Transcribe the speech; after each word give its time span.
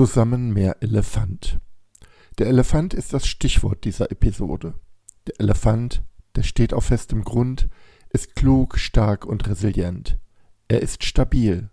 Zusammen 0.00 0.54
mehr 0.54 0.78
Elefant. 0.80 1.60
Der 2.38 2.46
Elefant 2.46 2.94
ist 2.94 3.12
das 3.12 3.26
Stichwort 3.26 3.84
dieser 3.84 4.10
Episode. 4.10 4.72
Der 5.26 5.38
Elefant, 5.40 6.02
der 6.36 6.42
steht 6.42 6.72
auf 6.72 6.86
festem 6.86 7.22
Grund, 7.22 7.68
ist 8.08 8.34
klug, 8.34 8.78
stark 8.78 9.26
und 9.26 9.46
resilient. 9.46 10.18
Er 10.68 10.80
ist 10.80 11.04
stabil, 11.04 11.68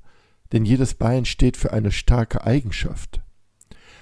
denn 0.52 0.66
jedes 0.66 0.96
Bein 0.96 1.24
steht 1.24 1.56
für 1.56 1.72
eine 1.72 1.90
starke 1.94 2.44
Eigenschaft. 2.44 3.22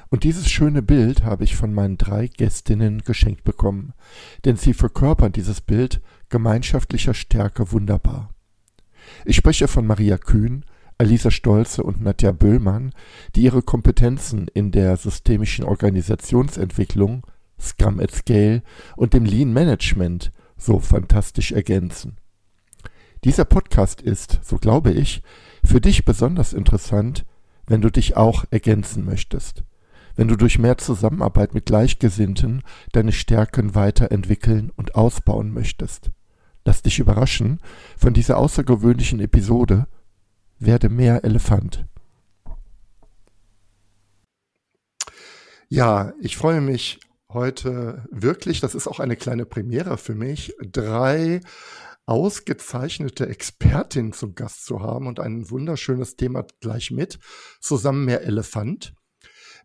Und 0.09 0.23
dieses 0.23 0.49
schöne 0.49 0.81
Bild 0.81 1.23
habe 1.23 1.43
ich 1.43 1.55
von 1.55 1.71
meinen 1.71 1.99
drei 1.99 2.25
Gästinnen 2.25 3.03
geschenkt 3.03 3.43
bekommen, 3.43 3.93
denn 4.43 4.55
sie 4.55 4.73
verkörpern 4.73 5.33
dieses 5.33 5.61
Bild 5.61 6.01
gemeinschaftlicher 6.29 7.13
Stärke 7.13 7.71
wunderbar. 7.71 8.33
Ich 9.23 9.35
spreche 9.35 9.67
von 9.67 9.85
Maria 9.85 10.17
Kühn, 10.17 10.65
Alisa 10.97 11.29
Stolze 11.29 11.83
und 11.83 12.01
Nadja 12.01 12.31
Böhlmann, 12.31 12.93
die 13.35 13.41
ihre 13.41 13.61
Kompetenzen 13.61 14.47
in 14.53 14.71
der 14.71 14.95
systemischen 14.95 15.65
Organisationsentwicklung, 15.65 17.23
Scrum 17.59 17.99
at 17.99 18.11
Scale 18.11 18.63
und 18.95 19.13
dem 19.13 19.25
Lean 19.25 19.51
Management 19.51 20.31
so 20.57 20.79
fantastisch 20.79 21.51
ergänzen. 21.51 22.17
Dieser 23.23 23.45
Podcast 23.45 24.01
ist, 24.01 24.39
so 24.43 24.57
glaube 24.57 24.91
ich, 24.91 25.21
für 25.63 25.81
dich 25.81 26.05
besonders 26.05 26.53
interessant, 26.53 27.25
wenn 27.65 27.81
du 27.81 27.89
dich 27.89 28.15
auch 28.15 28.45
ergänzen 28.51 29.03
möchtest, 29.03 29.63
wenn 30.15 30.27
du 30.27 30.35
durch 30.35 30.59
mehr 30.59 30.77
Zusammenarbeit 30.77 31.53
mit 31.53 31.65
Gleichgesinnten 31.65 32.61
deine 32.91 33.11
Stärken 33.11 33.75
weiterentwickeln 33.75 34.71
und 34.75 34.95
ausbauen 34.95 35.51
möchtest. 35.51 36.11
Lass 36.63 36.83
dich 36.83 36.99
überraschen 36.99 37.59
von 37.97 38.13
dieser 38.13 38.37
außergewöhnlichen 38.37 39.19
Episode 39.19 39.87
werde 40.59 40.89
mehr 40.89 41.23
Elefant. 41.23 41.85
Ja, 45.67 46.13
ich 46.21 46.37
freue 46.37 46.61
mich 46.61 46.99
heute 47.29 48.05
wirklich, 48.11 48.61
das 48.61 48.75
ist 48.75 48.87
auch 48.87 48.99
eine 48.99 49.15
kleine 49.15 49.45
Premiere 49.45 49.97
für 49.97 50.15
mich, 50.15 50.53
drei 50.61 51.41
ausgezeichnete 52.05 53.27
Expertinnen 53.27 54.13
zum 54.13 54.35
Gast 54.35 54.65
zu 54.65 54.81
haben 54.81 55.07
und 55.07 55.19
ein 55.19 55.49
wunderschönes 55.49 56.15
Thema 56.15 56.45
gleich 56.61 56.91
mit, 56.91 57.19
zusammen 57.59 58.05
mehr 58.05 58.21
Elefant. 58.21 58.93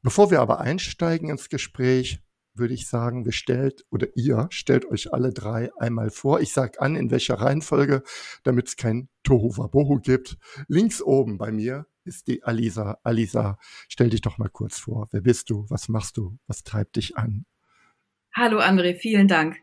Bevor 0.02 0.30
wir 0.30 0.40
aber 0.40 0.60
einsteigen 0.60 1.28
ins 1.28 1.50
Gespräch, 1.50 2.20
würde 2.54 2.74
ich 2.74 2.86
sagen, 2.88 3.24
wir 3.24 3.32
stellt 3.32 3.84
oder 3.90 4.08
ihr 4.16 4.48
stellt 4.50 4.84
euch 4.86 5.12
alle 5.12 5.32
drei 5.32 5.70
einmal 5.78 6.10
vor. 6.10 6.40
Ich 6.40 6.52
sage 6.52 6.80
an, 6.80 6.96
in 6.96 7.10
welcher 7.10 7.34
Reihenfolge, 7.34 8.02
damit 8.42 8.68
es 8.68 8.76
kein 8.76 9.08
Tohu 9.22 9.56
Wabohu 9.56 10.00
gibt. 10.00 10.36
Links 10.68 11.02
oben 11.02 11.38
bei 11.38 11.52
mir 11.52 11.86
ist 12.04 12.28
die 12.28 12.42
Alisa. 12.42 12.98
Alisa, 13.02 13.58
stell 13.88 14.10
dich 14.10 14.20
doch 14.20 14.38
mal 14.38 14.48
kurz 14.48 14.78
vor. 14.78 15.08
Wer 15.12 15.20
bist 15.20 15.50
du? 15.50 15.66
Was 15.68 15.88
machst 15.88 16.16
du? 16.16 16.38
Was 16.46 16.64
treibt 16.64 16.96
dich 16.96 17.16
an? 17.16 17.44
Hallo 18.34 18.60
André, 18.60 18.94
vielen 18.94 19.28
Dank. 19.28 19.56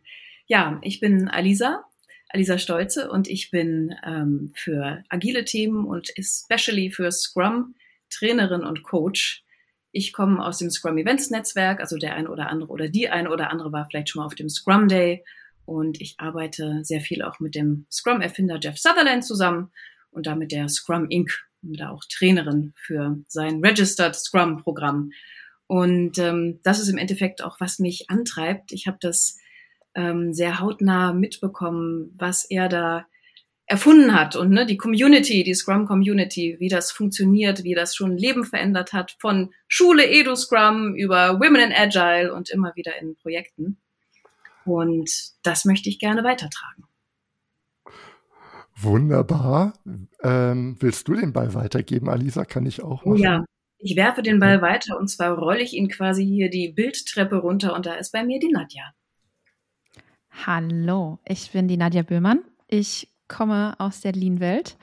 Ja, 0.45 0.79
ich 0.81 1.00
bin 1.00 1.28
Alisa, 1.28 1.84
Alisa 2.29 2.57
Stolze 2.57 3.09
und 3.09 3.28
ich 3.28 3.51
bin 3.51 3.95
ähm, 4.06 4.51
für 4.56 5.03
agile 5.09 5.45
Themen 5.45 5.85
und 5.85 6.09
especially 6.17 6.91
für 6.91 7.11
Scrum 7.11 7.75
Trainerin 8.09 8.63
und 8.63 8.84
Coach 8.84 9.44
ich 9.91 10.13
komme 10.13 10.43
aus 10.43 10.57
dem 10.59 10.69
Scrum 10.69 10.97
Events 10.97 11.29
Netzwerk, 11.29 11.79
also 11.79 11.97
der 11.97 12.15
eine 12.15 12.29
oder 12.29 12.49
andere 12.49 12.69
oder 12.69 12.89
die 12.89 13.09
eine 13.09 13.31
oder 13.31 13.51
andere 13.51 13.71
war 13.71 13.85
vielleicht 13.85 14.09
schon 14.09 14.21
mal 14.21 14.25
auf 14.25 14.35
dem 14.35 14.49
Scrum 14.49 14.87
Day 14.87 15.23
und 15.65 15.99
ich 15.99 16.15
arbeite 16.17 16.83
sehr 16.83 17.01
viel 17.01 17.21
auch 17.21 17.39
mit 17.39 17.55
dem 17.55 17.85
Scrum 17.91 18.21
Erfinder 18.21 18.59
Jeff 18.61 18.77
Sutherland 18.77 19.25
zusammen 19.25 19.71
und 20.11 20.25
damit 20.25 20.51
der 20.51 20.69
Scrum 20.69 21.09
Inc. 21.09 21.29
da 21.61 21.89
auch 21.89 22.03
Trainerin 22.05 22.73
für 22.75 23.19
sein 23.27 23.63
Registered 23.63 24.15
Scrum 24.15 24.57
Programm. 24.57 25.11
Und 25.67 26.17
ähm, 26.17 26.59
das 26.63 26.79
ist 26.79 26.87
im 26.87 26.97
Endeffekt 26.97 27.43
auch, 27.43 27.59
was 27.59 27.79
mich 27.79 28.09
antreibt. 28.09 28.71
Ich 28.71 28.87
habe 28.87 28.97
das 29.01 29.37
ähm, 29.93 30.33
sehr 30.33 30.59
hautnah 30.61 31.11
mitbekommen, 31.11 32.13
was 32.17 32.45
er 32.45 32.69
da 32.69 33.05
erfunden 33.67 34.17
hat 34.17 34.38
und 34.38 34.50
ne, 34.50 34.66
die 34.66 34.78
Community, 34.78 35.44
die 35.44 35.53
Scrum 35.53 35.85
Community, 35.85 36.55
wie 36.59 36.69
das 36.69 36.91
funktioniert, 36.91 37.66
wie 37.66 37.75
das 37.75 37.95
schon 37.95 38.17
Leben 38.17 38.45
verändert 38.45 38.94
hat, 38.94 39.17
von 39.19 39.53
Schule 39.67 40.07
Edu 40.09 40.35
Scrum 40.35 40.95
über 40.95 41.39
Women 41.41 41.72
in 41.72 41.73
Agile 41.73 42.33
und 42.33 42.50
immer 42.50 42.73
wieder 42.75 43.00
in 43.01 43.17
Projekten. 43.17 43.78
Und 44.63 45.11
das 45.44 45.66
möchte 45.66 45.89
ich 45.89 46.00
gerne 46.00 46.23
weitertragen. 46.23 46.85
Wunderbar. 48.75 49.73
Ähm, 50.23 50.78
willst 50.79 51.07
du 51.07 51.16
den 51.16 51.34
Ball 51.34 51.53
weitergeben, 51.53 52.09
Alisa? 52.09 52.45
Kann 52.45 52.66
ich 52.66 52.81
auch 52.84 53.03
machen? 53.03 53.17
Ja, 53.17 53.45
ich 53.79 53.97
werfe 53.97 54.22
den 54.22 54.39
Ball 54.39 54.61
weiter 54.61 54.97
und 54.97 55.09
zwar 55.09 55.38
rolle 55.38 55.61
ich 55.61 55.73
ihn 55.73 55.89
quasi 55.89 56.25
hier 56.25 56.49
die 56.49 56.69
Bildtreppe 56.69 57.38
runter 57.38 57.75
und 57.75 57.85
da 57.85 57.95
ist 57.95 58.11
bei 58.11 58.23
mir 58.23 58.39
die 58.39 58.51
Nadja. 58.51 58.94
Hallo, 60.45 61.19
ich 61.25 61.51
bin 61.51 61.67
die 61.67 61.78
Nadja 61.78 62.03
Böhmann. 62.03 62.44
Ich 62.67 63.09
komme 63.27 63.75
aus 63.79 64.01
der 64.01 64.13
Lean-Welt. 64.13 64.77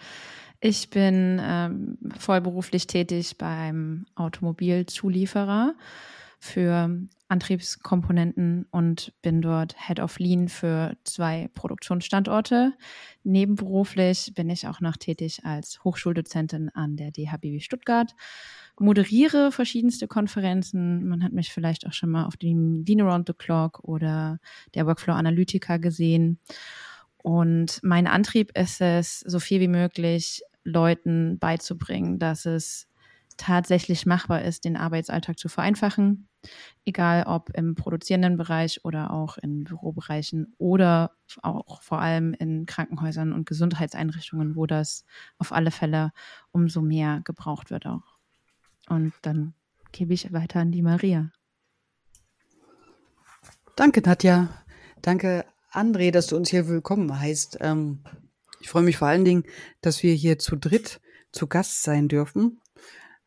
Ich 0.61 0.89
bin 0.89 1.41
ähm, 1.43 1.99
vollberuflich 2.19 2.87
tätig 2.87 3.37
beim 3.37 4.07
Automobilzulieferer 4.15 5.75
für 6.39 6.91
Antriebskomponenten 7.29 8.67
und 8.71 9.13
bin 9.23 9.43
dort 9.43 9.75
Head 9.79 9.99
of 10.01 10.19
Lean 10.19 10.49
für 10.49 10.97
zwei 11.05 11.49
Produktionsstandorte. 11.55 12.75
Nebenberuflich 13.25 14.33
bin 14.35 14.51
ich 14.51 14.67
auch 14.69 14.81
noch 14.81 14.97
tätig 14.97 15.45
als 15.45 15.83
Hochschuldozentin 15.85 16.71
an 16.71 16.97
der 16.97 17.11
DHBW 17.11 17.61
Stuttgart, 17.61 18.15
moderiere 18.79 19.53
verschiedenste 19.53 20.07
Konferenzen. 20.07 21.09
Man 21.09 21.25
hat 21.25 21.33
mich 21.33 21.53
vielleicht 21.53 21.87
auch 21.87 21.93
schon 21.93 22.11
mal 22.11 22.25
auf 22.25 22.37
dem 22.37 22.85
Lean 22.85 23.01
Around 23.01 23.29
the 23.29 23.35
Clock 23.35 23.81
oder 23.85 24.39
der 24.75 24.87
Workflow 24.87 25.15
Analytica 25.15 25.79
gesehen 25.79 26.39
und 27.25 27.81
mein 27.83 28.07
Antrieb 28.07 28.55
ist 28.55 28.83
es, 28.83 29.21
so 29.21 29.41
viel 29.41 29.59
wie 29.59 29.69
möglich 29.69 30.43
Leuten 30.63 31.39
beizubringen, 31.39 32.19
dass 32.19 32.45
es 32.45 32.87
tatsächlich 33.39 34.05
machbar 34.05 34.43
ist, 34.43 34.67
den 34.67 34.77
Arbeitsalltag 34.77 35.39
zu 35.39 35.49
vereinfachen, 35.49 36.29
egal 36.85 37.23
ob 37.23 37.49
im 37.57 37.77
produzierenden 37.77 38.37
Bereich 38.37 38.85
oder 38.85 39.11
auch 39.11 39.39
in 39.39 39.65
Bürobereichen 39.65 40.55
oder 40.59 41.13
auch 41.41 41.81
vor 41.81 41.99
allem 42.03 42.35
in 42.35 42.67
Krankenhäusern 42.67 43.33
und 43.33 43.47
Gesundheitseinrichtungen, 43.47 44.55
wo 44.55 44.67
das 44.67 45.07
auf 45.39 45.51
alle 45.51 45.71
Fälle 45.71 46.13
umso 46.53 46.83
mehr 46.83 47.23
gebraucht 47.25 47.71
wird 47.71 47.87
auch. 47.87 48.19
Und 48.87 49.15
dann 49.23 49.55
gebe 49.93 50.13
ich 50.13 50.31
weiter 50.35 50.61
an 50.61 50.73
die 50.73 50.83
Maria. 50.83 51.31
Danke, 53.77 54.03
Nadja. 54.03 54.51
Danke 55.01 55.47
André, 55.75 56.13
dass 56.13 56.29
du 56.29 56.37
uns 56.37 56.51
hier 56.51 56.69
willkommen 56.69 57.19
heißt. 57.19 57.59
Ähm, 57.61 57.99
ich 58.61 58.69
freue 58.69 58.85
mich 58.85 58.97
vor 58.97 59.09
allen 59.09 59.25
Dingen, 59.25 59.43
dass 59.81 60.05
wir 60.05 60.15
hier 60.15 60.39
zu 60.39 60.57
dritt 60.57 61.01
zu 61.33 61.49
Gast 61.49 61.83
sein 61.83 62.07
dürfen. 62.07 62.61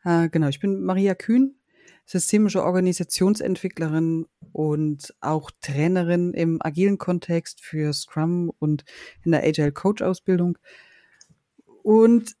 Äh, 0.02 0.30
genau, 0.30 0.48
ich 0.48 0.58
bin 0.58 0.82
Maria 0.82 1.14
Kühn, 1.14 1.56
systemische 2.06 2.64
Organisationsentwicklerin 2.64 4.26
und 4.52 5.14
auch 5.20 5.50
Trainerin 5.60 6.32
im 6.32 6.62
agilen 6.62 6.96
Kontext 6.96 7.60
für 7.60 7.92
Scrum 7.92 8.50
und 8.58 8.84
in 9.24 9.32
der 9.32 9.44
Agile 9.44 9.72
Coach 9.72 10.00
Ausbildung. 10.00 10.56
Und 11.82 12.34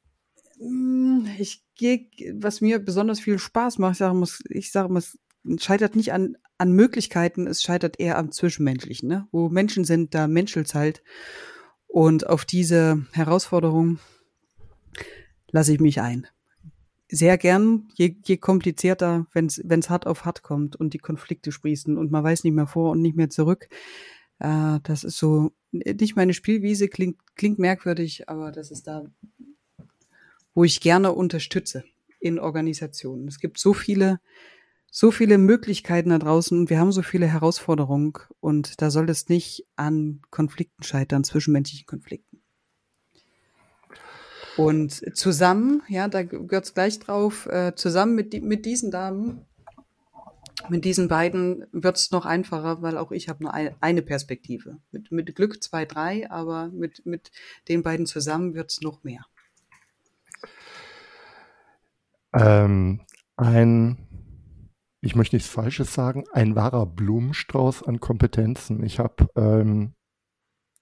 mh, 0.58 0.68
mm, 0.70 1.28
ich 1.38 1.62
gehe, 1.74 2.08
was 2.32 2.62
mir 2.62 2.78
besonders 2.78 3.20
viel 3.20 3.38
Spaß 3.38 3.76
macht, 3.76 4.00
ich 4.48 4.72
sage 4.72 4.88
mal, 4.88 5.02
mal, 5.42 5.58
scheitert 5.58 5.96
nicht 5.96 6.14
an, 6.14 6.38
an 6.58 6.72
Möglichkeiten, 6.72 7.46
es 7.46 7.62
scheitert 7.62 7.98
eher 8.00 8.18
am 8.18 8.32
Zwischenmenschlichen. 8.32 9.08
Ne? 9.08 9.28
Wo 9.30 9.48
Menschen 9.48 9.84
sind, 9.84 10.14
da 10.14 10.26
menschelt's 10.26 10.74
halt. 10.74 11.02
Und 11.86 12.26
auf 12.28 12.44
diese 12.44 13.06
Herausforderung 13.12 13.98
lasse 15.50 15.72
ich 15.72 15.80
mich 15.80 16.00
ein. 16.00 16.26
Sehr 17.10 17.38
gern, 17.38 17.88
je, 17.94 18.16
je 18.24 18.36
komplizierter, 18.36 19.26
wenn 19.32 19.46
es 19.46 19.90
hart 19.90 20.06
auf 20.06 20.26
hart 20.26 20.42
kommt 20.42 20.76
und 20.76 20.92
die 20.92 20.98
Konflikte 20.98 21.52
sprießen 21.52 21.96
und 21.96 22.10
man 22.10 22.22
weiß 22.22 22.44
nicht 22.44 22.52
mehr 22.52 22.66
vor 22.66 22.90
und 22.90 23.00
nicht 23.00 23.16
mehr 23.16 23.30
zurück. 23.30 23.68
Äh, 24.40 24.80
das 24.82 25.04
ist 25.04 25.16
so 25.16 25.52
nicht 25.72 26.16
meine 26.16 26.34
Spielwiese, 26.34 26.88
klingt, 26.88 27.18
klingt 27.36 27.58
merkwürdig, 27.58 28.28
aber 28.28 28.52
das 28.52 28.70
ist 28.70 28.86
da, 28.86 29.04
wo 30.54 30.64
ich 30.64 30.80
gerne 30.80 31.12
unterstütze 31.12 31.84
in 32.20 32.38
Organisationen. 32.38 33.28
Es 33.28 33.38
gibt 33.38 33.58
so 33.58 33.72
viele, 33.72 34.20
so 34.90 35.10
viele 35.10 35.38
Möglichkeiten 35.38 36.10
da 36.10 36.18
draußen 36.18 36.58
und 36.58 36.70
wir 36.70 36.78
haben 36.78 36.92
so 36.92 37.02
viele 37.02 37.26
Herausforderungen 37.26 38.14
und 38.40 38.80
da 38.80 38.90
soll 38.90 39.08
es 39.10 39.28
nicht 39.28 39.66
an 39.76 40.22
Konflikten 40.30 40.82
scheitern, 40.82 41.24
zwischenmenschlichen 41.24 41.86
Konflikten. 41.86 42.40
Und 44.56 45.16
zusammen, 45.16 45.82
ja, 45.86 46.08
da 46.08 46.24
gehört 46.24 46.64
es 46.64 46.74
gleich 46.74 46.98
drauf, 46.98 47.46
äh, 47.46 47.74
zusammen 47.76 48.16
mit, 48.16 48.42
mit 48.42 48.66
diesen 48.66 48.90
Damen, 48.90 49.46
mit 50.68 50.84
diesen 50.84 51.06
beiden 51.06 51.64
wird 51.70 51.96
es 51.96 52.10
noch 52.10 52.26
einfacher, 52.26 52.82
weil 52.82 52.98
auch 52.98 53.12
ich 53.12 53.28
habe 53.28 53.44
nur 53.44 53.54
eine 53.54 54.02
Perspektive. 54.02 54.78
Mit, 54.90 55.12
mit 55.12 55.36
Glück 55.36 55.62
zwei, 55.62 55.84
drei, 55.84 56.28
aber 56.28 56.68
mit, 56.68 57.06
mit 57.06 57.30
den 57.68 57.84
beiden 57.84 58.06
zusammen 58.06 58.54
wird 58.54 58.72
es 58.72 58.80
noch 58.80 59.04
mehr. 59.04 59.24
Ähm, 62.34 63.00
ein, 63.36 64.07
ich 65.00 65.14
möchte 65.14 65.36
nichts 65.36 65.48
Falsches 65.48 65.94
sagen, 65.94 66.24
ein 66.32 66.56
wahrer 66.56 66.86
Blumenstrauß 66.86 67.84
an 67.84 68.00
Kompetenzen. 68.00 68.84
Ich 68.84 68.98
habe 68.98 69.28
ähm, 69.36 69.94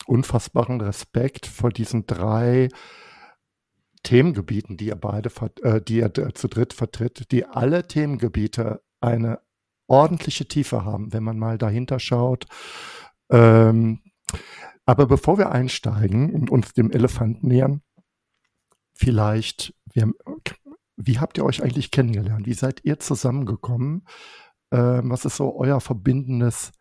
unfassbaren 0.07 0.81
Respekt 0.81 1.47
vor 1.47 1.71
diesen 1.71 2.07
drei 2.07 2.69
Themengebieten, 4.03 4.77
die 4.77 4.87
ihr 4.87 4.97
beide, 4.97 5.31
äh, 5.63 5.81
die 5.83 5.99
ihr 5.99 6.13
zu 6.35 6.49
dritt 6.49 6.73
vertritt, 6.73 7.31
die 7.33 7.45
alle 7.45 7.87
Themengebiete 7.87 8.83
eine 9.01 9.41
ordentliche 9.89 10.47
Tiefe 10.47 10.85
haben, 10.85 11.13
wenn 11.13 11.23
man 11.23 11.39
mal 11.39 11.59
dahinter 11.59 11.99
schaut. 11.99 12.47
Ähm, 13.31 14.03
aber 14.85 15.07
bevor 15.07 15.39
wir 15.39 15.51
einsteigen 15.51 16.33
und 16.33 16.51
uns 16.51 16.73
dem 16.73 16.91
Elefanten 16.91 17.49
nähern, 17.49 17.83
vielleicht, 18.95 19.75
wir, 19.93 20.13
wie 20.97 21.19
habt 21.19 21.39
ihr 21.39 21.45
euch 21.45 21.63
eigentlich 21.63 21.91
kennengelernt? 21.91 22.47
Wie 22.47 22.55
seid 22.55 22.81
ihr 22.85 22.99
zusammengekommen? 22.99 24.07
Ähm, 24.73 25.11
was 25.11 25.25
ist 25.25 25.37
so 25.37 25.57
euer 25.57 25.81
verbindendes 25.81 26.73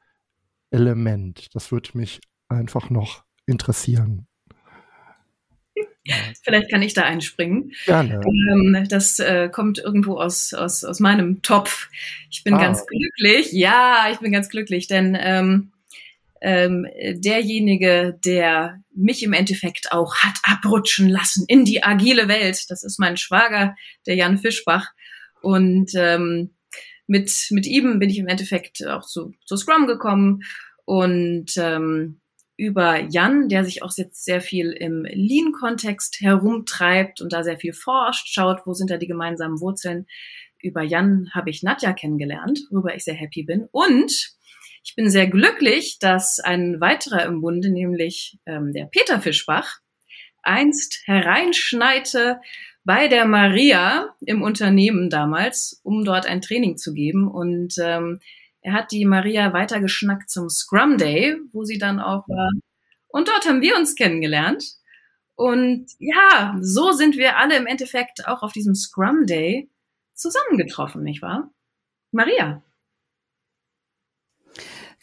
Element? 0.71 1.53
Das 1.53 1.71
würde 1.71 1.89
mich 1.93 2.21
einfach 2.47 2.89
noch 2.89 3.23
interessieren. 3.45 4.27
Vielleicht 6.43 6.71
kann 6.71 6.81
ich 6.81 6.93
da 6.93 7.03
einspringen. 7.03 7.71
Gerne. 7.85 8.21
Ähm, 8.25 8.87
das 8.89 9.19
äh, 9.19 9.49
kommt 9.49 9.79
irgendwo 9.79 10.17
aus, 10.17 10.53
aus, 10.53 10.83
aus 10.83 10.99
meinem 10.99 11.41
Topf. 11.41 11.89
Ich 12.29 12.43
bin 12.43 12.53
ah. 12.53 12.59
ganz 12.59 12.85
glücklich. 12.85 13.51
Ja, 13.51 14.07
ich 14.11 14.19
bin 14.19 14.31
ganz 14.31 14.49
glücklich, 14.49 14.87
denn 14.87 15.17
ähm, 15.19 15.71
ähm, 16.45 16.85
derjenige, 17.15 18.19
der 18.23 18.79
mich 18.93 19.23
im 19.23 19.33
Endeffekt 19.33 19.91
auch 19.91 20.17
hat 20.17 20.35
abrutschen 20.43 21.09
lassen 21.09 21.43
in 21.47 21.65
die 21.65 21.83
agile 21.83 22.27
Welt, 22.27 22.69
das 22.69 22.83
ist 22.83 22.99
mein 22.99 23.17
Schwager, 23.17 23.75
der 24.05 24.13
Jan 24.13 24.37
Fischbach. 24.37 24.91
Und 25.41 25.89
ähm, 25.95 26.53
mit, 27.07 27.47
mit 27.49 27.65
ihm 27.65 27.97
bin 27.97 28.11
ich 28.11 28.19
im 28.19 28.27
Endeffekt 28.27 28.85
auch 28.85 29.07
zu, 29.07 29.33
zu 29.43 29.57
Scrum 29.57 29.87
gekommen. 29.87 30.43
Und 30.85 31.57
ähm, 31.57 32.21
über 32.57 33.01
Jan, 33.09 33.49
der 33.49 33.65
sich 33.65 33.81
auch 33.81 33.91
jetzt 33.97 34.23
sehr 34.23 34.39
viel 34.39 34.71
im 34.71 35.03
Lean-Kontext 35.03 36.21
herumtreibt 36.21 37.21
und 37.21 37.33
da 37.33 37.43
sehr 37.43 37.57
viel 37.57 37.73
forscht, 37.73 38.27
schaut, 38.27 38.67
wo 38.67 38.73
sind 38.73 38.91
da 38.91 38.97
die 38.97 39.07
gemeinsamen 39.07 39.59
Wurzeln. 39.61 40.05
Über 40.61 40.83
Jan 40.83 41.31
habe 41.33 41.49
ich 41.49 41.63
Nadja 41.63 41.91
kennengelernt, 41.93 42.59
worüber 42.69 42.95
ich 42.95 43.03
sehr 43.03 43.15
happy 43.15 43.41
bin. 43.41 43.67
Und 43.71 44.35
ich 44.85 44.95
bin 44.95 45.09
sehr 45.09 45.27
glücklich, 45.27 45.97
dass 45.99 46.39
ein 46.39 46.79
weiterer 46.79 47.25
im 47.25 47.41
Bunde, 47.41 47.71
nämlich 47.71 48.37
ähm, 48.45 48.71
der 48.71 48.85
Peter 48.85 49.19
Fischbach, 49.19 49.79
einst 50.43 51.01
hereinschneite 51.05 52.39
bei 52.83 53.07
der 53.07 53.25
Maria 53.25 54.15
im 54.21 54.43
Unternehmen 54.43 55.09
damals, 55.09 55.81
um 55.83 56.05
dort 56.05 56.27
ein 56.27 56.39
Training 56.39 56.77
zu 56.77 56.93
geben. 56.93 57.27
Und 57.27 57.73
ähm, 57.81 58.19
er 58.61 58.73
hat 58.73 58.91
die 58.91 59.05
Maria 59.05 59.53
weitergeschnackt 59.53 60.29
zum 60.29 60.49
Scrum 60.49 60.99
Day, 60.99 61.35
wo 61.51 61.63
sie 61.63 61.79
dann 61.79 61.99
auch 61.99 62.27
war. 62.27 62.51
Und 63.07 63.27
dort 63.27 63.47
haben 63.47 63.61
wir 63.61 63.75
uns 63.75 63.95
kennengelernt. 63.95 64.63
Und 65.33 65.87
ja, 65.97 66.55
so 66.61 66.91
sind 66.91 67.17
wir 67.17 67.37
alle 67.37 67.57
im 67.57 67.65
Endeffekt 67.65 68.27
auch 68.27 68.43
auf 68.43 68.53
diesem 68.53 68.75
Scrum 68.75 69.25
Day 69.25 69.67
zusammengetroffen, 70.13 71.01
nicht 71.01 71.23
wahr? 71.23 71.51
Maria. 72.11 72.61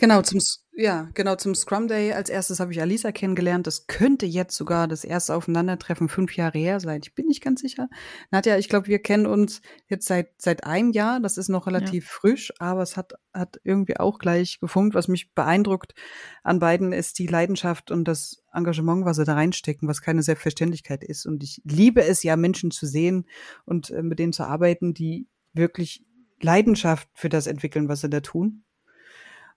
Genau, 0.03 0.21
zum, 0.21 0.41
ja, 0.73 1.09
genau, 1.15 1.37
zum 1.37 1.55
Scrum 1.55 1.87
Day 1.87 2.13
als 2.13 2.29
erstes 2.29 2.59
habe 2.59 2.73
ich 2.73 2.81
Alisa 2.81 3.13
kennengelernt. 3.13 3.69
Das 3.69 3.87
könnte 3.87 4.27
jetzt 4.27 4.57
sogar 4.57 4.89
das 4.89 5.05
erste 5.05 5.33
Aufeinandertreffen 5.33 6.09
fünf 6.09 6.35
Jahre 6.35 6.59
her 6.59 6.81
sein. 6.81 7.03
Ich 7.05 7.15
bin 7.15 7.27
nicht 7.27 7.41
ganz 7.41 7.61
sicher. 7.61 7.89
Nadja, 8.33 8.59
ich 8.59 8.69
glaube, 8.69 8.89
wir 8.89 8.99
kennen 8.99 9.27
uns 9.27 9.63
jetzt 9.87 10.09
seit, 10.09 10.31
seit 10.39 10.65
einem 10.65 10.91
Jahr. 10.91 11.21
Das 11.21 11.39
ist 11.39 11.49
noch 11.49 11.69
relativ 11.69 12.07
ja. 12.07 12.11
frisch, 12.11 12.53
aber 12.59 12.83
es 12.83 12.97
hat, 12.97 13.13
hat 13.33 13.61
irgendwie 13.63 13.97
auch 13.97 14.19
gleich 14.19 14.59
gefunkt. 14.59 14.97
Was 14.97 15.07
mich 15.07 15.35
beeindruckt 15.35 15.95
an 16.43 16.59
beiden 16.59 16.93
ist 16.93 17.21
die 17.21 17.29
Leidenschaft 17.29 17.93
und 17.93 18.09
das 18.09 18.43
Engagement, 18.53 19.05
was 19.05 19.19
sie 19.19 19.25
da 19.25 19.35
reinstecken, 19.35 19.87
was 19.87 20.03
keine 20.03 20.25
Selbstverständlichkeit 20.25 21.05
ist. 21.05 21.27
Und 21.27 21.45
ich 21.45 21.63
liebe 21.63 22.03
es 22.03 22.25
ja, 22.25 22.35
Menschen 22.35 22.73
zu 22.73 22.87
sehen 22.87 23.29
und 23.67 23.91
äh, 23.91 24.03
mit 24.03 24.19
denen 24.19 24.33
zu 24.33 24.43
arbeiten, 24.43 24.95
die 24.95 25.29
wirklich 25.53 26.05
Leidenschaft 26.41 27.09
für 27.15 27.29
das 27.29 27.47
entwickeln, 27.47 27.89
was 27.89 28.01
sie 28.01 28.11
da 28.11 28.19
tun. 28.19 28.65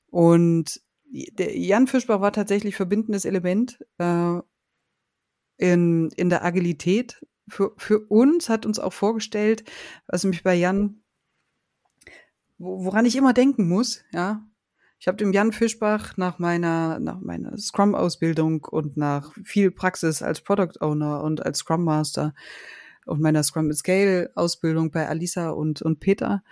Und 0.09 0.81
Jan 1.11 1.87
Fischbach 1.87 2.21
war 2.21 2.33
tatsächlich 2.33 2.75
verbindendes 2.75 3.25
Element 3.25 3.79
äh, 3.97 4.39
in, 5.57 6.09
in 6.11 6.29
der 6.29 6.43
Agilität. 6.43 7.25
Für, 7.47 7.73
für 7.77 7.99
uns 7.99 8.49
hat 8.49 8.65
uns 8.65 8.79
auch 8.79 8.93
vorgestellt, 8.93 9.63
was 10.07 10.23
mich 10.23 10.43
bei 10.43 10.55
Jan, 10.55 11.01
woran 12.57 13.05
ich 13.05 13.15
immer 13.15 13.33
denken 13.33 13.67
muss, 13.67 14.03
ja. 14.11 14.45
Ich 14.97 15.07
habe 15.07 15.17
dem 15.17 15.33
Jan 15.33 15.51
Fischbach 15.51 16.17
nach 16.17 16.39
meiner, 16.39 16.99
nach 16.99 17.19
meiner 17.19 17.57
Scrum-Ausbildung 17.57 18.63
und 18.63 18.97
nach 18.97 19.33
viel 19.43 19.69
Praxis 19.69 20.23
als 20.23 20.41
Product 20.41 20.79
Owner 20.79 21.21
und 21.21 21.45
als 21.45 21.59
Scrum 21.59 21.83
Master 21.83 22.33
und 23.05 23.21
meiner 23.21 23.43
Scrum 23.43 23.71
Scale 23.73 24.31
Ausbildung 24.35 24.91
bei 24.91 25.07
Alisa 25.07 25.49
und, 25.49 25.81
und 25.81 25.99
Peter 25.99 26.43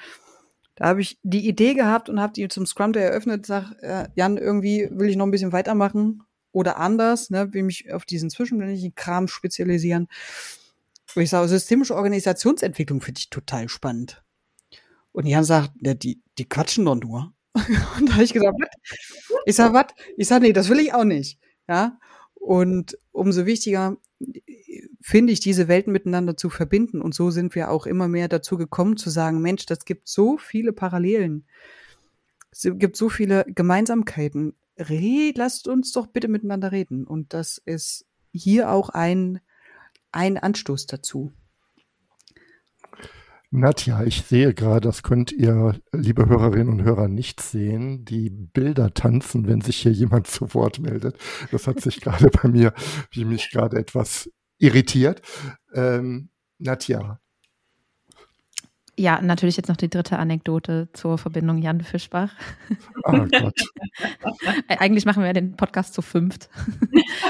da 0.76 0.88
habe 0.88 1.02
ich 1.02 1.20
die 1.24 1.48
Idee 1.48 1.74
gehabt 1.74 2.10
und 2.10 2.20
habe 2.20 2.34
die 2.34 2.48
zum 2.48 2.66
Scrum 2.66 2.94
Day 2.94 3.04
eröffnet. 3.04 3.46
Sag, 3.46 3.72
äh, 3.82 4.08
Jan, 4.16 4.38
irgendwie 4.38 4.88
will 4.92 5.10
ich 5.10 5.16
noch 5.16 5.26
ein 5.26 5.32
bisschen 5.32 5.52
weitermachen 5.52 6.24
oder 6.52 6.78
anders, 6.78 7.30
ne, 7.30 7.54
will 7.54 7.64
mich 7.64 7.92
auf 7.94 8.06
diesen 8.06 8.30
zwischenmenschlichen 8.30 8.96
Kram 8.96 9.28
spezialisieren. 9.28 10.08
Und 11.16 11.22
ich 11.22 11.30
sage, 11.30 11.48
systemische 11.48 11.96
Organisationsentwicklung 11.96 13.02
finde 13.02 13.20
ich 13.20 13.30
total 13.30 13.70
spannend. 13.70 14.24
Und 15.12 15.28
Jan 15.28 15.44
sagt, 15.44 15.72
ja, 15.82 15.94
die, 15.94 16.22
die 16.40 16.50
quatschen 16.50 16.86
doch 16.86 16.96
nur. 16.96 17.34
und 18.00 18.10
da 18.10 18.14
habe 18.14 18.24
ich 18.24 18.34
gesagt, 18.34 18.58
was? 18.60 18.70
Ich 19.46 19.56
sag, 19.56 19.74
was? 19.74 19.88
Ich 20.18 20.28
sag, 20.28 20.42
nee, 20.42 20.54
das 20.54 20.70
will 20.70 20.80
ich 20.80 20.94
auch 20.94 21.04
nicht. 21.04 21.40
Ja. 21.68 22.00
Und 22.34 22.98
umso 23.12 23.46
wichtiger 23.46 23.98
finde 25.06 25.34
ich, 25.34 25.42
diese 25.42 25.68
Welten 25.68 25.92
miteinander 25.92 26.38
zu 26.38 26.50
verbinden. 26.50 27.02
Und 27.02 27.14
so 27.14 27.30
sind 27.30 27.56
wir 27.56 27.70
auch 27.70 27.86
immer 27.86 28.08
mehr 28.08 28.30
dazu 28.30 28.58
gekommen 28.58 28.96
zu 28.96 29.10
sagen, 29.10 29.42
Mensch, 29.42 29.66
das 29.66 29.84
gibt 29.84 30.08
so 30.08 30.38
viele 30.38 30.72
Parallelen. 30.72 31.46
Es 32.52 32.62
gibt 32.62 32.96
so 32.96 33.10
viele 33.10 33.44
Gemeinsamkeiten. 33.50 34.56
Red, 34.80 35.38
lasst 35.38 35.68
uns 35.68 35.92
doch 35.92 36.08
bitte 36.08 36.30
miteinander 36.30 36.72
reden. 36.72 37.06
Und 37.06 37.34
das 37.34 37.62
ist 37.66 38.06
hier 38.32 38.72
auch 38.72 38.90
ein, 38.90 39.42
ein 40.14 40.38
Anstoß 40.38 40.88
dazu. 40.88 41.34
Nadja, 43.52 44.04
ich 44.06 44.22
sehe 44.22 44.54
gerade, 44.54 44.88
das 44.88 45.04
könnt 45.04 45.34
ihr, 45.34 45.80
liebe 45.92 46.28
Hörerinnen 46.28 46.70
und 46.70 46.84
Hörer, 46.84 47.10
nicht 47.10 47.42
sehen. 47.42 48.06
Die 48.06 48.30
Bilder 48.30 48.94
tanzen, 48.94 49.48
wenn 49.48 49.60
sich 49.60 49.78
hier 49.80 49.92
jemand 49.92 50.28
zu 50.28 50.54
Wort 50.54 50.80
meldet. 50.80 51.18
Das 51.52 51.68
hat 51.68 51.82
sich 51.82 52.00
gerade 52.02 52.30
bei 52.30 52.48
mir, 52.48 52.74
wie 53.12 53.26
mich 53.26 53.52
gerade 53.52 53.78
etwas 53.78 54.30
irritiert. 54.64 55.22
Ähm, 55.74 56.30
Nadja. 56.58 57.20
Ja, 58.96 59.20
natürlich 59.22 59.58
jetzt 59.58 59.70
noch 59.70 59.76
die 59.76 59.90
dritte 59.90 60.20
Anekdote 60.20 60.88
zur 60.94 61.18
Verbindung 61.18 61.58
Jan 61.58 61.82
Fischbach. 61.82 62.32
Oh 63.06 63.26
Gott. 63.26 63.60
Eigentlich 64.68 65.06
machen 65.06 65.24
wir 65.24 65.34
den 65.34 65.56
Podcast 65.56 65.96
zu 65.96 66.04
fünft. 66.04 66.48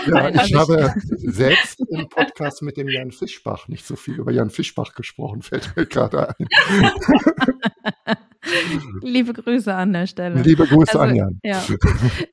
Ja, 0.06 0.30
ich 0.30 0.54
habe 0.54 0.94
selbst 1.08 1.80
im 1.90 2.10
Podcast 2.10 2.62
mit 2.64 2.76
dem 2.76 2.90
Jan 2.90 3.12
Fischbach 3.12 3.70
nicht 3.70 3.86
so 3.86 3.96
viel 3.96 4.16
über 4.16 4.32
Jan 4.32 4.50
Fischbach 4.50 4.94
gesprochen, 4.94 5.42
fällt 5.42 5.74
mir 5.78 5.86
gerade 5.86 6.36
ein. 6.38 6.48
Liebe 9.02 9.34
Grüße 9.34 9.74
an 9.74 9.94
der 9.94 10.08
Stelle. 10.08 10.42
Liebe 10.42 10.66
Grüße 10.66 11.00
also, 11.00 11.00
an 11.00 11.16
Jan. 11.16 11.40
Ja. 11.44 11.64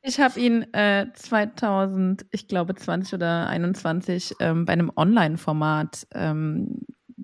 Ich 0.02 0.18
habe 0.18 0.40
ihn 0.40 0.62
äh, 0.72 1.06
2000, 1.14 2.26
ich 2.32 2.48
glaube 2.48 2.74
20 2.74 3.14
oder 3.14 3.48
21 3.48 4.34
ähm, 4.40 4.64
bei 4.64 4.72
einem 4.72 4.90
Online-Format 4.94 6.06
ähm, 6.14 6.80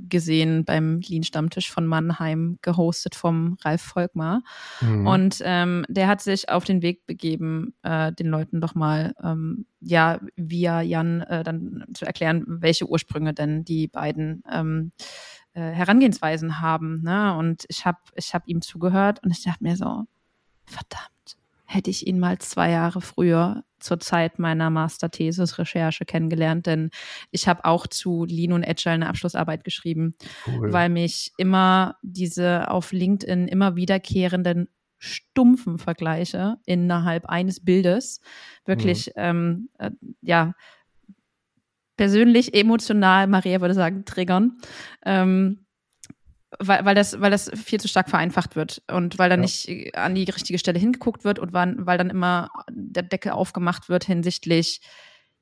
gesehen 0.09 0.65
beim 0.65 1.01
Lean-Stammtisch 1.01 1.71
von 1.71 1.87
Mannheim, 1.87 2.59
gehostet 2.63 3.15
vom 3.15 3.57
Ralf 3.65 3.83
Volkmar. 3.83 4.43
Mhm. 4.81 5.07
Und 5.07 5.39
ähm, 5.43 5.85
der 5.89 6.09
hat 6.09 6.21
sich 6.21 6.49
auf 6.49 6.65
den 6.65 6.83
Weg 6.83 7.07
begeben, 7.07 7.75
äh, 7.83 8.13
den 8.13 8.29
Leuten 8.29 8.61
doch 8.61 8.75
mal, 8.75 9.15
ähm, 9.23 9.67
ja, 9.81 10.21
via 10.37 10.81
Jan 10.83 11.23
äh, 11.23 11.43
dann 11.43 11.85
zu 11.95 12.05
erklären, 12.05 12.45
welche 12.47 12.89
Ursprünge 12.89 13.35
denn 13.35 13.65
die 13.65 13.89
beiden 13.89 14.43
ähm, 14.53 14.93
äh, 15.57 15.73
Herangehensweisen 15.73 16.61
haben. 16.61 17.03
Ne? 17.03 17.37
Und 17.37 17.65
ich 17.69 17.85
habe 17.85 17.99
ich 18.15 18.35
hab 18.35 18.47
ihm 18.47 18.63
zugehört 18.63 19.23
und 19.25 19.31
ich 19.31 19.43
dachte 19.43 19.65
mir 19.65 19.77
so, 19.77 20.05
verdammt 20.65 21.11
hätte 21.67 21.91
ich 21.91 22.07
ihn 22.07 22.19
mal 22.19 22.39
zwei 22.39 22.71
Jahre 22.71 23.01
früher 23.01 23.65
zur 23.79 24.01
Zeit 24.01 24.39
meiner 24.39 24.71
Masterthesis-Recherche 24.71 26.05
kennengelernt, 26.05 26.67
denn 26.67 26.91
ich 27.31 27.49
habe 27.49 27.65
auch 27.65 27.87
zu 27.87 28.25
Lean 28.25 28.53
und 28.53 28.67
Agile 28.67 28.95
eine 28.95 29.09
Abschlussarbeit 29.09 29.65
geschrieben, 29.65 30.15
cool. 30.47 30.73
weil 30.73 30.89
mich 30.89 31.33
immer 31.37 31.97
diese 32.03 32.71
auf 32.71 32.93
LinkedIn 32.93 33.49
immer 33.49 33.77
wiederkehrenden 33.77 34.69
stumpfen 34.99 35.79
Vergleiche 35.79 36.57
innerhalb 36.65 37.27
eines 37.27 37.63
Bildes 37.63 38.21
wirklich, 38.65 39.09
mhm. 39.09 39.13
ähm, 39.17 39.69
äh, 39.79 39.91
ja, 40.23 40.55
persönlich, 41.97 42.55
emotional, 42.55 43.27
Maria 43.27 43.61
würde 43.61 43.75
sagen, 43.75 44.05
triggern. 44.05 44.59
Ähm, 45.05 45.67
weil, 46.59 46.85
weil, 46.85 46.95
das, 46.95 47.21
weil 47.21 47.31
das 47.31 47.51
viel 47.55 47.81
zu 47.81 47.89
stark 47.89 48.09
vereinfacht 48.09 48.57
wird 48.57 48.83
und 48.91 49.19
weil 49.19 49.29
dann 49.29 49.41
ja. 49.41 49.43
nicht 49.43 49.69
äh, 49.69 49.93
an 49.95 50.15
die 50.15 50.25
richtige 50.25 50.59
Stelle 50.59 50.79
hingeguckt 50.79 51.25
wird 51.25 51.39
und 51.39 51.53
weil, 51.53 51.75
weil 51.79 51.99
dann 51.99 52.11
immer 52.11 52.51
der 52.71 53.03
Deckel 53.03 53.33
aufgemacht 53.33 53.89
wird 53.89 54.05
hinsichtlich, 54.05 54.81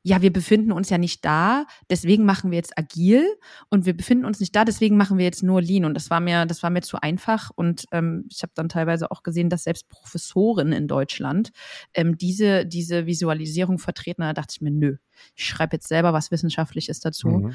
ja, 0.06 0.20
wir 0.20 0.32
befinden 0.32 0.70
uns 0.70 0.90
ja 0.90 0.98
nicht 0.98 1.24
da, 1.24 1.64
deswegen 1.88 2.26
machen 2.26 2.50
wir 2.50 2.56
jetzt 2.56 2.78
agil 2.78 3.26
und 3.70 3.86
wir 3.86 3.96
befinden 3.96 4.26
uns 4.26 4.38
nicht 4.38 4.54
da, 4.54 4.66
deswegen 4.66 4.98
machen 4.98 5.16
wir 5.16 5.24
jetzt 5.24 5.42
nur 5.42 5.62
Lean. 5.62 5.86
Und 5.86 5.94
das 5.94 6.10
war 6.10 6.20
mir, 6.20 6.44
das 6.44 6.62
war 6.62 6.68
mir 6.68 6.82
zu 6.82 7.00
einfach. 7.00 7.50
Und 7.56 7.86
ähm, 7.90 8.26
ich 8.30 8.42
habe 8.42 8.52
dann 8.54 8.68
teilweise 8.68 9.10
auch 9.10 9.22
gesehen, 9.22 9.48
dass 9.48 9.64
selbst 9.64 9.88
Professoren 9.88 10.72
in 10.72 10.88
Deutschland 10.88 11.52
ähm, 11.94 12.18
diese, 12.18 12.66
diese 12.66 13.06
Visualisierung 13.06 13.78
vertreten. 13.78 14.20
Da 14.20 14.34
dachte 14.34 14.52
ich 14.56 14.60
mir, 14.60 14.70
nö, 14.70 14.96
ich 15.34 15.46
schreibe 15.46 15.76
jetzt 15.76 15.88
selber 15.88 16.12
was 16.12 16.30
Wissenschaftliches 16.30 17.00
dazu. 17.00 17.28
Mhm. 17.28 17.54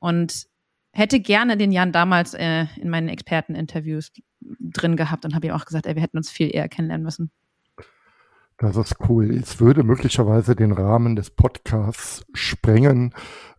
Und 0.00 0.46
hätte 0.90 1.20
gerne 1.20 1.56
den 1.56 1.70
Jan 1.70 1.92
damals 1.92 2.34
äh, 2.34 2.66
in 2.76 2.90
meinen 2.90 3.08
Experteninterviews 3.08 4.10
drin 4.40 4.96
gehabt 4.96 5.24
und 5.24 5.36
habe 5.36 5.46
ihm 5.46 5.52
auch 5.52 5.64
gesagt, 5.64 5.86
ey, 5.86 5.94
wir 5.94 6.02
hätten 6.02 6.16
uns 6.16 6.28
viel 6.28 6.52
eher 6.52 6.68
kennenlernen 6.68 7.04
müssen. 7.04 7.30
Das 8.58 8.76
ist 8.76 8.96
cool. 9.08 9.34
Es 9.34 9.60
würde 9.60 9.82
möglicherweise 9.82 10.54
den 10.54 10.72
Rahmen 10.72 11.16
des 11.16 11.30
Podcasts 11.30 12.24
sprengen, 12.32 13.12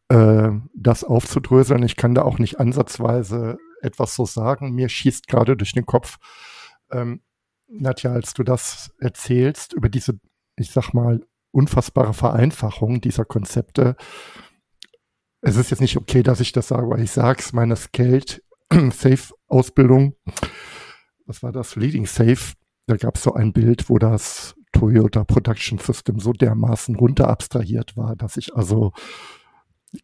äh, 0.07 0.51
das 0.73 1.03
aufzudröseln. 1.03 1.83
Ich 1.83 1.97
kann 1.97 2.15
da 2.15 2.21
auch 2.21 2.39
nicht 2.39 2.59
ansatzweise 2.59 3.57
etwas 3.81 4.15
so 4.15 4.25
sagen. 4.25 4.71
Mir 4.71 4.89
schießt 4.89 5.27
gerade 5.27 5.57
durch 5.57 5.73
den 5.73 5.85
Kopf, 5.85 6.17
ähm, 6.91 7.21
Nadja, 7.67 8.11
als 8.13 8.33
du 8.33 8.43
das 8.43 8.93
erzählst, 8.99 9.73
über 9.73 9.89
diese, 9.89 10.19
ich 10.55 10.71
sag 10.71 10.93
mal, 10.93 11.25
unfassbare 11.51 12.13
Vereinfachung 12.13 13.01
dieser 13.01 13.25
Konzepte, 13.25 13.95
es 15.41 15.57
ist 15.57 15.69
jetzt 15.69 15.81
nicht 15.81 15.97
okay, 15.97 16.23
dass 16.23 16.39
ich 16.39 16.51
das 16.51 16.69
sage, 16.69 16.89
weil 16.89 17.01
ich 17.01 17.11
sage 17.11 17.39
es, 17.39 17.53
meine 17.53 17.75
Scaled 17.75 18.43
Safe 18.71 19.33
Ausbildung, 19.47 20.15
was 21.25 21.43
war 21.43 21.51
das? 21.51 21.75
Leading 21.75 22.05
Safe, 22.05 22.53
da 22.87 22.97
gab 22.97 23.15
es 23.17 23.23
so 23.23 23.33
ein 23.33 23.53
Bild, 23.53 23.89
wo 23.89 23.99
das 23.99 24.55
Toyota 24.75 25.23
Production 25.23 25.77
System 25.79 26.19
so 26.19 26.33
dermaßen 26.33 26.95
runter 26.95 27.29
abstrahiert 27.29 27.95
war, 27.95 28.15
dass 28.15 28.37
ich 28.37 28.55
also 28.55 28.91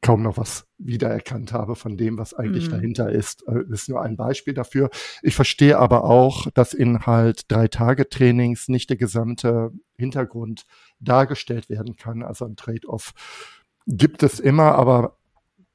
kaum 0.02 0.24
noch 0.24 0.38
was 0.38 0.66
wiedererkannt 0.78 1.52
habe 1.52 1.76
von 1.76 1.98
dem, 1.98 2.18
was 2.18 2.34
eigentlich 2.34 2.68
mhm. 2.68 2.72
dahinter 2.72 3.12
ist. 3.12 3.46
Äh, 3.48 3.66
das 3.70 3.82
ist 3.82 3.90
nur 3.90 4.02
ein 4.02 4.16
Beispiel 4.16 4.54
dafür. 4.54 4.90
Ich 5.22 5.36
verstehe 5.36 5.78
aber 5.78 6.06
auch, 6.06 6.50
dass 6.52 6.74
in 6.74 7.06
halt 7.06 7.52
drei 7.52 7.68
Tage 7.68 8.08
Trainings 8.08 8.70
nicht 8.70 8.90
der 8.90 8.98
gesamte 8.98 9.72
Hintergrund 9.98 10.66
dargestellt 11.02 11.70
werden 11.70 11.98
kann. 11.98 12.24
Also 12.24 12.46
ein 12.46 12.56
Trade-off 12.56 13.14
gibt 13.86 14.24
es 14.24 14.40
immer, 14.40 14.76
aber 14.76 15.18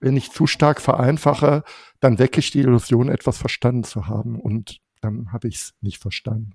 wenn 0.00 0.16
ich 0.16 0.30
zu 0.30 0.46
stark 0.46 0.80
vereinfache, 0.80 1.64
dann 2.00 2.18
wecke 2.18 2.40
ich 2.40 2.50
die 2.50 2.60
Illusion, 2.60 3.08
etwas 3.08 3.36
verstanden 3.38 3.84
zu 3.84 4.06
haben 4.06 4.40
und 4.40 4.80
dann 5.02 5.32
habe 5.32 5.48
ich 5.48 5.56
es 5.56 5.74
nicht 5.80 6.00
verstanden. 6.00 6.52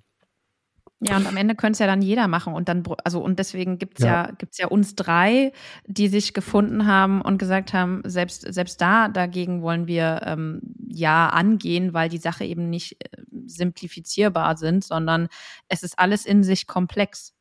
Ja, 1.04 1.18
und 1.18 1.26
am 1.26 1.36
Ende 1.36 1.56
könnte 1.56 1.74
es 1.74 1.80
ja 1.80 1.88
dann 1.88 2.04
jeder 2.04 2.28
machen. 2.28 2.54
Und 2.54 2.70
dann, 2.70 2.84
also, 3.04 3.22
und 3.22 3.40
deswegen 3.40 3.80
gibt 3.80 3.98
es 4.00 4.06
ja. 4.06 4.26
ja, 4.28 4.32
gibt's 4.38 4.60
ja 4.60 4.68
uns 4.68 4.96
drei, 4.96 5.52
die 5.88 6.08
sich 6.08 6.34
gefunden 6.36 6.86
haben 6.86 7.22
und 7.22 7.40
gesagt 7.40 7.74
haben, 7.74 8.04
selbst, 8.06 8.42
selbst 8.54 8.80
da, 8.82 9.08
dagegen 9.08 9.64
wollen 9.64 9.88
wir 9.88 10.22
ähm, 10.26 10.62
ja 10.88 11.30
angehen, 11.30 11.96
weil 11.96 12.08
die 12.08 12.20
Sache 12.20 12.46
eben 12.46 12.70
nicht 12.70 13.04
äh, 13.04 13.18
simplifizierbar 13.48 14.58
sind, 14.58 14.84
sondern 14.84 15.28
es 15.70 15.82
ist 15.82 15.98
alles 15.98 16.28
in 16.28 16.44
sich 16.44 16.68
komplex. 16.68 17.34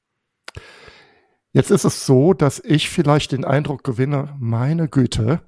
Jetzt 1.52 1.70
ist 1.70 1.84
es 1.84 2.06
so, 2.06 2.32
dass 2.32 2.60
ich 2.64 2.88
vielleicht 2.88 3.32
den 3.32 3.44
Eindruck 3.44 3.84
gewinne, 3.84 4.36
meine 4.38 4.88
Güte, 4.88 5.42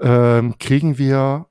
ähm, 0.00 0.56
kriegen 0.58 0.98
wir 0.98 1.46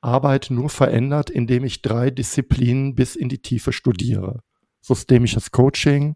Arbeit 0.00 0.48
nur 0.50 0.70
verändert, 0.70 1.30
indem 1.30 1.64
ich 1.64 1.82
drei 1.82 2.10
Disziplinen 2.10 2.96
bis 2.96 3.14
in 3.14 3.28
die 3.28 3.42
Tiefe 3.42 3.72
studiere. 3.72 4.42
Systemisches 4.86 5.50
Coaching, 5.50 6.14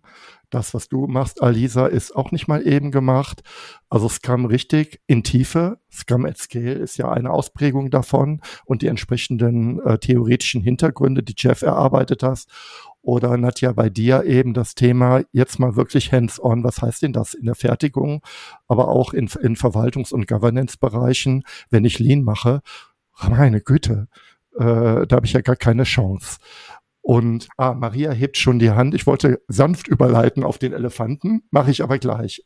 das, 0.51 0.75
was 0.75 0.89
du 0.89 1.09
machst, 1.09 1.43
Alisa, 1.43 1.87
ist 1.87 2.15
auch 2.15 2.31
nicht 2.31 2.47
mal 2.47 2.67
eben 2.67 2.93
gemacht. 2.93 3.43
Also 3.89 4.09
Scrum 4.09 4.45
richtig 4.45 5.01
in 5.09 5.25
Tiefe. 5.25 5.79
Scrum 5.91 6.25
at 6.25 6.39
Scale 6.39 6.75
ist 6.75 6.97
ja 6.97 7.11
eine 7.11 7.31
Ausprägung 7.31 7.91
davon 7.91 8.41
und 8.65 8.83
die 8.83 8.87
entsprechenden 8.87 9.81
äh, 9.81 9.99
theoretischen 9.99 10.61
Hintergründe, 10.61 11.25
die 11.25 11.35
Jeff 11.37 11.63
erarbeitet 11.63 12.23
hast. 12.23 12.49
Oder 13.03 13.37
Nadja, 13.37 13.73
bei 13.73 13.91
dir 13.91 14.25
eben 14.25 14.55
das 14.55 14.77
Thema 14.77 15.23
jetzt 15.33 15.59
mal 15.59 15.75
wirklich 15.75 16.13
hands-on. 16.13 16.63
Was 16.63 16.83
heißt 16.83 17.03
denn 17.03 17.13
das 17.13 17.35
in 17.35 17.47
der 17.47 17.55
Fertigung, 17.57 18.23
aber 18.69 18.89
auch 18.89 19.15
in, 19.15 19.29
in 19.43 19.57
Verwaltungs- 19.57 20.13
und 20.13 20.29
Governance-Bereichen, 20.29 21.43
wenn 21.71 21.85
ich 21.85 21.99
Lean 21.99 22.23
mache? 22.23 22.61
Meine 23.29 23.61
Güte, 23.61 24.09
äh, 24.59 25.07
da 25.07 25.17
habe 25.17 25.27
ich 25.27 25.33
ja 25.33 25.41
gar 25.41 25.57
keine 25.57 25.85
Chance. 25.85 26.39
Und 27.03 27.49
ah, 27.57 27.75
Maria 27.75 28.13
hebt 28.13 28.37
schon 28.37 28.59
die 28.59 28.71
Hand. 28.71 28.95
Ich 28.95 29.07
wollte 29.07 29.43
sanft 29.49 29.89
überleiten 29.89 30.45
auf 30.45 30.59
den 30.59 30.73
Elefanten, 30.73 31.43
mache 31.51 31.71
ich 31.71 31.83
aber 31.83 31.99
gleich. 31.99 32.45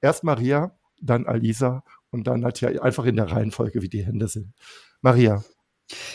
Erst 0.00 0.24
Maria, 0.24 0.76
dann 1.00 1.26
Alisa 1.26 1.84
und 2.10 2.26
dann 2.26 2.40
Nadja, 2.40 2.70
einfach 2.82 3.04
in 3.04 3.16
der 3.16 3.30
Reihenfolge, 3.30 3.82
wie 3.82 3.88
die 3.88 4.04
Hände 4.04 4.28
sind. 4.28 4.52
Maria. 5.00 5.44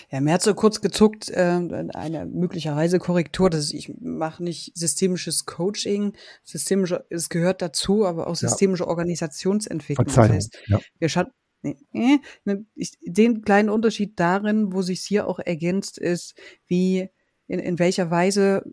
Ja, 0.09 0.21
mir 0.21 0.33
hat 0.33 0.41
so 0.41 0.53
kurz 0.53 0.79
gezuckt, 0.79 1.29
äh, 1.29 1.59
eine 1.93 2.25
möglicherweise 2.25 2.97
Korrektur, 2.97 3.49
dass 3.49 3.71
ich 3.71 3.93
mache 3.99 4.41
nicht 4.43 4.77
systemisches 4.77 5.45
Coaching, 5.45 6.13
systemische, 6.43 7.05
es 7.09 7.29
gehört 7.29 7.61
dazu, 7.61 8.05
aber 8.05 8.27
auch 8.27 8.35
systemische 8.35 8.83
ja. 8.83 8.89
Organisationsentwicklung. 8.89 10.07
Verzeihung. 10.07 10.37
Das 10.37 10.45
heißt, 10.45 10.57
ja. 10.67 10.79
wir 10.99 11.09
schauen, 11.09 11.27
nee, 11.61 12.19
ne, 12.45 12.65
den 13.05 13.41
kleinen 13.41 13.69
Unterschied 13.69 14.19
darin, 14.19 14.71
wo 14.71 14.81
sich 14.81 15.01
hier 15.01 15.27
auch 15.27 15.39
ergänzt, 15.39 15.97
ist, 15.97 16.35
wie 16.67 17.09
in, 17.47 17.59
in 17.59 17.79
welcher 17.79 18.11
Weise 18.11 18.63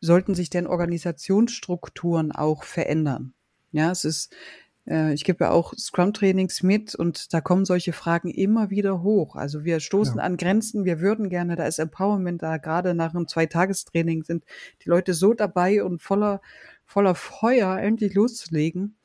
sollten 0.00 0.34
sich 0.34 0.50
denn 0.50 0.66
Organisationsstrukturen 0.66 2.32
auch 2.32 2.64
verändern? 2.64 3.34
Ja, 3.72 3.90
es 3.90 4.04
ist 4.04 4.34
äh, 4.86 5.14
ich 5.14 5.24
gebe 5.24 5.44
ja 5.44 5.50
auch 5.50 5.74
Scrum-Trainings 5.76 6.62
mit 6.62 6.94
und 6.94 7.32
da 7.32 7.40
kommen 7.40 7.64
solche 7.64 7.92
Fragen 7.92 8.28
immer 8.28 8.70
wieder 8.70 9.02
hoch. 9.02 9.36
Also 9.36 9.64
wir 9.64 9.80
stoßen 9.80 10.18
ja. 10.18 10.22
an 10.22 10.36
Grenzen, 10.36 10.84
wir 10.84 11.00
würden 11.00 11.28
gerne, 11.28 11.56
da 11.56 11.66
ist 11.66 11.78
Empowerment 11.78 12.42
da, 12.42 12.56
gerade 12.56 12.94
nach 12.94 13.14
einem 13.14 13.28
Zweitagestraining 13.28 14.24
sind 14.24 14.44
die 14.84 14.88
Leute 14.88 15.14
so 15.14 15.34
dabei 15.34 15.84
und 15.84 16.02
voller, 16.02 16.40
voller 16.84 17.14
Feuer 17.14 17.78
endlich 17.78 18.14
loszulegen. 18.14 18.96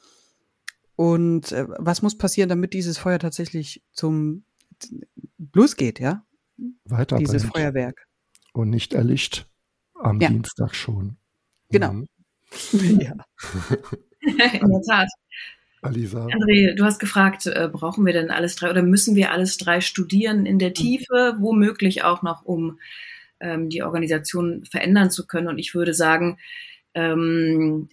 Und 0.96 1.52
äh, 1.52 1.66
was 1.78 2.02
muss 2.02 2.18
passieren, 2.18 2.50
damit 2.50 2.74
dieses 2.74 2.98
Feuer 2.98 3.20
tatsächlich 3.20 3.84
zum 3.92 4.44
losgeht, 5.54 6.00
ja? 6.00 6.24
Weiter 6.86 7.18
dieses 7.18 7.46
Feuerwerk. 7.46 8.07
Und 8.58 8.72
nicht 8.72 8.96
erlischt 8.96 9.46
am 9.94 10.20
ja. 10.20 10.30
Dienstag 10.30 10.74
schon. 10.74 11.18
Genau. 11.70 11.94
Mhm. 11.94 12.08
ja. 13.00 13.14
In 14.22 14.38
der 14.38 14.82
Tat. 14.82 15.10
Alisa. 15.84 16.26
André, 16.26 16.74
du 16.74 16.84
hast 16.84 16.98
gefragt, 16.98 17.46
äh, 17.46 17.70
brauchen 17.72 18.04
wir 18.04 18.14
denn 18.14 18.32
alles 18.32 18.56
drei 18.56 18.72
oder 18.72 18.82
müssen 18.82 19.16
wir 19.16 19.32
alles 19.32 19.58
drei 19.58 19.80
studieren 19.80 20.48
in 20.48 20.58
der 20.58 20.70
hm. 20.70 20.74
Tiefe, 20.74 21.36
womöglich 21.40 22.04
auch 22.04 22.24
noch, 22.24 22.46
um 22.46 22.80
ähm, 23.40 23.70
die 23.70 23.84
Organisation 23.84 24.66
verändern 24.66 25.12
zu 25.12 25.28
können? 25.28 25.50
Und 25.50 25.60
ich 25.60 25.76
würde 25.76 25.94
sagen, 25.94 26.40
ähm, 26.96 27.90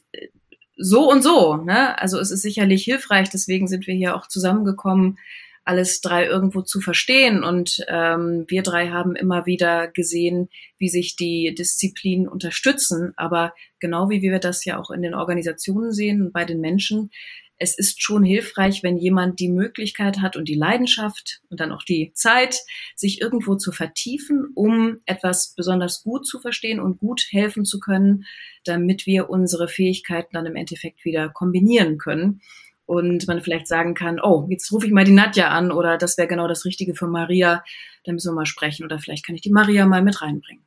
so 0.78 1.10
und 1.10 1.22
so. 1.22 1.56
Ne? 1.56 2.00
Also 2.00 2.18
es 2.18 2.30
ist 2.30 2.40
sicherlich 2.40 2.84
hilfreich, 2.84 3.28
deswegen 3.28 3.68
sind 3.68 3.86
wir 3.86 3.94
hier 3.94 4.16
auch 4.16 4.28
zusammengekommen, 4.28 5.18
alles 5.64 6.00
drei 6.00 6.26
irgendwo 6.26 6.62
zu 6.62 6.80
verstehen. 6.80 7.42
Und 7.42 7.84
ähm, 7.88 8.44
wir 8.48 8.62
drei 8.62 8.88
haben 8.88 9.16
immer 9.16 9.46
wieder 9.46 9.88
gesehen, 9.88 10.48
wie 10.78 10.88
sich 10.88 11.16
die 11.16 11.54
Disziplinen 11.56 12.28
unterstützen. 12.28 13.12
Aber 13.16 13.54
genau 13.80 14.10
wie 14.10 14.22
wir 14.22 14.38
das 14.38 14.64
ja 14.64 14.78
auch 14.78 14.90
in 14.90 15.02
den 15.02 15.14
Organisationen 15.14 15.92
sehen 15.92 16.30
bei 16.32 16.44
den 16.44 16.60
Menschen, 16.60 17.10
es 17.56 17.78
ist 17.78 18.02
schon 18.02 18.24
hilfreich, 18.24 18.82
wenn 18.82 18.98
jemand 18.98 19.38
die 19.38 19.48
Möglichkeit 19.48 20.20
hat 20.20 20.36
und 20.36 20.48
die 20.48 20.56
Leidenschaft 20.56 21.40
und 21.50 21.60
dann 21.60 21.70
auch 21.70 21.84
die 21.84 22.12
Zeit, 22.14 22.58
sich 22.96 23.20
irgendwo 23.20 23.54
zu 23.54 23.70
vertiefen, 23.70 24.48
um 24.54 24.98
etwas 25.06 25.54
besonders 25.56 26.02
gut 26.02 26.26
zu 26.26 26.40
verstehen 26.40 26.80
und 26.80 26.98
gut 26.98 27.22
helfen 27.30 27.64
zu 27.64 27.78
können, 27.78 28.24
damit 28.64 29.06
wir 29.06 29.30
unsere 29.30 29.68
Fähigkeiten 29.68 30.30
dann 30.32 30.46
im 30.46 30.56
Endeffekt 30.56 31.04
wieder 31.04 31.28
kombinieren 31.28 31.96
können 31.96 32.40
und 32.86 33.26
man 33.28 33.40
vielleicht 33.40 33.66
sagen 33.66 33.94
kann, 33.94 34.20
oh, 34.22 34.46
jetzt 34.50 34.70
rufe 34.72 34.86
ich 34.86 34.92
mal 34.92 35.04
die 35.04 35.12
Nadja 35.12 35.48
an 35.48 35.72
oder 35.72 35.96
das 35.98 36.18
wäre 36.18 36.28
genau 36.28 36.48
das 36.48 36.64
Richtige 36.64 36.94
für 36.94 37.06
Maria, 37.06 37.64
da 38.04 38.12
müssen 38.12 38.30
wir 38.32 38.34
mal 38.36 38.46
sprechen 38.46 38.84
oder 38.84 38.98
vielleicht 38.98 39.24
kann 39.26 39.34
ich 39.34 39.40
die 39.42 39.52
Maria 39.52 39.86
mal 39.86 40.02
mit 40.02 40.20
reinbringen. 40.20 40.64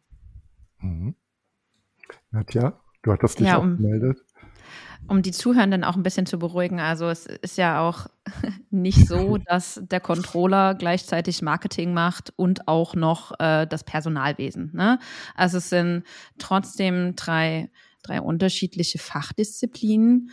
Mhm. 0.79 1.15
Nadja, 2.31 2.79
du 3.03 3.11
hattest 3.11 3.39
dich 3.39 3.47
Ja, 3.47 3.57
auch 3.57 3.63
um- 3.63 3.77
gemeldet. 3.77 4.17
um 5.07 5.21
die 5.21 5.31
Zuhörenden 5.31 5.83
auch 5.83 5.95
ein 5.95 6.03
bisschen 6.03 6.25
zu 6.25 6.37
beruhigen. 6.39 6.79
Also 6.79 7.07
es 7.09 7.25
ist 7.25 7.57
ja 7.57 7.79
auch 7.87 8.07
nicht 8.69 9.07
so, 9.07 9.37
dass 9.47 9.79
der 9.83 9.99
Controller 9.99 10.75
gleichzeitig 10.75 11.41
Marketing 11.41 11.93
macht 11.93 12.33
und 12.35 12.67
auch 12.67 12.95
noch 12.95 13.39
äh, 13.39 13.65
das 13.67 13.83
Personalwesen. 13.83 14.71
Ne? 14.73 14.99
Also 15.35 15.57
es 15.59 15.69
sind 15.69 16.03
trotzdem 16.37 17.15
drei, 17.15 17.69
drei 18.03 18.21
unterschiedliche 18.21 18.99
Fachdisziplinen, 18.99 20.31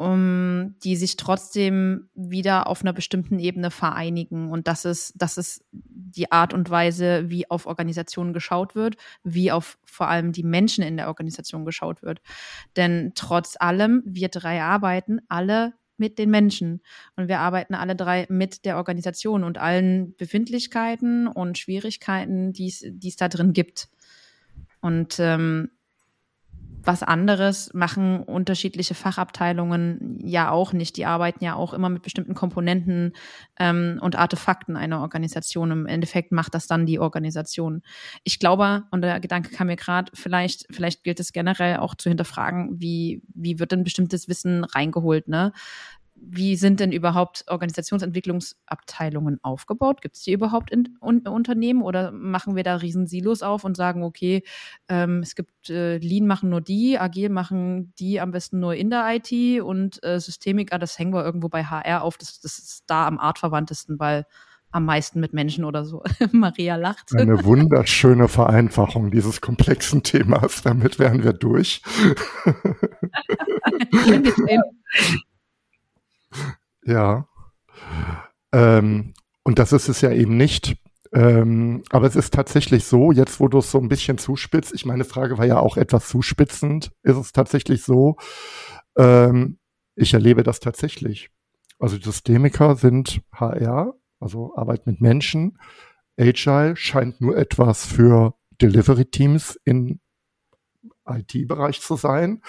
um, 0.00 0.76
die 0.82 0.96
sich 0.96 1.18
trotzdem 1.18 2.08
wieder 2.14 2.68
auf 2.68 2.80
einer 2.80 2.94
bestimmten 2.94 3.38
Ebene 3.38 3.70
vereinigen. 3.70 4.50
Und 4.50 4.66
das 4.66 4.86
ist, 4.86 5.12
das 5.14 5.36
ist 5.36 5.62
die 5.72 6.32
Art 6.32 6.54
und 6.54 6.70
Weise, 6.70 7.28
wie 7.28 7.50
auf 7.50 7.66
Organisationen 7.66 8.32
geschaut 8.32 8.74
wird, 8.74 8.96
wie 9.24 9.52
auf 9.52 9.78
vor 9.84 10.08
allem 10.08 10.32
die 10.32 10.42
Menschen 10.42 10.82
in 10.82 10.96
der 10.96 11.08
Organisation 11.08 11.66
geschaut 11.66 12.02
wird. 12.02 12.22
Denn 12.76 13.12
trotz 13.14 13.56
allem, 13.60 14.02
wir 14.06 14.30
drei 14.30 14.62
arbeiten 14.62 15.20
alle 15.28 15.74
mit 15.98 16.18
den 16.18 16.30
Menschen 16.30 16.80
und 17.16 17.28
wir 17.28 17.40
arbeiten 17.40 17.74
alle 17.74 17.94
drei 17.94 18.24
mit 18.30 18.64
der 18.64 18.78
Organisation 18.78 19.44
und 19.44 19.58
allen 19.58 20.16
Befindlichkeiten 20.16 21.26
und 21.26 21.58
Schwierigkeiten, 21.58 22.54
die 22.54 22.68
es 22.68 23.16
da 23.16 23.28
drin 23.28 23.52
gibt. 23.52 23.90
Und 24.80 25.18
ähm, 25.18 25.68
was 26.82 27.02
anderes 27.02 27.72
machen 27.74 28.22
unterschiedliche 28.22 28.94
Fachabteilungen 28.94 30.18
ja 30.22 30.50
auch 30.50 30.72
nicht. 30.72 30.96
Die 30.96 31.06
arbeiten 31.06 31.44
ja 31.44 31.54
auch 31.54 31.74
immer 31.74 31.88
mit 31.88 32.02
bestimmten 32.02 32.34
Komponenten 32.34 33.12
ähm, 33.58 33.98
und 34.00 34.16
Artefakten 34.16 34.76
einer 34.76 35.00
Organisation. 35.00 35.70
Im 35.70 35.86
Endeffekt 35.86 36.32
macht 36.32 36.54
das 36.54 36.66
dann 36.66 36.86
die 36.86 36.98
Organisation. 36.98 37.82
Ich 38.24 38.38
glaube, 38.38 38.84
und 38.90 39.02
der 39.02 39.20
Gedanke 39.20 39.50
kam 39.50 39.66
mir 39.66 39.76
gerade, 39.76 40.10
vielleicht, 40.14 40.66
vielleicht 40.70 41.04
gilt 41.04 41.20
es 41.20 41.32
generell 41.32 41.78
auch 41.78 41.94
zu 41.94 42.08
hinterfragen, 42.08 42.80
wie, 42.80 43.22
wie 43.34 43.58
wird 43.58 43.72
denn 43.72 43.84
bestimmtes 43.84 44.28
Wissen 44.28 44.64
reingeholt, 44.64 45.28
ne? 45.28 45.52
Wie 46.22 46.56
sind 46.56 46.80
denn 46.80 46.92
überhaupt 46.92 47.44
Organisationsentwicklungsabteilungen 47.48 49.38
aufgebaut? 49.42 50.02
Gibt 50.02 50.16
es 50.16 50.22
die 50.22 50.32
überhaupt 50.32 50.70
in 50.70 50.98
un 51.00 51.26
Unternehmen 51.26 51.82
oder 51.82 52.12
machen 52.12 52.56
wir 52.56 52.62
da 52.62 52.76
riesen 52.76 53.06
Silos 53.06 53.42
auf 53.42 53.64
und 53.64 53.76
sagen, 53.76 54.02
okay, 54.02 54.42
ähm, 54.88 55.20
es 55.22 55.34
gibt 55.34 55.70
äh, 55.70 55.96
Lean 55.96 56.26
machen 56.26 56.50
nur 56.50 56.60
die, 56.60 56.98
Agil 56.98 57.30
machen 57.30 57.94
die 57.98 58.20
am 58.20 58.32
besten 58.32 58.60
nur 58.60 58.74
in 58.74 58.90
der 58.90 59.06
IT 59.08 59.62
und 59.62 60.02
äh, 60.04 60.20
Systemik, 60.20 60.72
ah, 60.72 60.78
das 60.78 60.98
hängen 60.98 61.14
wir 61.14 61.24
irgendwo 61.24 61.48
bei 61.48 61.64
HR 61.64 62.02
auf. 62.02 62.18
Das, 62.18 62.40
das 62.40 62.58
ist 62.58 62.84
da 62.86 63.06
am 63.06 63.18
artverwandtesten, 63.18 63.98
weil 63.98 64.26
am 64.72 64.84
meisten 64.84 65.20
mit 65.20 65.32
Menschen 65.32 65.64
oder 65.64 65.84
so. 65.84 66.02
Maria 66.32 66.76
lacht. 66.76 67.16
Eine 67.16 67.44
wunderschöne 67.44 68.28
Vereinfachung 68.28 69.10
dieses 69.10 69.40
komplexen 69.40 70.02
Themas. 70.02 70.62
Damit 70.62 70.98
wären 70.98 71.24
wir 71.24 71.32
durch. 71.32 71.82
ja. 76.84 77.28
Ähm, 78.52 79.14
und 79.42 79.58
das 79.58 79.72
ist 79.72 79.88
es 79.88 80.00
ja 80.00 80.12
eben 80.12 80.36
nicht. 80.36 80.76
Ähm, 81.12 81.82
aber 81.90 82.06
es 82.06 82.14
ist 82.14 82.32
tatsächlich 82.32 82.84
so, 82.84 83.10
jetzt 83.10 83.40
wo 83.40 83.48
du 83.48 83.58
es 83.58 83.70
so 83.70 83.78
ein 83.78 83.88
bisschen 83.88 84.18
zuspitzt, 84.18 84.72
ich 84.72 84.86
meine 84.86 85.04
Frage 85.04 85.38
war 85.38 85.46
ja 85.46 85.58
auch 85.58 85.76
etwas 85.76 86.08
zuspitzend, 86.08 86.92
ist 87.02 87.16
es 87.16 87.32
tatsächlich 87.32 87.82
so, 87.82 88.16
ähm, 88.96 89.58
ich 89.96 90.14
erlebe 90.14 90.44
das 90.44 90.60
tatsächlich. 90.60 91.30
Also 91.80 91.96
Systemiker 91.96 92.76
sind 92.76 93.22
HR, 93.32 93.94
also 94.20 94.54
Arbeit 94.56 94.86
mit 94.86 95.00
Menschen. 95.00 95.58
Agile 96.18 96.76
scheint 96.76 97.20
nur 97.20 97.36
etwas 97.36 97.86
für 97.86 98.34
Delivery-Teams 98.60 99.58
im 99.64 100.00
IT-Bereich 101.08 101.80
zu 101.80 101.96
sein. 101.96 102.42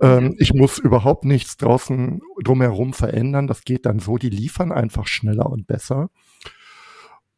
Ähm, 0.00 0.34
ich 0.38 0.52
muss 0.52 0.78
überhaupt 0.78 1.24
nichts 1.24 1.56
draußen 1.56 2.20
drumherum 2.42 2.92
verändern. 2.92 3.46
Das 3.46 3.62
geht 3.62 3.86
dann 3.86 3.98
so, 3.98 4.18
die 4.18 4.30
liefern 4.30 4.72
einfach 4.72 5.06
schneller 5.06 5.50
und 5.50 5.66
besser. 5.66 6.10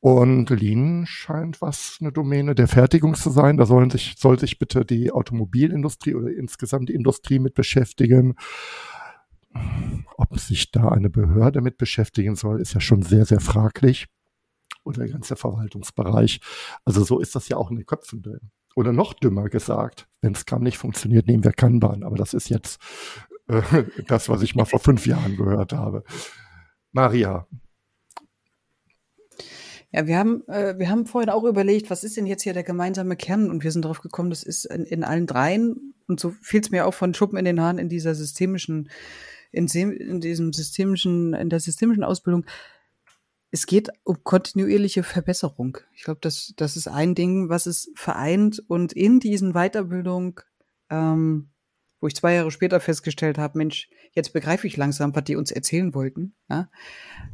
Und 0.01 0.49
Lean 0.51 1.07
scheint 1.07 1.61
was 1.61 1.99
eine 2.01 2.13
Domäne 2.13 2.55
der 2.55 2.69
Fertigung 2.69 3.15
zu 3.15 3.31
sein. 3.31 3.57
Da 3.57 3.67
sollen 3.67 3.91
sich, 3.91 4.15
soll 4.17 4.39
sich 4.39 4.59
bitte 4.59 4.85
die 4.85 5.11
Automobilindustrie 5.11 6.15
oder 6.15 6.31
insgesamt 6.31 6.89
die 6.89 6.95
Industrie 6.95 7.41
mit 7.41 7.55
beschäftigen. 7.55 8.37
Ob 10.17 10.39
sich 10.39 10.71
da 10.71 10.89
eine 10.89 11.11
Behörde 11.11 11.61
mit 11.61 11.79
beschäftigen 11.79 12.37
soll, 12.37 12.61
ist 12.61 12.75
ja 12.75 12.81
schon 12.81 13.03
sehr, 13.03 13.25
sehr 13.25 13.41
fraglich. 13.41 14.07
Oder 14.85 15.01
der 15.01 15.13
ganze 15.13 15.35
Verwaltungsbereich. 15.35 16.41
Also 16.85 17.03
so 17.03 17.19
ist 17.19 17.35
das 17.35 17.49
ja 17.49 17.57
auch 17.57 17.71
in 17.71 17.77
den 17.77 17.87
Köpfen 17.87 18.23
drin. 18.23 18.53
Oder 18.75 18.93
noch 18.93 19.15
dümmer 19.15 19.49
gesagt, 19.49 20.09
wenn 20.21 20.35
Scrum 20.35 20.63
nicht 20.63 20.79
funktioniert, 20.79 21.27
nehmen 21.27 21.45
wir 21.45 21.53
Kanban. 21.53 22.03
Aber 22.03 22.17
das 22.17 22.35
ist 22.35 22.49
jetzt 22.49 22.81
äh, 23.49 23.63
das, 24.07 24.29
was 24.29 24.43
ich 24.43 24.55
mal 24.55 24.65
vor 24.65 24.81
fünf 24.81 25.07
Jahren 25.07 25.37
gehört 25.37 25.73
habe. 25.73 26.05
Maria, 26.93 27.47
Ja, 29.91 30.07
wir 30.07 30.19
haben, 30.19 30.47
äh, 30.49 30.79
wir 30.79 30.91
haben 30.91 31.07
vorhin 31.07 31.31
auch 31.31 31.45
überlegt, 31.45 31.89
was 31.91 32.05
ist 32.05 32.17
denn 32.17 32.27
jetzt 32.27 32.43
hier 32.43 32.53
der 32.53 32.63
gemeinsame 32.63 33.17
Kern? 33.17 33.51
Und 33.51 33.65
wir 33.65 33.73
sind 33.73 33.85
darauf 33.85 34.01
gekommen, 34.01 34.31
das 34.31 34.43
ist 34.43 34.67
in, 34.67 34.85
in 34.85 35.05
allen 35.05 35.27
dreien, 35.27 35.95
und 36.07 36.21
so 36.21 36.31
fiel 36.43 36.61
es 36.61 36.71
mir 36.71 36.87
auch 36.87 36.95
von 36.95 37.15
Schuppen 37.15 37.39
in 37.39 37.45
den 37.45 37.61
Haaren 37.61 37.79
in 37.79 37.89
dieser 37.89 38.15
systemischen, 38.15 38.91
in, 39.53 39.67
in 39.67 40.21
diesem 40.21 40.53
systemischen, 40.53 41.35
in 41.35 41.49
der 41.51 41.61
systemischen 41.61 42.05
Ausbildung. 42.05 42.45
Es 43.51 43.67
geht 43.67 43.89
um 44.05 44.23
kontinuierliche 44.25 45.03
Verbesserung. 45.03 45.79
Ich 45.95 46.05
glaube, 46.05 46.21
das, 46.21 46.53
das 46.57 46.77
ist 46.77 46.89
ein 46.89 47.15
Ding, 47.15 47.49
was 47.49 47.67
es 47.67 47.91
vereint. 47.95 48.63
Und 48.69 48.93
in 48.93 49.21
diesen 49.21 49.53
Weiterbildung, 49.53 50.41
ähm, 50.91 51.51
wo 52.01 52.07
ich 52.07 52.15
zwei 52.15 52.35
Jahre 52.35 52.51
später 52.51 52.81
festgestellt 52.81 53.39
habe, 53.39 53.59
Mensch, 53.59 53.89
jetzt 54.13 54.33
begreife 54.33 54.67
ich 54.67 54.77
langsam, 54.77 55.15
was 55.15 55.25
die 55.25 55.37
uns 55.37 55.51
erzählen 55.51 55.95
wollten, 55.95 56.35
ja, 56.49 56.71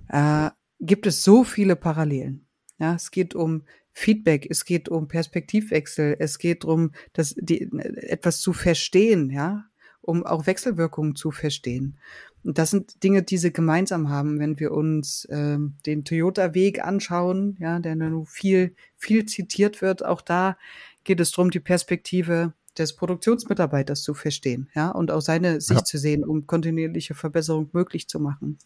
äh, 0.08 0.50
gibt 0.80 1.06
es 1.06 1.24
so 1.24 1.44
viele 1.44 1.76
Parallelen. 1.76 2.46
Ja, 2.78 2.94
es 2.94 3.10
geht 3.10 3.34
um 3.34 3.64
Feedback, 3.92 4.46
es 4.50 4.64
geht 4.64 4.88
um 4.88 5.06
Perspektivwechsel, 5.06 6.16
es 6.18 6.38
geht 6.38 6.64
darum, 6.64 6.92
dass 7.12 7.34
die, 7.38 7.70
etwas 7.96 8.40
zu 8.40 8.52
verstehen, 8.52 9.30
ja, 9.30 9.66
um 10.04 10.24
auch 10.24 10.46
Wechselwirkungen 10.46 11.16
zu 11.16 11.30
verstehen. 11.30 11.96
Und 12.44 12.58
das 12.58 12.70
sind 12.70 13.02
Dinge, 13.02 13.22
die 13.22 13.38
sie 13.38 13.52
gemeinsam 13.52 14.10
haben, 14.10 14.38
wenn 14.38 14.60
wir 14.60 14.72
uns 14.72 15.26
ähm, 15.30 15.74
den 15.86 16.04
Toyota-Weg 16.04 16.84
anschauen, 16.84 17.56
ja, 17.58 17.78
der 17.78 17.96
nun 17.96 18.26
viel, 18.26 18.74
viel 18.96 19.24
zitiert 19.24 19.80
wird. 19.80 20.04
Auch 20.04 20.20
da 20.20 20.56
geht 21.04 21.20
es 21.20 21.30
darum, 21.32 21.50
die 21.50 21.60
Perspektive 21.60 22.52
des 22.76 22.96
Produktionsmitarbeiters 22.96 24.02
zu 24.02 24.14
verstehen, 24.14 24.68
ja, 24.74 24.90
und 24.90 25.10
auch 25.10 25.20
seine 25.20 25.60
Sicht 25.60 25.80
Ja. 25.80 25.84
zu 25.84 25.98
sehen, 25.98 26.24
um 26.24 26.46
kontinuierliche 26.46 27.14
Verbesserung 27.14 27.70
möglich 27.72 28.08
zu 28.08 28.20
machen. 28.20 28.58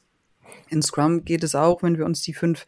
In 0.70 0.82
Scrum 0.82 1.24
geht 1.24 1.44
es 1.44 1.54
auch, 1.54 1.82
wenn 1.82 1.98
wir 1.98 2.06
uns 2.06 2.22
die 2.22 2.34
fünf 2.34 2.66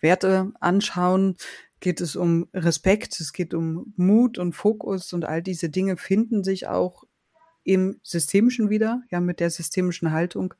Werte 0.00 0.52
anschauen, 0.60 1.36
geht 1.80 2.00
es 2.00 2.16
um 2.16 2.48
Respekt, 2.54 3.20
es 3.20 3.32
geht 3.32 3.52
um 3.52 3.92
Mut 3.96 4.38
und 4.38 4.54
Fokus 4.54 5.12
und 5.12 5.24
all 5.24 5.42
diese 5.42 5.68
Dinge 5.68 5.96
finden 5.98 6.42
sich 6.42 6.66
auch 6.66 7.04
im 7.64 7.98
Systemischen 8.02 8.70
wieder, 8.70 9.02
ja, 9.10 9.20
mit 9.20 9.40
der 9.40 9.50
systemischen 9.50 10.12
Haltung. 10.12 10.54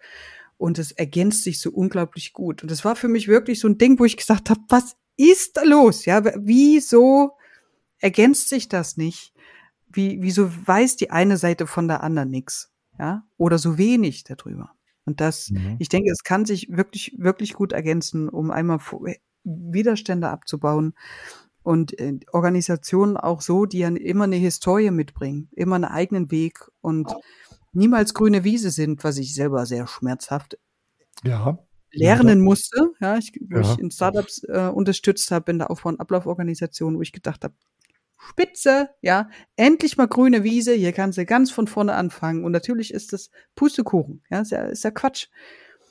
Und 0.57 0.79
es 0.79 0.93
ergänzt 0.93 1.45
sich 1.45 1.61
so 1.61 1.71
unglaublich 1.71 2.33
gut. 2.33 2.63
Und 2.63 2.71
das 2.71 2.85
war 2.85 2.97
für 2.97 3.09
mich 3.09 3.29
wirklich 3.29 3.61
so 3.61 3.69
ein 3.69 3.79
Ding, 3.79 3.99
wo 3.99 4.05
ich 4.05 4.17
gesagt 4.17 4.51
habe, 4.51 4.61
was 4.69 4.97
ist 5.17 5.57
da 5.57 5.63
los? 5.63 6.05
Ja, 6.05 6.23
wieso 6.37 7.33
ergänzt 7.99 8.49
sich 8.49 8.69
das 8.69 8.97
nicht? 8.97 9.33
Wie, 9.93 10.23
wieso 10.23 10.51
weiß 10.67 10.97
die 10.97 11.11
eine 11.11 11.37
Seite 11.37 11.67
von 11.67 11.89
der 11.89 12.03
anderen 12.03 12.31
nichts? 12.31 12.73
Ja, 12.99 13.27
oder 13.37 13.59
so 13.59 13.77
wenig 13.77 14.25
darüber. 14.25 14.71
Und 15.05 15.21
das, 15.21 15.51
Mhm. 15.51 15.77
ich 15.81 15.89
denke, 15.89 16.11
es 16.11 16.23
kann 16.23 16.45
sich 16.47 16.69
wirklich, 16.71 17.15
wirklich 17.19 17.55
gut 17.55 17.73
ergänzen, 17.73 18.29
um 18.29 18.51
einmal 18.51 18.79
Widerstände 19.45 20.29
abzubauen 20.29 20.95
und 21.65 21.99
äh, 21.99 22.21
Organisationen 22.33 23.17
auch 23.17 23.41
so, 23.41 23.65
die 23.67 23.79
ja 23.79 23.89
immer 23.89 24.25
eine 24.25 24.37
Historie 24.37 24.91
mitbringen, 24.91 25.49
immer 25.53 25.75
einen 25.77 25.85
eigenen 25.85 26.31
Weg 26.31 26.61
und 26.81 27.13
niemals 27.73 28.15
grüne 28.15 28.45
Wiese 28.45 28.71
sind, 28.71 29.03
was 29.03 29.19
ich 29.19 29.35
selber 29.35 29.67
sehr 29.67 29.87
schmerzhaft 29.87 30.59
ja. 31.25 31.59
lernen 31.91 32.41
musste, 32.41 32.91
ja, 33.01 33.17
ich, 33.17 33.33
wo 33.49 33.57
Ja. 33.57 33.63
ich 33.63 33.79
in 33.79 33.91
Startups 33.91 34.45
äh, 34.45 34.71
unterstützt 34.73 35.31
habe, 35.31 35.51
in 35.51 35.59
der 35.59 35.71
Aufbau- 35.71 35.89
und 35.89 36.01
Ablauforganisation, 36.01 36.97
wo 36.99 37.03
ich 37.03 37.13
gedacht 37.13 37.43
habe, 37.45 37.55
spitze, 38.19 38.91
ja, 39.01 39.31
endlich 39.57 39.97
mal 39.97 40.07
grüne 40.07 40.45
Wiese, 40.45 40.75
hier 40.75 40.93
kannst 40.93 41.19
du 41.19 41.25
ganz 41.25 41.51
von 41.51 41.67
vorne 41.67 41.95
anfangen. 41.95 42.45
Und 42.45 42.53
natürlich 42.53 42.93
ist 42.93 43.13
das 43.15 43.31
Pustekuchen, 43.55 44.23
ja, 44.31 44.41
ist 44.41 44.51
ja, 44.51 44.65
ist 44.65 44.85
ja 44.85 44.91
Quatsch. 44.91 45.29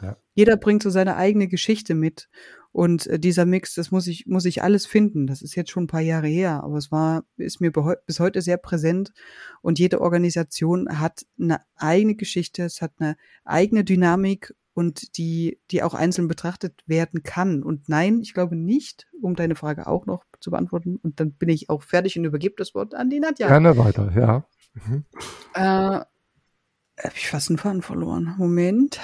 Ja. 0.01 0.17
Jeder 0.35 0.57
bringt 0.57 0.83
so 0.83 0.89
seine 0.89 1.15
eigene 1.15 1.47
Geschichte 1.47 1.95
mit. 1.95 2.29
Und 2.73 3.05
äh, 3.07 3.19
dieser 3.19 3.45
Mix, 3.45 3.75
das 3.75 3.91
muss 3.91 4.07
ich, 4.07 4.25
muss 4.25 4.45
ich 4.45 4.63
alles 4.63 4.85
finden. 4.87 5.27
Das 5.27 5.41
ist 5.41 5.55
jetzt 5.55 5.69
schon 5.69 5.83
ein 5.83 5.87
paar 5.87 6.01
Jahre 6.01 6.27
her, 6.27 6.63
aber 6.63 6.77
es 6.77 6.91
war, 6.91 7.23
ist 7.37 7.61
mir 7.61 7.71
bis 7.71 8.19
heute 8.19 8.41
sehr 8.41 8.57
präsent. 8.57 9.13
Und 9.61 9.79
jede 9.79 10.01
Organisation 10.01 10.99
hat 10.99 11.25
eine 11.39 11.61
eigene 11.75 12.15
Geschichte, 12.15 12.63
es 12.63 12.81
hat 12.81 12.93
eine 12.97 13.15
eigene 13.45 13.83
Dynamik 13.83 14.55
und 14.73 15.17
die, 15.17 15.59
die 15.69 15.83
auch 15.83 15.93
einzeln 15.93 16.27
betrachtet 16.27 16.81
werden 16.87 17.21
kann. 17.21 17.61
Und 17.61 17.89
nein, 17.89 18.21
ich 18.23 18.33
glaube 18.33 18.55
nicht, 18.55 19.07
um 19.21 19.35
deine 19.35 19.55
Frage 19.55 19.85
auch 19.85 20.07
noch 20.07 20.25
zu 20.39 20.49
beantworten. 20.49 20.97
Und 20.97 21.19
dann 21.19 21.33
bin 21.33 21.49
ich 21.49 21.69
auch 21.69 21.83
fertig 21.83 22.17
und 22.17 22.25
übergebe 22.25 22.55
das 22.57 22.73
Wort 22.73 22.95
an 22.95 23.11
die 23.11 23.19
Nadja. 23.19 23.49
Gerne 23.49 23.77
weiter, 23.77 24.11
ja. 24.15 24.47
Mhm. 24.73 25.05
Äh, 25.53 25.61
habe 25.61 27.15
ich 27.15 27.29
fast 27.29 27.51
einen 27.51 27.59
Faden 27.59 27.83
verloren. 27.83 28.33
Moment. 28.39 28.99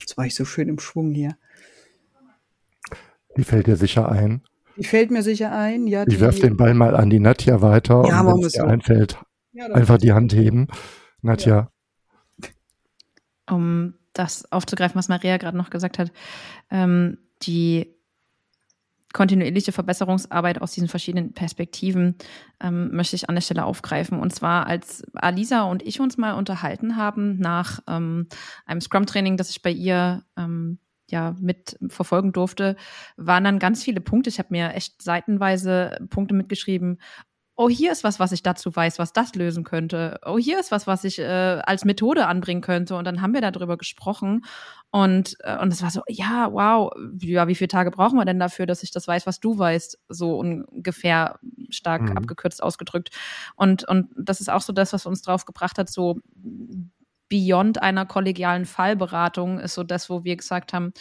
Jetzt 0.00 0.16
war 0.16 0.26
ich 0.26 0.34
so 0.34 0.44
schön 0.44 0.68
im 0.68 0.80
Schwung 0.80 1.12
hier. 1.12 1.36
Die 3.36 3.44
fällt 3.44 3.66
dir 3.66 3.76
sicher 3.76 4.10
ein. 4.10 4.42
Die 4.76 4.84
fällt 4.84 5.10
mir 5.10 5.22
sicher 5.22 5.52
ein, 5.52 5.86
ja. 5.86 6.04
Ich 6.06 6.20
werfe 6.20 6.40
den 6.40 6.56
Ball 6.56 6.74
mal 6.74 6.96
an 6.96 7.10
die 7.10 7.20
Nadja 7.20 7.62
weiter 7.62 8.04
ja, 8.06 8.20
und 8.20 8.38
wenn 8.38 8.46
es 8.46 8.52
dir 8.52 8.66
einfällt, 8.66 9.18
ja, 9.52 9.66
einfach 9.66 9.98
die 9.98 10.12
Hand 10.12 10.34
heben. 10.34 10.66
Nadja. 11.22 11.70
Ja. 12.42 12.48
Um 13.50 13.94
das 14.12 14.50
aufzugreifen, 14.50 14.96
was 14.96 15.08
Maria 15.08 15.36
gerade 15.36 15.56
noch 15.56 15.70
gesagt 15.70 15.98
hat, 15.98 16.12
ähm, 16.70 17.18
die 17.42 17.94
kontinuierliche 19.12 19.72
Verbesserungsarbeit 19.72 20.60
aus 20.60 20.72
diesen 20.72 20.88
verschiedenen 20.88 21.32
Perspektiven 21.32 22.16
ähm, 22.60 22.90
möchte 22.94 23.16
ich 23.16 23.28
an 23.28 23.36
der 23.36 23.42
Stelle 23.42 23.64
aufgreifen. 23.64 24.18
Und 24.18 24.34
zwar, 24.34 24.66
als 24.66 25.04
Alisa 25.14 25.62
und 25.62 25.82
ich 25.82 26.00
uns 26.00 26.18
mal 26.18 26.32
unterhalten 26.32 26.96
haben 26.96 27.38
nach 27.38 27.80
ähm, 27.86 28.26
einem 28.66 28.80
Scrum-Training, 28.80 29.36
das 29.36 29.50
ich 29.50 29.62
bei 29.62 29.70
ihr 29.70 30.24
ähm, 30.36 30.78
ja 31.10 31.34
mit 31.40 31.78
verfolgen 31.88 32.32
durfte, 32.32 32.76
waren 33.16 33.44
dann 33.44 33.58
ganz 33.58 33.82
viele 33.82 34.00
Punkte. 34.00 34.30
Ich 34.30 34.38
habe 34.38 34.48
mir 34.50 34.74
echt 34.74 35.02
seitenweise 35.02 35.98
Punkte 36.10 36.34
mitgeschrieben. 36.34 36.98
Oh, 37.56 37.68
hier 37.68 37.92
ist 37.92 38.02
was, 38.02 38.18
was 38.18 38.32
ich 38.32 38.42
dazu 38.42 38.74
weiß, 38.74 38.98
was 38.98 39.12
das 39.12 39.36
lösen 39.36 39.62
könnte. 39.62 40.18
Oh, 40.26 40.38
hier 40.38 40.58
ist 40.58 40.72
was, 40.72 40.88
was 40.88 41.04
ich 41.04 41.20
äh, 41.20 41.60
als 41.64 41.84
Methode 41.84 42.26
anbringen 42.26 42.62
könnte. 42.62 42.96
Und 42.96 43.04
dann 43.04 43.22
haben 43.22 43.32
wir 43.32 43.40
darüber 43.40 43.76
gesprochen. 43.76 44.44
Und, 44.90 45.36
äh, 45.40 45.56
und 45.58 45.72
es 45.72 45.80
war 45.80 45.90
so, 45.90 46.02
ja, 46.08 46.52
wow, 46.52 46.92
ja, 47.20 47.46
wie 47.46 47.54
viele 47.54 47.68
Tage 47.68 47.92
brauchen 47.92 48.18
wir 48.18 48.24
denn 48.24 48.40
dafür, 48.40 48.66
dass 48.66 48.82
ich 48.82 48.90
das 48.90 49.06
weiß, 49.06 49.26
was 49.26 49.38
du 49.38 49.56
weißt? 49.56 50.00
So 50.08 50.36
ungefähr 50.36 51.38
stark 51.70 52.02
mhm. 52.02 52.16
abgekürzt 52.16 52.60
ausgedrückt. 52.60 53.10
Und, 53.54 53.84
und 53.84 54.08
das 54.16 54.40
ist 54.40 54.50
auch 54.50 54.62
so 54.62 54.72
das, 54.72 54.92
was 54.92 55.06
uns 55.06 55.22
drauf 55.22 55.44
gebracht 55.44 55.78
hat, 55.78 55.88
so 55.88 56.18
beyond 57.28 57.82
einer 57.82 58.06
kollegialen 58.06 58.64
Fallberatung 58.64 59.58
ist 59.58 59.74
so 59.74 59.82
das, 59.82 60.10
wo 60.10 60.24
wir 60.24 60.36
gesagt 60.36 60.72
haben, 60.72 60.92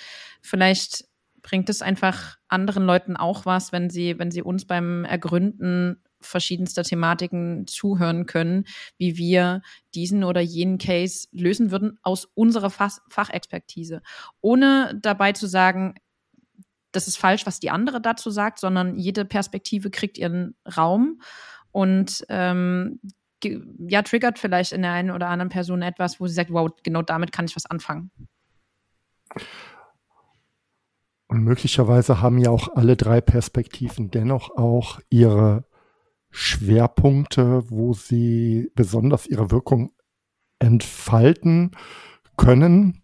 vielleicht 0.42 1.06
bringt 1.42 1.70
es 1.70 1.82
einfach 1.82 2.38
anderen 2.48 2.86
Leuten 2.86 3.18
auch 3.18 3.46
was, 3.46 3.72
wenn 3.72 3.90
sie, 3.90 4.18
wenn 4.18 4.32
sie 4.32 4.42
uns 4.42 4.66
beim 4.66 5.06
Ergründen 5.06 6.02
verschiedenster 6.22 6.84
Thematiken 6.84 7.68
zuhören 7.68 8.26
können, 8.26 8.66
wie 8.98 9.18
wir 9.18 9.62
diesen 9.94 10.24
oder 10.24 10.42
jenen 10.42 10.78
Case 10.78 11.28
lösen 11.32 11.70
würden 11.70 12.00
aus 12.02 12.26
unserer 12.34 12.70
Fach 12.70 13.00
Fachexpertise, 13.10 14.02
ohne 14.42 14.98
dabei 15.02 15.34
zu 15.34 15.48
sagen, 15.48 15.96
das 16.94 17.08
ist 17.08 17.18
falsch, 17.18 17.46
was 17.46 17.60
die 17.60 17.72
andere 17.72 18.02
dazu 18.02 18.30
sagt, 18.30 18.60
sondern 18.60 18.98
jede 18.98 19.26
Perspektive 19.26 19.90
kriegt 19.90 20.18
ihren 20.18 20.56
Raum. 20.78 21.22
Und 21.72 22.24
ähm, 22.30 23.02
ja, 23.44 24.02
triggert 24.02 24.40
vielleicht 24.40 24.72
in 24.72 24.82
der 24.82 24.92
einen 24.92 25.12
oder 25.12 25.28
anderen 25.30 25.50
Person 25.50 25.82
etwas, 25.82 26.20
wo 26.20 26.28
sie 26.28 26.34
sagt, 26.34 26.52
wow, 26.52 26.70
genau 26.84 27.02
damit 27.02 27.32
kann 27.32 27.46
ich 27.46 27.56
was 27.56 27.66
anfangen. 27.66 28.12
Und 31.28 31.44
möglicherweise 31.44 32.22
haben 32.22 32.38
ja 32.38 32.52
auch 32.52 32.76
alle 32.76 32.96
drei 32.96 33.20
Perspektiven 33.20 34.12
dennoch 34.12 34.52
auch 34.56 35.00
ihre 35.10 35.66
Schwerpunkte, 36.30 37.70
wo 37.70 37.94
sie 37.94 38.72
besonders 38.76 39.28
ihre 39.28 39.52
Wirkung 39.52 39.94
entfalten 40.60 41.72
können. 42.38 43.03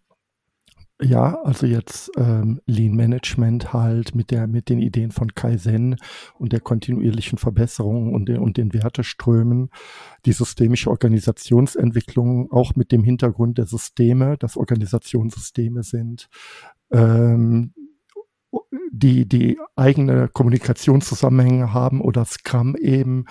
Ja, 1.02 1.42
also 1.44 1.66
jetzt 1.66 2.12
ähm, 2.18 2.60
Lean 2.66 2.94
Management 2.94 3.72
halt 3.72 4.16
mit 4.16 4.32
der 4.32 4.48
mit 4.48 4.68
den 4.68 4.80
Ideen 4.80 5.12
von 5.12 5.34
Kaizen 5.34 5.96
und 6.38 6.52
der 6.52 6.60
kontinuierlichen 6.60 7.38
Verbesserung 7.38 8.14
und 8.14 8.28
den 8.28 8.40
und 8.40 8.58
den 8.58 8.74
Werteströmen, 8.74 9.70
die 10.26 10.34
systemische 10.34 10.90
Organisationsentwicklung 10.90 12.52
auch 12.52 12.76
mit 12.76 12.92
dem 12.92 13.06
Hintergrund 13.06 13.58
der 13.58 13.66
Systeme, 13.66 14.38
dass 14.38 14.58
Organisationssysteme 14.58 15.84
sind, 15.84 16.28
ähm, 16.92 17.74
die, 19.00 19.28
die 19.28 19.58
eigene 19.76 20.28
Kommunikationszusammenhänge 20.28 21.74
haben 21.74 22.02
oder 22.02 22.26
Scrum 22.26 22.76
eben 22.76 23.26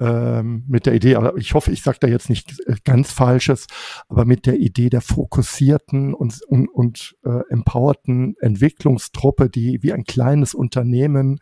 ähm, 0.00 0.64
mit 0.66 0.86
der 0.86 0.94
Idee, 0.94 1.18
ich 1.36 1.54
hoffe, 1.54 1.70
ich 1.70 1.82
sage 1.82 1.98
da 2.00 2.08
jetzt 2.08 2.28
nicht 2.28 2.54
ganz 2.84 3.12
Falsches, 3.12 3.66
aber 4.08 4.24
mit 4.24 4.46
der 4.46 4.58
Idee 4.58 4.90
der 4.90 5.00
fokussierten 5.00 6.14
und, 6.14 6.42
und, 6.48 6.68
und 6.68 7.16
äh, 7.24 7.40
empowerten 7.50 8.36
Entwicklungstruppe, 8.40 9.48
die 9.48 9.82
wie 9.82 9.92
ein 9.92 10.04
kleines 10.04 10.54
Unternehmen 10.54 11.38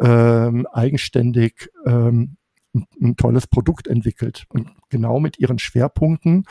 ähm, 0.00 0.66
eigenständig 0.72 1.70
ähm, 1.84 2.36
ein, 2.74 2.86
ein 3.02 3.16
tolles 3.16 3.46
Produkt 3.46 3.88
entwickelt. 3.88 4.46
Und 4.48 4.70
genau 4.88 5.20
mit 5.20 5.38
ihren 5.38 5.58
Schwerpunkten 5.58 6.44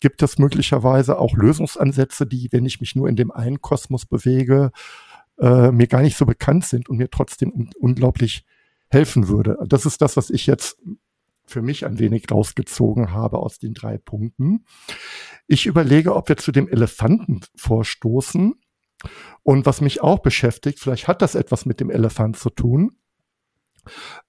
gibt 0.00 0.22
es 0.22 0.38
möglicherweise 0.38 1.18
auch 1.18 1.34
Lösungsansätze, 1.34 2.26
die, 2.26 2.48
wenn 2.50 2.66
ich 2.66 2.80
mich 2.80 2.94
nur 2.94 3.08
in 3.08 3.16
dem 3.16 3.30
einen 3.30 3.62
Kosmos 3.62 4.04
bewege, 4.04 4.70
äh, 5.38 5.70
mir 5.70 5.86
gar 5.86 6.02
nicht 6.02 6.16
so 6.16 6.26
bekannt 6.26 6.64
sind 6.64 6.88
und 6.88 6.98
mir 6.98 7.10
trotzdem 7.10 7.52
un 7.52 7.70
unglaublich 7.78 8.44
helfen 8.88 9.28
würde. 9.28 9.58
Das 9.66 9.86
ist 9.86 10.00
das, 10.00 10.16
was 10.16 10.30
ich 10.30 10.46
jetzt 10.46 10.78
für 11.46 11.62
mich 11.62 11.84
ein 11.84 11.98
wenig 11.98 12.30
rausgezogen 12.30 13.12
habe 13.12 13.38
aus 13.38 13.58
den 13.58 13.74
drei 13.74 13.98
Punkten. 13.98 14.64
Ich 15.46 15.66
überlege, 15.66 16.14
ob 16.14 16.28
wir 16.28 16.36
zu 16.36 16.52
dem 16.52 16.68
Elefanten 16.68 17.40
vorstoßen. 17.56 18.54
Und 19.42 19.66
was 19.66 19.82
mich 19.82 20.00
auch 20.00 20.20
beschäftigt, 20.20 20.78
vielleicht 20.78 21.08
hat 21.08 21.20
das 21.20 21.34
etwas 21.34 21.66
mit 21.66 21.80
dem 21.80 21.90
Elefant 21.90 22.38
zu 22.38 22.48
tun. 22.48 22.96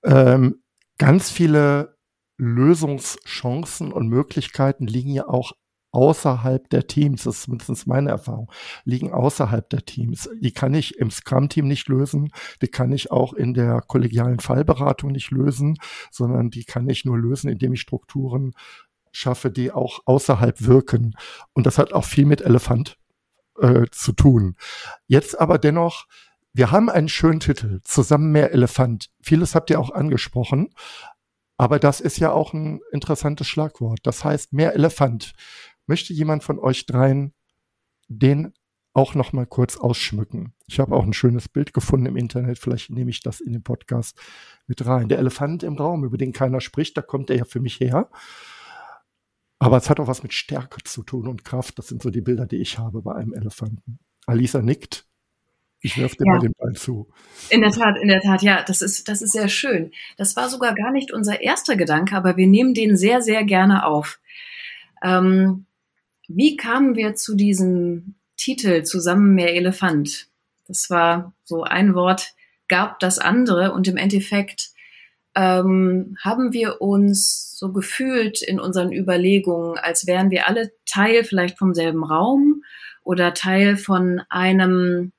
Ähm, 0.04 0.62
ganz 0.98 1.30
viele 1.32 1.98
Lösungschancen 2.38 3.94
und 3.94 4.10
Möglichkeiten 4.10 4.88
liegen 4.88 5.12
ja 5.12 5.28
auch 5.30 5.54
außerhalb 5.96 6.70
der 6.70 6.88
Teams, 6.88 7.24
das 7.24 7.38
ist 7.38 7.44
zumindest 7.44 7.88
meine 7.88 8.10
Erfahrung, 8.10 8.52
liegen 8.84 9.14
außerhalb 9.14 9.70
der 9.70 9.86
Teams. 9.86 10.30
Die 10.42 10.52
kann 10.52 10.74
ich 10.74 10.98
im 10.98 11.10
Scrum-Team 11.10 11.68
nicht 11.68 11.88
lösen, 11.88 12.32
die 12.62 12.68
kann 12.68 12.92
ich 12.92 13.12
auch 13.12 13.34
in 13.34 13.54
der 13.54 13.82
kollegialen 13.82 14.40
Fallberatung 14.40 15.12
nicht 15.12 15.32
lösen, 15.32 15.78
sondern 16.12 16.50
die 16.50 16.66
kann 16.66 16.90
ich 16.90 17.06
nur 17.06 17.18
lösen, 17.18 17.50
indem 17.50 17.74
ich 17.74 17.82
Strukturen 17.82 18.54
schaffe, 19.14 19.50
die 19.50 19.72
auch 19.72 20.02
außerhalb 20.06 20.62
wirken. 20.64 21.16
Und 21.54 21.66
das 21.66 21.78
hat 21.78 21.94
auch 21.94 22.04
viel 22.04 22.26
mit 22.26 22.42
Elefant 22.42 22.98
äh, 23.62 23.86
zu 23.92 24.12
tun. 24.12 24.58
Jetzt 25.08 25.40
aber 25.40 25.58
dennoch, 25.58 26.08
wir 26.52 26.72
haben 26.72 26.90
einen 26.90 27.10
schönen 27.10 27.40
Titel, 27.40 27.80
Zusammen 27.84 28.34
mehr 28.34 28.52
Elefant. 28.52 29.10
Vieles 29.22 29.56
habt 29.56 29.70
ihr 29.70 29.80
auch 29.80 29.92
angesprochen. 29.92 30.74
Aber 31.58 31.80
das 31.80 32.02
ist 32.02 32.20
ja 32.20 32.32
auch 32.32 32.54
ein 32.54 32.82
interessantes 32.92 33.48
Schlagwort. 33.48 34.00
Das 34.04 34.26
heißt 34.26 34.52
mehr 34.52 34.74
Elefant. 34.74 35.34
Möchte 35.88 36.14
jemand 36.14 36.44
von 36.44 36.60
euch 36.60 36.86
dreien 36.86 37.34
den 38.08 38.54
auch 38.94 39.14
noch 39.14 39.34
mal 39.34 39.46
kurz 39.46 39.78
ausschmücken? 39.78 40.54
Ich 40.68 40.80
habe 40.80 40.96
auch 40.96 41.04
ein 41.04 41.14
schönes 41.14 41.50
Bild 41.50 41.74
gefunden 41.74 42.08
im 42.08 42.18
Internet. 42.18 42.60
Vielleicht 42.60 42.90
nehme 42.90 43.10
ich 43.10 43.22
das 43.22 43.42
in 43.42 43.54
den 43.54 43.64
Podcast 43.64 44.20
mit 44.68 44.86
rein. 44.86 45.10
Der 45.10 45.20
Elefant 45.20 45.64
im 45.64 45.76
Raum, 45.76 46.04
über 46.04 46.18
den 46.18 46.34
keiner 46.34 46.62
spricht, 46.62 46.98
da 46.98 47.02
kommt 47.02 47.30
er 47.30 47.38
ja 47.38 47.46
für 47.46 47.60
mich 47.60 47.80
her. 47.80 48.10
Aber 49.60 49.78
es 49.78 49.90
hat 49.90 50.00
auch 50.00 50.08
was 50.08 50.24
mit 50.24 50.34
Stärke 50.34 50.84
zu 50.84 51.04
tun 51.04 51.28
und 51.28 51.46
Kraft. 51.46 51.78
Das 51.80 51.88
sind 51.88 52.02
so 52.02 52.10
die 52.10 52.22
Bilder, 52.22 52.46
die 52.46 52.58
ich 52.58 52.78
habe 52.78 53.02
bei 53.02 53.16
einem 53.16 53.34
Elefanten. 53.34 54.00
Alisa 54.26 54.62
nickt. 54.62 55.06
Ich 55.82 55.98
werfe 56.00 56.16
dir 56.18 56.26
ja. 56.26 56.34
mal 56.34 56.40
den 56.40 56.54
Ball 56.58 56.74
zu. 56.74 57.10
In 57.50 57.62
der 57.62 57.72
Tat, 57.72 57.98
in 58.02 58.08
der 58.08 58.22
Tat, 58.22 58.42
ja, 58.42 58.64
das 58.64 58.82
ist, 58.82 59.08
das 59.08 59.22
ist 59.22 59.34
sehr 59.34 59.50
schön. 59.50 59.92
Das 60.18 60.36
war 60.36 60.50
sogar 60.50 60.74
gar 60.74 60.92
nicht 60.92 61.14
unser 61.14 61.42
erster 61.42 61.76
Gedanke, 61.76 62.16
aber 62.16 62.38
wir 62.38 62.48
nehmen 62.48 62.74
den 62.74 62.98
sehr, 62.98 63.22
sehr 63.22 63.44
gerne 63.44 63.86
auf. 63.86 64.20
Ähm, 65.04 65.68
wie 66.28 66.56
kamen 66.56 66.96
wir 66.96 67.16
zu 67.16 67.36
diesem 67.36 68.16
Titel 68.38 68.84
Zusammen 68.84 69.34
mehr 69.36 69.54
Elefant? 69.54 70.28
Das 70.68 70.90
war 70.90 71.34
so 71.44 71.64
ein 71.64 71.94
Wort, 71.94 72.34
gab 72.68 73.00
das 73.00 73.20
andere 73.20 73.72
und 73.74 73.88
im 73.88 73.98
Endeffekt 73.98 74.72
ähm, 75.36 76.18
haben 76.24 76.54
wir 76.54 76.82
uns 76.82 77.58
so 77.58 77.72
gefühlt 77.72 78.42
in 78.42 78.60
unseren 78.60 78.92
Überlegungen, 78.92 79.78
als 79.78 80.08
wären 80.08 80.32
wir 80.32 80.48
alle 80.48 80.72
Teil 80.86 81.24
vielleicht 81.24 81.58
vom 81.58 81.74
selben 81.74 82.04
Raum 82.04 82.64
oder 83.04 83.34
Teil 83.34 83.78
von 83.78 84.22
einem 84.30 85.12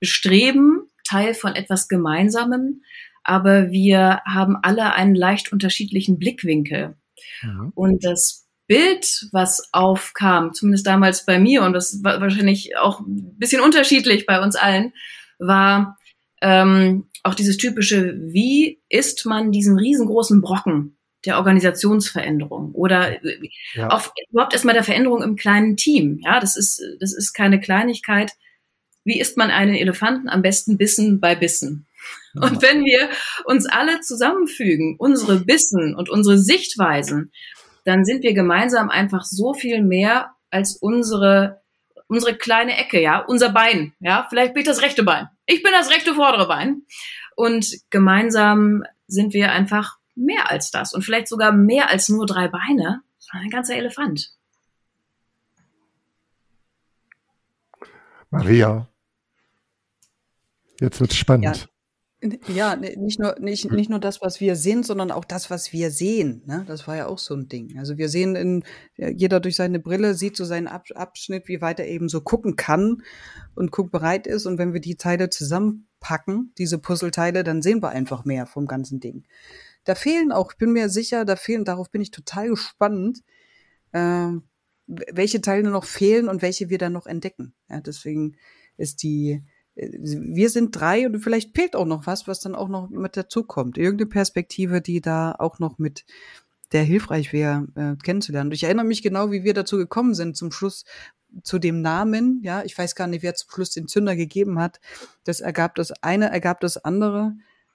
Bestreben, 0.00 0.90
Teil 1.02 1.34
von 1.34 1.54
etwas 1.54 1.88
Gemeinsamem, 1.88 2.82
aber 3.24 3.70
wir 3.70 4.20
haben 4.26 4.56
alle 4.62 4.92
einen 4.92 5.14
leicht 5.14 5.50
unterschiedlichen 5.50 6.18
Blickwinkel. 6.18 6.96
Mhm. 7.42 7.72
Und 7.74 8.04
das 8.04 8.43
Bild, 8.66 9.28
was 9.32 9.68
aufkam, 9.72 10.54
zumindest 10.54 10.86
damals 10.86 11.26
bei 11.26 11.38
mir, 11.38 11.62
und 11.62 11.74
das 11.74 12.02
war 12.02 12.20
wahrscheinlich 12.20 12.76
auch 12.78 13.00
ein 13.00 13.36
bisschen 13.38 13.60
unterschiedlich 13.60 14.26
bei 14.26 14.40
uns 14.40 14.56
allen, 14.56 14.92
war 15.38 15.98
ähm, 16.40 17.06
auch 17.22 17.34
dieses 17.34 17.56
typische, 17.56 18.14
wie 18.18 18.80
isst 18.88 19.26
man 19.26 19.52
diesen 19.52 19.78
riesengroßen 19.78 20.40
Brocken 20.40 20.96
der 21.24 21.38
Organisationsveränderung 21.38 22.72
oder 22.72 23.16
ja. 23.74 23.90
auch 23.90 24.12
überhaupt 24.30 24.52
erstmal 24.52 24.74
der 24.74 24.84
Veränderung 24.84 25.22
im 25.22 25.36
kleinen 25.36 25.76
Team. 25.76 26.20
Ja, 26.22 26.40
das 26.40 26.56
ist, 26.56 26.82
das 27.00 27.14
ist 27.14 27.32
keine 27.32 27.60
Kleinigkeit. 27.60 28.32
Wie 29.04 29.20
isst 29.20 29.36
man 29.36 29.50
einen 29.50 29.74
Elefanten 29.74 30.28
am 30.28 30.42
besten 30.42 30.76
Bissen 30.76 31.20
bei 31.20 31.34
Bissen? 31.34 31.86
Und 32.34 32.62
wenn 32.62 32.84
wir 32.84 33.08
uns 33.44 33.66
alle 33.66 34.00
zusammenfügen, 34.00 34.96
unsere 34.98 35.40
Bissen 35.40 35.94
und 35.94 36.10
unsere 36.10 36.38
Sichtweisen, 36.38 37.32
dann 37.84 38.04
sind 38.04 38.22
wir 38.22 38.34
gemeinsam 38.34 38.90
einfach 38.90 39.24
so 39.24 39.54
viel 39.54 39.82
mehr 39.82 40.34
als 40.50 40.76
unsere 40.76 41.62
unsere 42.06 42.36
kleine 42.36 42.76
Ecke, 42.76 43.00
ja, 43.00 43.18
unser 43.20 43.50
Bein, 43.50 43.94
ja, 43.98 44.26
vielleicht 44.28 44.54
bin 44.54 44.60
ich 44.60 44.66
das 44.66 44.82
rechte 44.82 45.02
Bein. 45.02 45.28
Ich 45.46 45.62
bin 45.62 45.72
das 45.72 45.90
rechte 45.90 46.14
vordere 46.14 46.46
Bein. 46.46 46.82
Und 47.36 47.66
gemeinsam 47.90 48.84
sind 49.06 49.32
wir 49.32 49.52
einfach 49.52 49.98
mehr 50.14 50.50
als 50.50 50.70
das 50.70 50.92
und 50.92 51.02
vielleicht 51.02 51.28
sogar 51.28 51.52
mehr 51.52 51.88
als 51.90 52.08
nur 52.08 52.26
drei 52.26 52.48
Beine, 52.48 53.02
sondern 53.18 53.46
ein 53.46 53.50
ganzer 53.50 53.76
Elefant. 53.76 54.30
Maria, 58.30 58.88
jetzt 60.80 61.00
wird's 61.00 61.16
spannend. 61.16 61.44
Ja. 61.56 61.73
Ja, 62.48 62.76
nicht 62.76 63.18
nur, 63.18 63.36
nicht, 63.38 63.70
nicht 63.70 63.90
nur 63.90 63.98
das, 63.98 64.22
was 64.22 64.40
wir 64.40 64.56
sind, 64.56 64.86
sondern 64.86 65.10
auch 65.10 65.24
das, 65.24 65.50
was 65.50 65.72
wir 65.72 65.90
sehen. 65.90 66.42
Ne? 66.46 66.64
Das 66.66 66.86
war 66.86 66.96
ja 66.96 67.06
auch 67.06 67.18
so 67.18 67.34
ein 67.34 67.48
Ding. 67.48 67.76
Also 67.78 67.98
wir 67.98 68.08
sehen 68.08 68.34
in, 68.34 68.64
jeder 68.96 69.40
durch 69.40 69.56
seine 69.56 69.78
Brille 69.78 70.14
sieht 70.14 70.36
so 70.36 70.44
seinen 70.44 70.66
Abschnitt, 70.66 71.48
wie 71.48 71.60
weit 71.60 71.80
er 71.80 71.88
eben 71.88 72.08
so 72.08 72.22
gucken 72.22 72.56
kann 72.56 73.02
und 73.54 73.72
guckbereit 73.72 74.26
ist. 74.26 74.46
Und 74.46 74.58
wenn 74.58 74.72
wir 74.72 74.80
die 74.80 74.96
Teile 74.96 75.28
zusammenpacken, 75.28 76.52
diese 76.56 76.78
Puzzleteile, 76.78 77.44
dann 77.44 77.60
sehen 77.60 77.82
wir 77.82 77.90
einfach 77.90 78.24
mehr 78.24 78.46
vom 78.46 78.66
ganzen 78.66 79.00
Ding. 79.00 79.24
Da 79.84 79.94
fehlen 79.94 80.32
auch, 80.32 80.52
ich 80.52 80.58
bin 80.58 80.72
mir 80.72 80.88
sicher, 80.88 81.26
da 81.26 81.36
fehlen, 81.36 81.66
darauf 81.66 81.90
bin 81.90 82.00
ich 82.00 82.10
total 82.10 82.48
gespannt, 82.48 83.20
äh, 83.92 84.28
welche 84.86 85.40
Teile 85.42 85.68
noch 85.68 85.84
fehlen 85.84 86.28
und 86.28 86.40
welche 86.40 86.70
wir 86.70 86.78
dann 86.78 86.92
noch 86.92 87.06
entdecken. 87.06 87.54
Ja, 87.68 87.80
deswegen 87.80 88.36
ist 88.78 89.02
die, 89.02 89.42
wir 89.76 90.50
sind 90.50 90.70
drei 90.78 91.06
und 91.06 91.18
vielleicht 91.20 91.56
fehlt 91.56 91.74
auch 91.74 91.86
noch 91.86 92.06
was, 92.06 92.28
was 92.28 92.40
dann 92.40 92.54
auch 92.54 92.68
noch 92.68 92.90
mit 92.90 93.16
dazukommt. 93.16 93.76
Irgendeine 93.76 94.08
Perspektive, 94.08 94.80
die 94.80 95.00
da 95.00 95.34
auch 95.38 95.58
noch 95.58 95.78
mit 95.78 96.04
der 96.72 96.82
hilfreich 96.82 97.32
wäre, 97.32 97.66
äh, 97.74 97.96
kennenzulernen. 98.02 98.48
Und 98.48 98.54
ich 98.54 98.64
erinnere 98.64 98.86
mich 98.86 99.02
genau, 99.02 99.30
wie 99.30 99.44
wir 99.44 99.54
dazu 99.54 99.76
gekommen 99.76 100.14
sind, 100.14 100.36
zum 100.36 100.52
Schluss 100.52 100.84
zu 101.42 101.58
dem 101.58 101.82
Namen. 101.82 102.40
Ja, 102.42 102.62
ich 102.62 102.76
weiß 102.76 102.94
gar 102.94 103.06
nicht, 103.06 103.22
wer 103.22 103.34
zum 103.34 103.50
Schluss 103.50 103.70
den 103.70 103.88
Zünder 103.88 104.16
gegeben 104.16 104.58
hat. 104.58 104.80
Das 105.24 105.40
ergab 105.40 105.74
das 105.74 105.92
eine, 106.02 106.30
ergab 106.30 106.60
das 106.60 106.76
andere. 106.76 107.34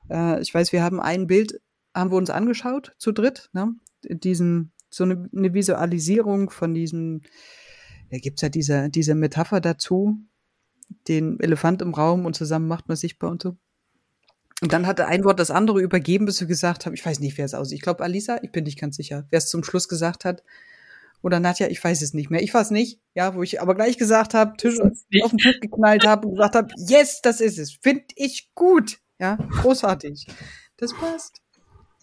Äh, 0.10 0.42
ich 0.42 0.54
weiß, 0.54 0.72
wir 0.72 0.84
haben 0.84 1.00
ein 1.00 1.28
Bild 1.28 1.62
haben 1.94 2.12
wir 2.12 2.18
uns 2.18 2.30
angeschaut, 2.30 2.94
zu 2.98 3.12
dritt, 3.12 3.50
ne? 3.54 3.74
Diesen, 4.04 4.72
so 4.90 5.04
eine, 5.04 5.30
eine 5.36 5.54
Visualisierung 5.54 6.50
von 6.50 6.74
diesem, 6.74 7.22
da 8.12 8.18
gibt's 8.18 8.42
ja 8.42 8.50
diese, 8.50 8.90
diese 8.90 9.16
Metapher 9.16 9.60
dazu, 9.60 10.18
den 11.08 11.40
Elefant 11.40 11.82
im 11.82 11.94
Raum 11.94 12.26
und 12.26 12.36
zusammen 12.36 12.68
macht 12.68 12.88
man 12.88 12.98
sichtbar 12.98 13.32
und 13.32 13.42
so. 13.42 13.58
Und 14.62 14.74
dann 14.74 14.88
hatte 14.88 15.08
ein 15.08 15.24
Wort 15.24 15.40
das 15.40 15.52
andere 15.52 15.82
übergeben, 15.82 16.26
bis 16.26 16.42
wir 16.42 16.48
gesagt 16.48 16.86
haben, 16.86 16.94
ich 16.94 17.06
weiß 17.06 17.20
nicht, 17.20 17.38
wer 17.38 17.46
es 17.46 17.54
aussieht. 17.54 17.78
Ich 17.78 17.82
glaube, 17.82 18.04
Alisa, 18.04 18.40
ich 18.42 18.52
bin 18.52 18.66
nicht 18.66 18.80
ganz 18.80 18.98
sicher, 18.98 19.26
wer 19.30 19.38
es 19.38 19.50
zum 19.50 19.64
Schluss 19.64 19.88
gesagt 19.88 20.26
hat. 20.26 20.44
Oder 21.22 21.40
Nadja, 21.40 21.68
ich 21.68 21.84
weiß 21.84 22.02
es 22.02 22.14
nicht 22.14 22.30
mehr. 22.30 22.42
Ich 22.42 22.54
weiß 22.54 22.72
nicht, 22.72 23.00
ja, 23.14 23.36
wo 23.36 23.44
ich 23.44 23.62
aber 23.62 23.76
gleich 23.76 23.98
gesagt 23.98 24.34
habe, 24.34 24.56
Tisch 24.58 24.80
auf 24.80 25.32
den 25.32 25.38
Tisch 25.38 25.60
geknallt 25.60 26.06
habe 26.06 26.28
und 26.28 26.36
gesagt 26.36 26.56
habe, 26.56 26.74
yes, 26.78 27.22
das 27.22 27.42
ist 27.42 27.58
es. 27.58 27.74
Finde 27.74 28.06
ich 28.16 28.50
gut. 28.56 29.00
Ja, 29.20 29.36
großartig. 29.36 30.28
Das 30.78 30.94
passt. 30.94 31.42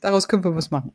Daraus 0.00 0.28
können 0.28 0.44
wir 0.44 0.54
was 0.54 0.70
machen. 0.70 0.92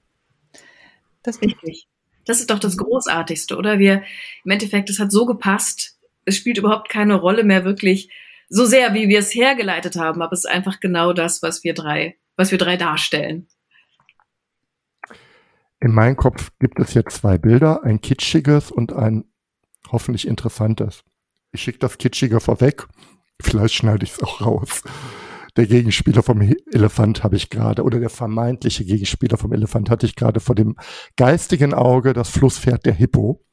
Das 1.24 1.38
ist 1.38 1.42
richtig. 1.42 1.88
Das 2.26 2.40
ist 2.40 2.50
doch 2.52 2.60
das 2.60 2.78
Großartigste, 2.78 3.58
oder? 3.58 3.80
Wir, 3.80 4.04
im 4.46 4.52
Endeffekt, 4.52 4.90
es 4.92 5.00
hat 5.00 5.12
so 5.12 5.26
gepasst. 5.26 5.98
Es 6.32 6.38
spielt 6.38 6.58
überhaupt 6.58 6.90
keine 6.90 7.16
Rolle 7.16 7.44
mehr 7.44 7.66
wirklich 7.66 8.12
so 8.50 8.66
sehr, 8.66 8.94
wie 8.94 9.08
wir 9.08 9.20
es 9.20 9.34
hergeleitet 9.34 9.96
haben, 9.96 10.22
aber 10.22 10.34
es 10.34 10.46
ist 10.46 10.52
einfach 10.52 10.80
genau 10.80 11.14
das, 11.14 11.42
was 11.42 11.64
wir 11.64 11.74
drei, 11.74 12.18
was 12.36 12.52
wir 12.52 12.58
drei 12.58 12.78
darstellen. 12.78 13.48
In 15.80 15.92
meinem 15.92 16.16
Kopf 16.16 16.52
gibt 16.60 16.80
es 16.80 16.94
jetzt 16.94 17.16
zwei 17.16 17.38
Bilder, 17.38 17.84
ein 17.84 18.02
kitschiges 18.02 18.72
und 18.72 18.94
ein 18.94 19.26
hoffentlich 19.92 20.28
interessantes. 20.28 21.04
Ich 21.52 21.62
schicke 21.62 21.80
das 21.80 21.98
kitschige 21.98 22.40
vorweg. 22.40 22.88
Vielleicht 23.42 23.74
schneide 23.74 24.06
ich 24.06 24.12
es 24.12 24.24
auch 24.24 24.42
raus 24.42 24.84
der 25.58 25.68
Gegenspieler 25.68 26.24
vom 26.24 26.42
Elefant 26.42 27.24
habe 27.24 27.36
ich 27.36 27.50
gerade, 27.50 27.84
oder 27.84 28.00
der 28.00 28.10
vermeintliche 28.10 28.86
Gegenspieler 28.86 29.38
vom 29.38 29.52
Elefant 29.52 29.90
hatte 29.90 30.06
ich 30.06 30.16
gerade 30.16 30.40
vor 30.40 30.56
dem 30.56 30.76
geistigen 31.18 31.74
Auge 31.74 32.14
das 32.14 32.30
Flusspferd 32.30 32.86
der 32.86 32.94
Hippo, 32.94 33.44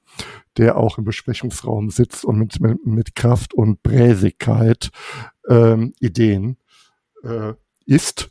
der 0.56 0.76
auch 0.76 0.98
im 0.98 1.04
Besprechungsraum 1.04 1.90
sitzt 1.90 2.24
und 2.24 2.38
mit, 2.38 2.60
mit, 2.60 2.86
mit 2.86 3.14
Kraft 3.14 3.54
und 3.54 3.82
Bräsigkeit 3.82 4.90
ähm, 5.48 5.94
Ideen 6.00 6.56
äh, 7.22 7.54
isst. 7.86 8.28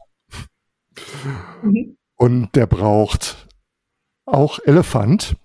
Mhm. 1.62 1.98
Und 2.16 2.56
der 2.56 2.66
braucht 2.66 3.48
auch 4.26 4.60
Elefant. 4.66 5.36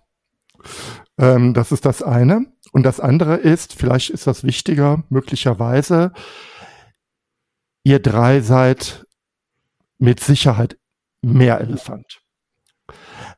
Ähm, 1.19 1.55
das 1.55 1.73
ist 1.73 1.85
das 1.85 2.03
eine. 2.03 2.47
Und 2.73 2.85
das 2.85 3.01
andere 3.01 3.37
ist, 3.37 3.75
vielleicht 3.75 4.11
ist 4.11 4.27
das 4.27 4.45
wichtiger, 4.45 5.05
möglicherweise, 5.11 6.13
ihr 7.85 8.01
drei 8.01 8.41
seid 8.41 9.07
mit 9.99 10.21
Sicherheit 10.21 10.79
mehr 11.21 11.61
Elefant. 11.61 12.22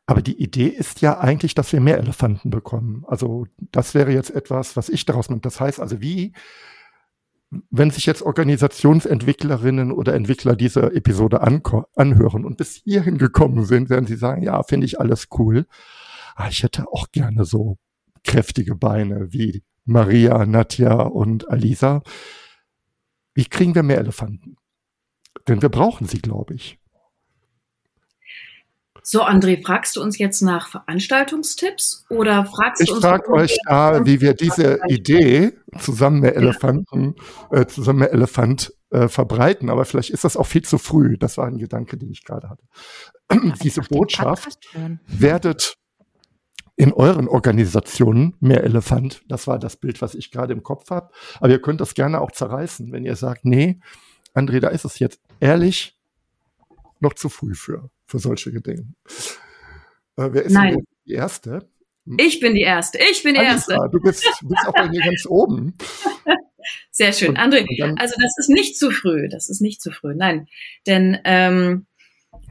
Aber 0.07 0.21
die 0.21 0.41
Idee 0.43 0.67
ist 0.67 1.01
ja 1.01 1.19
eigentlich, 1.19 1.55
dass 1.55 1.73
wir 1.73 1.81
mehr 1.81 1.99
Elefanten 1.99 2.51
bekommen. 2.51 3.05
Also 3.07 3.47
das 3.73 3.95
wäre 3.95 4.13
jetzt 4.13 4.31
etwas, 4.31 4.77
was 4.77 4.89
ich 4.89 5.07
daraus 5.07 5.31
nehme. 5.31 5.41
Das 5.41 5.61
heißt 5.61 5.81
also, 5.81 6.01
wie, 6.03 6.35
wenn 7.71 7.91
sich 7.91 8.05
jetzt 8.05 8.23
Organisationsentwicklerinnen 8.23 9.93
oder 9.93 10.15
Entwickler 10.15 10.57
diese 10.57 10.95
Episode 10.95 11.41
anhören 11.41 12.45
und 12.45 12.59
bis 12.59 12.75
hierhin 12.75 13.17
gekommen 13.17 13.65
sind, 13.65 13.89
werden 13.89 14.07
sie 14.07 14.17
sagen, 14.17 14.43
ja, 14.43 14.63
finde 14.63 14.87
ich 14.87 15.01
alles 15.01 15.29
cool. 15.39 15.67
Aber 16.35 16.47
ah, 16.47 16.51
ich 16.51 16.63
hätte 16.65 16.89
auch 16.89 17.11
gerne 17.13 17.45
so 17.45 17.79
kräftige 18.25 18.75
Beine 18.75 19.33
wie 19.33 19.63
Maria, 19.85 20.45
Nadja 20.47 20.95
und 20.95 21.49
Alisa. 21.49 22.03
Wie 23.35 23.45
kriegen 23.45 23.75
wir 23.75 23.83
mehr 23.83 23.99
Elefanten? 23.99 24.57
Denn 25.47 25.63
wir 25.63 25.69
brauchen 25.69 26.07
sie, 26.07 26.19
glaube 26.19 26.55
ich. 26.55 26.79
So, 29.07 29.23
André, 29.23 29.63
fragst 29.63 29.97
du 29.97 30.03
uns 30.03 30.17
jetzt 30.17 30.41
nach 30.41 30.67
Veranstaltungstipps 30.69 32.07
oder 32.09 32.47
fragst 32.47 32.81
ich 32.81 32.89
du 32.89 32.95
uns? 32.95 33.05
Ich 33.05 33.11
frage 33.11 33.31
euch 33.33 33.59
da, 33.67 34.07
wie 34.07 34.23
wir 34.23 34.33
diese 34.33 34.81
Idee 34.89 35.53
zusammen 35.79 36.21
mehr 36.21 36.35
Elefanten, 36.35 37.15
ja. 37.53 37.61
äh, 37.61 37.67
zusammen 37.67 37.99
mehr 37.99 38.13
Elefant 38.13 38.73
äh, 38.89 39.09
verbreiten. 39.09 39.69
Aber 39.69 39.85
vielleicht 39.85 40.09
ist 40.09 40.25
das 40.25 40.39
auch 40.39 40.47
viel 40.47 40.63
zu 40.63 40.79
früh. 40.79 41.19
Das 41.19 41.37
war 41.37 41.47
ein 41.47 41.59
Gedanke, 41.59 41.99
den 41.99 42.11
ich 42.11 42.25
gerade 42.25 42.49
hatte. 42.49 42.65
diese 43.63 43.83
Botschaft 43.83 44.59
werdet 45.07 45.77
in 46.77 46.95
euren 46.95 47.29
Organisationen 47.29 48.37
mehr 48.41 48.65
Elefant. 48.65 49.21
Das 49.29 49.47
war 49.47 49.59
das 49.59 49.77
Bild, 49.77 50.01
was 50.01 50.15
ich 50.15 50.31
gerade 50.31 50.55
im 50.55 50.63
Kopf 50.63 50.89
habe. 50.89 51.11
Aber 51.41 51.51
ihr 51.51 51.61
könnt 51.61 51.83
das 51.83 51.93
gerne 51.93 52.23
auch 52.23 52.33
zerreißen, 52.33 52.91
wenn 52.91 53.05
ihr 53.05 53.17
sagt, 53.17 53.45
nee, 53.45 53.81
André, 54.35 54.61
da 54.61 54.69
ist 54.69 54.87
es 54.87 54.99
jetzt 54.99 55.21
ehrlich 55.41 55.99
noch 57.01 57.13
zu 57.13 57.29
früh 57.29 57.55
für, 57.55 57.91
für 58.15 58.21
solche 58.21 58.53
Gedenken. 58.53 58.95
Äh, 60.17 60.29
wer 60.31 60.43
ist 60.45 60.53
Nein. 60.53 60.75
denn 60.75 60.85
die 61.05 61.15
Erste? 61.15 61.69
Ich 62.17 62.39
bin 62.39 62.55
die 62.55 62.61
Erste. 62.61 62.99
Ich 63.11 63.25
bin 63.25 63.35
die 63.35 63.41
Anissa, 63.41 63.73
Erste. 63.73 63.89
Du 63.91 64.01
bist, 64.01 64.25
du 64.41 64.49
bist 64.49 64.69
auch 64.69 64.73
bei 64.73 64.89
mir 64.89 65.01
ganz 65.01 65.27
oben. 65.27 65.75
Sehr 66.93 67.13
schön. 67.13 67.31
Und, 67.31 67.39
André, 67.39 67.67
und 67.83 68.01
also 68.01 68.15
das 68.21 68.39
ist 68.39 68.51
nicht 68.51 68.79
zu 68.79 68.93
früh. 68.93 69.29
Das 69.29 69.49
ist 69.49 69.61
nicht 69.61 69.83
zu 69.83 69.91
früh. 69.91 70.15
Nein. 70.15 70.47
Denn, 70.87 71.19
ähm, 71.25 71.87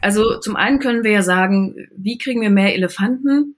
also 0.01 0.37
zum 0.39 0.57
einen 0.57 0.79
können 0.79 1.05
wir 1.05 1.11
ja 1.11 1.23
sagen, 1.23 1.87
wie 1.95 2.17
kriegen 2.17 2.41
wir 2.41 2.49
mehr 2.49 2.75
Elefanten? 2.75 3.55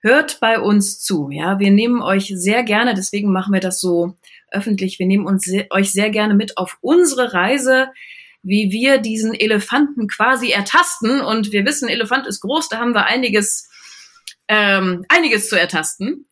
hört 0.00 0.38
bei 0.40 0.60
uns 0.60 1.00
zu. 1.00 1.28
Ja, 1.30 1.58
wir 1.58 1.72
nehmen 1.72 2.02
euch 2.02 2.32
sehr 2.36 2.62
gerne, 2.62 2.94
deswegen 2.94 3.32
machen 3.32 3.52
wir 3.52 3.60
das 3.60 3.80
so 3.80 4.14
öffentlich. 4.52 5.00
Wir 5.00 5.06
nehmen 5.06 5.26
uns 5.26 5.42
sehr, 5.42 5.66
euch 5.70 5.92
sehr 5.92 6.10
gerne 6.10 6.34
mit 6.34 6.56
auf 6.56 6.78
unsere 6.80 7.32
Reise, 7.32 7.88
wie 8.42 8.70
wir 8.70 8.98
diesen 8.98 9.34
Elefanten 9.34 10.08
quasi 10.08 10.50
ertasten. 10.50 11.20
Und 11.20 11.52
wir 11.52 11.64
wissen, 11.64 11.88
Elefant 11.88 12.26
ist 12.26 12.40
groß, 12.40 12.68
da 12.68 12.78
haben 12.78 12.94
wir 12.94 13.06
einiges, 13.06 13.68
ähm, 14.48 15.04
einiges 15.08 15.48
zu 15.48 15.58
ertasten. 15.58 16.26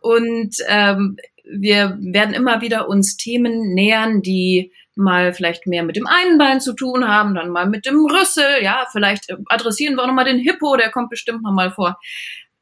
Und 0.00 0.56
ähm, 0.68 1.16
wir 1.44 1.98
werden 2.00 2.34
immer 2.34 2.60
wieder 2.60 2.88
uns 2.88 3.16
Themen 3.16 3.74
nähern, 3.74 4.22
die 4.22 4.72
mal 4.94 5.32
vielleicht 5.32 5.66
mehr 5.66 5.82
mit 5.82 5.96
dem 5.96 6.06
einen 6.06 6.38
Bein 6.38 6.60
zu 6.60 6.74
tun 6.74 7.08
haben, 7.08 7.34
dann 7.34 7.50
mal 7.50 7.66
mit 7.66 7.86
dem 7.86 8.04
Rüssel, 8.04 8.62
ja, 8.62 8.86
vielleicht 8.92 9.34
adressieren 9.46 9.96
wir 9.96 10.02
auch 10.02 10.06
nochmal 10.06 10.26
den 10.26 10.38
Hippo, 10.38 10.76
der 10.76 10.90
kommt 10.90 11.10
bestimmt 11.10 11.42
nochmal 11.42 11.72
vor. 11.72 11.98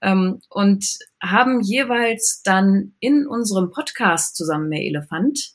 Ähm, 0.01 0.41
und 0.49 0.85
haben 1.23 1.61
jeweils 1.61 2.43
dann 2.43 2.95
in 3.01 3.27
unserem 3.27 3.71
Podcast 3.71 4.37
zusammen 4.37 4.69
mehr 4.69 4.83
Elefant 4.83 5.55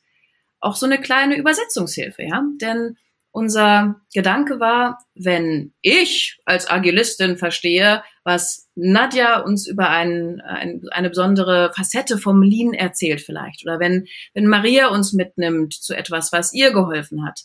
auch 0.60 0.76
so 0.76 0.86
eine 0.86 1.00
kleine 1.00 1.38
Übersetzungshilfe, 1.38 2.24
ja, 2.24 2.44
denn 2.60 2.98
unser 3.36 4.02
Gedanke 4.14 4.62
war, 4.62 5.00
wenn 5.14 5.74
ich 5.82 6.40
als 6.46 6.70
Agilistin 6.70 7.38
verstehe, 7.38 8.02
was 8.24 8.70
Nadja 8.76 9.40
uns 9.42 9.68
über 9.68 9.90
ein, 9.90 10.40
ein, 10.40 10.84
eine 10.92 11.10
besondere 11.10 11.72
Facette 11.76 12.18
vom 12.18 12.42
Lean 12.42 12.74
erzählt 12.74 13.22
vielleicht, 13.22 13.66
oder 13.66 13.80
wenn, 13.80 14.08
wenn 14.34 14.48
Maria 14.48 14.88
uns 14.88 15.12
mitnimmt 15.12 15.74
zu 15.74 15.94
etwas, 15.94 16.32
was 16.32 16.54
ihr 16.54 16.72
geholfen 16.72 17.26
hat, 17.26 17.42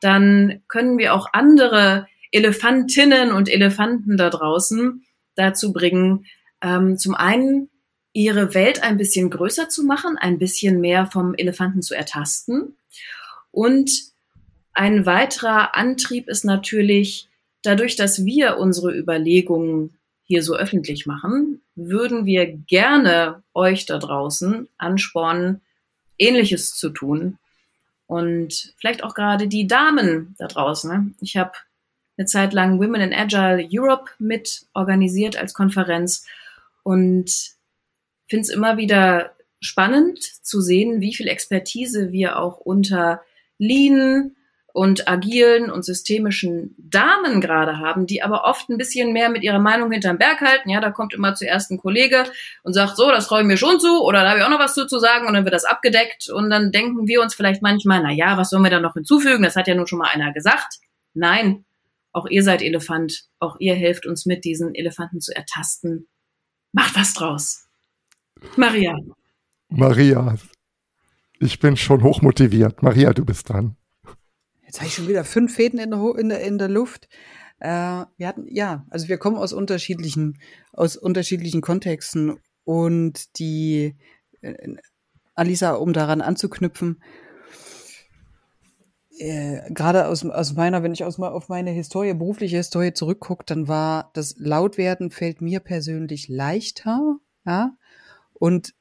dann 0.00 0.60
können 0.66 0.98
wir 0.98 1.14
auch 1.14 1.28
andere 1.32 2.06
Elefantinnen 2.32 3.30
und 3.30 3.48
Elefanten 3.48 4.16
da 4.16 4.30
draußen 4.30 5.04
dazu 5.36 5.72
bringen, 5.72 6.26
ähm, 6.62 6.98
zum 6.98 7.14
einen 7.14 7.70
ihre 8.12 8.54
Welt 8.54 8.82
ein 8.82 8.96
bisschen 8.96 9.30
größer 9.30 9.68
zu 9.68 9.84
machen, 9.84 10.18
ein 10.18 10.38
bisschen 10.38 10.80
mehr 10.80 11.06
vom 11.06 11.34
Elefanten 11.34 11.80
zu 11.80 11.94
ertasten 11.94 12.76
und 13.52 13.90
ein 14.78 15.06
weiterer 15.06 15.74
Antrieb 15.74 16.28
ist 16.28 16.44
natürlich, 16.44 17.28
dadurch, 17.62 17.96
dass 17.96 18.24
wir 18.24 18.58
unsere 18.58 18.96
Überlegungen 18.96 19.98
hier 20.22 20.44
so 20.44 20.54
öffentlich 20.54 21.04
machen, 21.04 21.60
würden 21.74 22.26
wir 22.26 22.46
gerne 22.46 23.42
euch 23.54 23.86
da 23.86 23.98
draußen 23.98 24.68
anspornen, 24.78 25.62
Ähnliches 26.16 26.76
zu 26.76 26.90
tun. 26.90 27.38
Und 28.06 28.72
vielleicht 28.78 29.02
auch 29.02 29.14
gerade 29.14 29.48
die 29.48 29.66
Damen 29.66 30.36
da 30.38 30.46
draußen. 30.46 31.16
Ich 31.20 31.36
habe 31.36 31.52
eine 32.16 32.26
Zeit 32.26 32.52
lang 32.52 32.78
Women 32.78 33.00
in 33.00 33.12
Agile 33.12 33.68
Europe 33.72 34.12
mit 34.20 34.64
organisiert 34.74 35.36
als 35.36 35.54
Konferenz 35.54 36.24
und 36.84 37.32
finde 38.28 38.42
es 38.42 38.48
immer 38.48 38.76
wieder 38.76 39.32
spannend 39.60 40.20
zu 40.22 40.60
sehen, 40.60 41.00
wie 41.00 41.14
viel 41.14 41.26
Expertise 41.26 42.12
wir 42.12 42.38
auch 42.38 42.58
unter 42.58 43.22
Lean, 43.58 44.36
und 44.78 45.08
agilen 45.08 45.72
und 45.72 45.84
systemischen 45.84 46.76
Damen 46.78 47.40
gerade 47.40 47.78
haben, 47.78 48.06
die 48.06 48.22
aber 48.22 48.44
oft 48.44 48.68
ein 48.68 48.78
bisschen 48.78 49.12
mehr 49.12 49.28
mit 49.28 49.42
ihrer 49.42 49.58
Meinung 49.58 49.90
hinterm 49.90 50.18
Berg 50.18 50.40
halten. 50.40 50.70
Ja, 50.70 50.80
da 50.80 50.92
kommt 50.92 51.12
immer 51.12 51.34
zuerst 51.34 51.72
ein 51.72 51.78
Kollege 51.78 52.22
und 52.62 52.74
sagt, 52.74 52.96
so, 52.96 53.10
das 53.10 53.26
traue 53.26 53.40
ich 53.40 53.46
mir 53.48 53.56
schon 53.56 53.80
zu 53.80 54.00
oder 54.04 54.22
da 54.22 54.30
habe 54.30 54.38
ich 54.38 54.44
auch 54.44 54.50
noch 54.50 54.60
was 54.60 54.74
zu, 54.74 54.86
zu 54.86 55.00
sagen 55.00 55.26
und 55.26 55.34
dann 55.34 55.42
wird 55.42 55.52
das 55.52 55.64
abgedeckt 55.64 56.30
und 56.30 56.48
dann 56.48 56.70
denken 56.70 57.08
wir 57.08 57.20
uns 57.20 57.34
vielleicht 57.34 57.60
manchmal, 57.60 58.00
na 58.04 58.12
ja, 58.12 58.36
was 58.36 58.50
sollen 58.50 58.62
wir 58.62 58.70
da 58.70 58.78
noch 58.78 58.94
hinzufügen? 58.94 59.42
Das 59.42 59.56
hat 59.56 59.66
ja 59.66 59.74
nun 59.74 59.88
schon 59.88 59.98
mal 59.98 60.10
einer 60.10 60.32
gesagt. 60.32 60.76
Nein, 61.12 61.64
auch 62.12 62.28
ihr 62.28 62.44
seid 62.44 62.62
Elefant, 62.62 63.24
auch 63.40 63.56
ihr 63.58 63.74
helft 63.74 64.06
uns 64.06 64.26
mit, 64.26 64.44
diesen 64.44 64.76
Elefanten 64.76 65.20
zu 65.20 65.34
ertasten. 65.34 66.06
Macht 66.70 66.94
was 66.94 67.14
draus. 67.14 67.66
Maria. 68.54 68.96
Maria, 69.70 70.36
ich 71.40 71.58
bin 71.58 71.76
schon 71.76 72.04
hochmotiviert. 72.04 72.84
Maria, 72.84 73.12
du 73.12 73.24
bist 73.24 73.48
dran. 73.48 73.74
Jetzt 74.68 74.80
habe 74.80 74.88
ich 74.88 74.94
schon 74.94 75.08
wieder 75.08 75.24
fünf 75.24 75.54
Fäden 75.54 75.78
in 75.78 75.90
der, 75.90 76.14
in 76.18 76.28
der, 76.28 76.40
in 76.42 76.58
der 76.58 76.68
Luft. 76.68 77.08
Äh, 77.58 78.04
wir 78.18 78.28
hatten, 78.28 78.46
ja, 78.48 78.84
also 78.90 79.08
wir 79.08 79.16
kommen 79.16 79.38
aus 79.38 79.54
unterschiedlichen, 79.54 80.38
aus 80.74 80.98
unterschiedlichen 80.98 81.62
Kontexten 81.62 82.38
und 82.64 83.38
die, 83.38 83.96
äh, 84.42 84.76
Alisa, 85.34 85.72
um 85.72 85.94
daran 85.94 86.20
anzuknüpfen, 86.20 87.02
äh, 89.16 89.72
gerade 89.72 90.06
aus, 90.06 90.22
aus 90.26 90.52
meiner, 90.52 90.82
wenn 90.82 90.92
ich 90.92 91.02
aus, 91.02 91.18
auf 91.18 91.48
meine 91.48 91.70
Historie, 91.70 92.12
berufliche 92.12 92.58
Historie 92.58 92.92
zurückgucke, 92.92 93.44
dann 93.46 93.68
war 93.68 94.10
das 94.12 94.34
Lautwerden 94.36 95.10
fällt 95.10 95.40
mir 95.40 95.60
persönlich 95.60 96.28
leichter, 96.28 97.16
ja, 97.46 97.72
und 98.34 98.74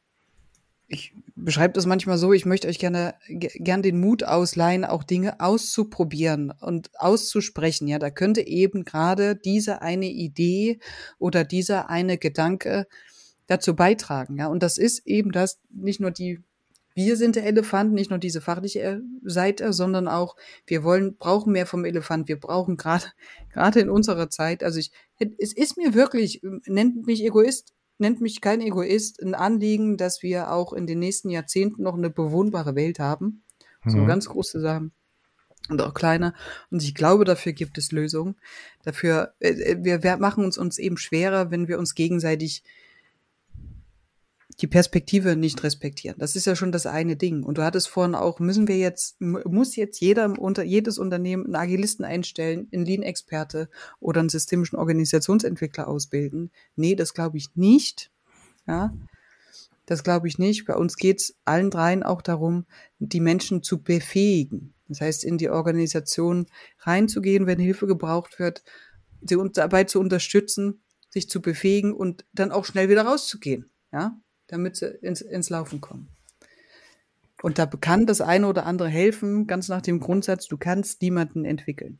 ich 0.88 1.14
beschreibe 1.36 1.74
das 1.74 1.86
manchmal 1.86 2.18
so, 2.18 2.32
ich 2.32 2.46
möchte 2.46 2.68
euch 2.68 2.80
gerne 2.80 3.16
gern 3.28 3.82
den 3.82 4.00
Mut 4.00 4.24
ausleihen, 4.24 4.86
auch 4.86 5.04
Dinge 5.04 5.40
auszuprobieren 5.40 6.52
und 6.52 6.90
auszusprechen. 7.00 7.88
Ja, 7.88 8.00
da 8.00 8.10
könnte 8.10 8.46
eben 8.46 8.86
gerade 8.86 9.36
diese 9.36 9.82
eine 9.82 10.08
Idee 10.08 10.80
oder 11.20 11.44
dieser 11.44 11.90
eine 11.90 12.18
Gedanke 12.18 12.88
dazu 13.48 13.76
beitragen. 13.76 14.38
Ja, 14.38 14.48
und 14.48 14.64
das 14.64 14.78
ist 14.78 15.06
eben 15.06 15.32
das, 15.32 15.60
nicht 15.70 16.00
nur 16.00 16.12
die, 16.12 16.40
wir 16.96 17.18
sind 17.18 17.36
der 17.36 17.46
Elefant, 17.46 17.94
nicht 17.94 18.10
nur 18.10 18.20
diese 18.20 18.42
fachliche 18.42 18.80
äh, 18.80 19.00
Seite, 19.24 19.74
sondern 19.74 20.08
auch, 20.08 20.36
wir 20.66 20.84
wollen, 20.84 21.18
brauchen 21.18 21.54
mehr 21.54 21.66
vom 21.66 21.86
Elefant. 21.86 22.28
Wir 22.28 22.40
brauchen 22.40 22.78
gerade, 22.78 23.06
gerade 23.54 23.82
in 23.82 23.90
unserer 23.90 24.30
Zeit, 24.30 24.64
also 24.64 24.80
ich, 24.80 24.92
es 25.38 25.54
ist 25.54 25.78
mir 25.78 25.94
wirklich, 25.94 26.42
nennt 26.66 27.06
mich 27.06 27.24
Egoist, 27.24 27.74
nennt 28.00 28.22
mich 28.22 28.42
kein 28.42 28.62
Egoist, 28.62 29.22
ein 29.22 29.36
Anliegen, 29.36 29.98
dass 29.98 30.24
wir 30.24 30.52
auch 30.52 30.74
in 30.74 30.88
den 30.88 31.00
nächsten 31.00 31.30
Jahrzehnten 31.30 31.84
noch 31.84 31.96
eine 31.96 32.10
bewohnbare 32.10 32.76
Welt 32.76 33.00
haben. 33.00 33.44
Mhm. 33.84 33.90
So 33.90 34.06
ganz 34.06 34.30
große 34.30 34.60
Sachen. 34.60 34.92
Und 35.70 35.82
auch 35.82 35.94
kleiner. 35.94 36.34
Und 36.72 36.82
ich 36.82 36.96
glaube, 36.96 37.26
dafür 37.26 37.52
gibt 37.52 37.78
es 37.78 37.92
Lösungen. 37.92 38.36
Dafür, 38.84 39.34
äh, 39.40 39.50
äh, 39.50 39.84
wir, 39.84 40.02
wir 40.02 40.18
machen 40.18 40.46
uns 40.46 40.58
uns 40.58 40.78
eben 40.78 40.98
schwerer, 40.98 41.52
wenn 41.52 41.68
wir 41.68 41.78
uns 41.78 41.94
gegenseitig 41.94 42.64
die 44.50 44.68
Perspektive 44.68 45.36
nicht 45.36 45.64
respektieren. 45.64 46.18
Das 46.18 46.36
ist 46.36 46.46
ja 46.46 46.56
schon 46.56 46.72
das 46.72 46.86
eine 46.86 47.16
Ding. 47.16 47.44
Und 47.44 47.58
du 47.58 47.64
hattest 47.64 47.90
vorhin 47.90 48.16
auch, 48.16 48.40
müssen 48.40 48.68
wir 48.68 48.78
jetzt, 48.78 49.20
muss 49.20 49.76
jetzt 49.76 50.00
jeder 50.00 50.40
unter, 50.40 50.64
jedes 50.64 50.98
Unternehmen 50.98 51.46
einen 51.46 51.56
Agilisten 51.56 52.06
einstellen, 52.06 52.68
einen 52.72 52.86
Lean-Experte 52.86 53.70
oder 54.00 54.22
einen 54.22 54.30
systemischen 54.30 54.78
Organisationsentwickler 54.78 55.88
ausbilden? 55.88 56.52
Nee, 56.76 56.96
das 56.96 57.14
glaube 57.14 57.38
ich 57.38 57.56
nicht. 57.56 58.12
Ja. 58.66 58.94
Das 59.86 60.04
glaube 60.04 60.28
ich 60.28 60.38
nicht. 60.38 60.66
Bei 60.66 60.76
uns 60.76 60.98
geht 60.98 61.22
es 61.22 61.36
allen 61.46 61.70
dreien 61.70 62.04
auch 62.04 62.22
darum, 62.22 62.66
die 63.00 63.22
Menschen 63.22 63.64
zu 63.64 63.82
befähigen. 63.82 64.74
Das 64.88 65.02
heißt, 65.02 65.24
in 65.24 65.38
die 65.38 65.50
Organisation 65.50 66.48
reinzugehen, 66.80 67.48
wenn 67.48 67.60
Hilfe 67.60 67.88
gebraucht 67.88 68.40
wird, 68.40 68.64
sie 69.22 69.38
dabei 69.54 69.84
zu 69.84 70.00
unterstützen, 70.00 70.82
sich 71.10 71.30
zu 71.30 71.42
befähigen 71.42 71.94
und 71.94 72.26
dann 72.34 72.52
auch 72.52 72.66
schnell 72.66 72.90
wieder 72.90 73.04
rauszugehen. 73.04 73.70
Ja, 73.92 74.20
damit 74.48 74.76
sie 74.76 74.88
ins, 75.02 75.22
ins 75.22 75.50
Laufen 75.50 75.82
kommen. 75.82 76.08
Und 77.42 77.60
da 77.60 77.66
kann 77.66 78.06
das 78.06 78.22
eine 78.22 78.48
oder 78.48 78.66
andere 78.66 78.90
helfen, 78.90 79.46
ganz 79.46 79.70
nach 79.70 79.82
dem 79.82 80.00
Grundsatz, 80.00 80.48
du 80.48 80.58
kannst 80.58 81.02
niemanden 81.02 81.46
entwickeln. 81.46 82.00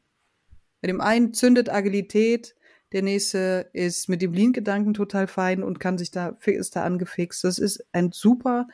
Bei 0.82 0.88
dem 0.88 1.02
einen 1.02 1.34
zündet 1.34 1.70
Agilität, 1.70 2.56
der 2.92 3.02
nächste 3.02 3.70
ist 3.74 4.08
mit 4.10 4.22
dem 4.22 4.34
Lean-Gedanken 4.34 4.94
total 4.94 5.28
fein 5.28 5.62
und 5.62 5.80
kann 5.80 5.98
sich 5.98 6.10
da, 6.10 6.38
ist 6.46 6.76
da 6.76 6.84
angefixt. 6.84 7.44
Das 7.44 7.60
ist 7.60 7.86
ein 7.92 8.12
super, 8.12 8.68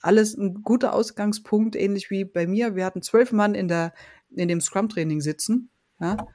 alles 0.00 0.36
ein 0.36 0.62
guter 0.62 0.92
Ausgangspunkt, 0.92 1.76
ähnlich 1.76 2.10
wie 2.10 2.24
bei 2.24 2.46
mir. 2.46 2.74
Wir 2.74 2.84
hatten 2.84 3.02
zwölf 3.02 3.32
Mann 3.32 3.54
in 3.54 3.68
der, 3.68 3.94
in 4.30 4.48
dem 4.48 4.60
Scrum-Training 4.60 5.20
sitzen, 5.20 5.70
ja. 6.00 6.26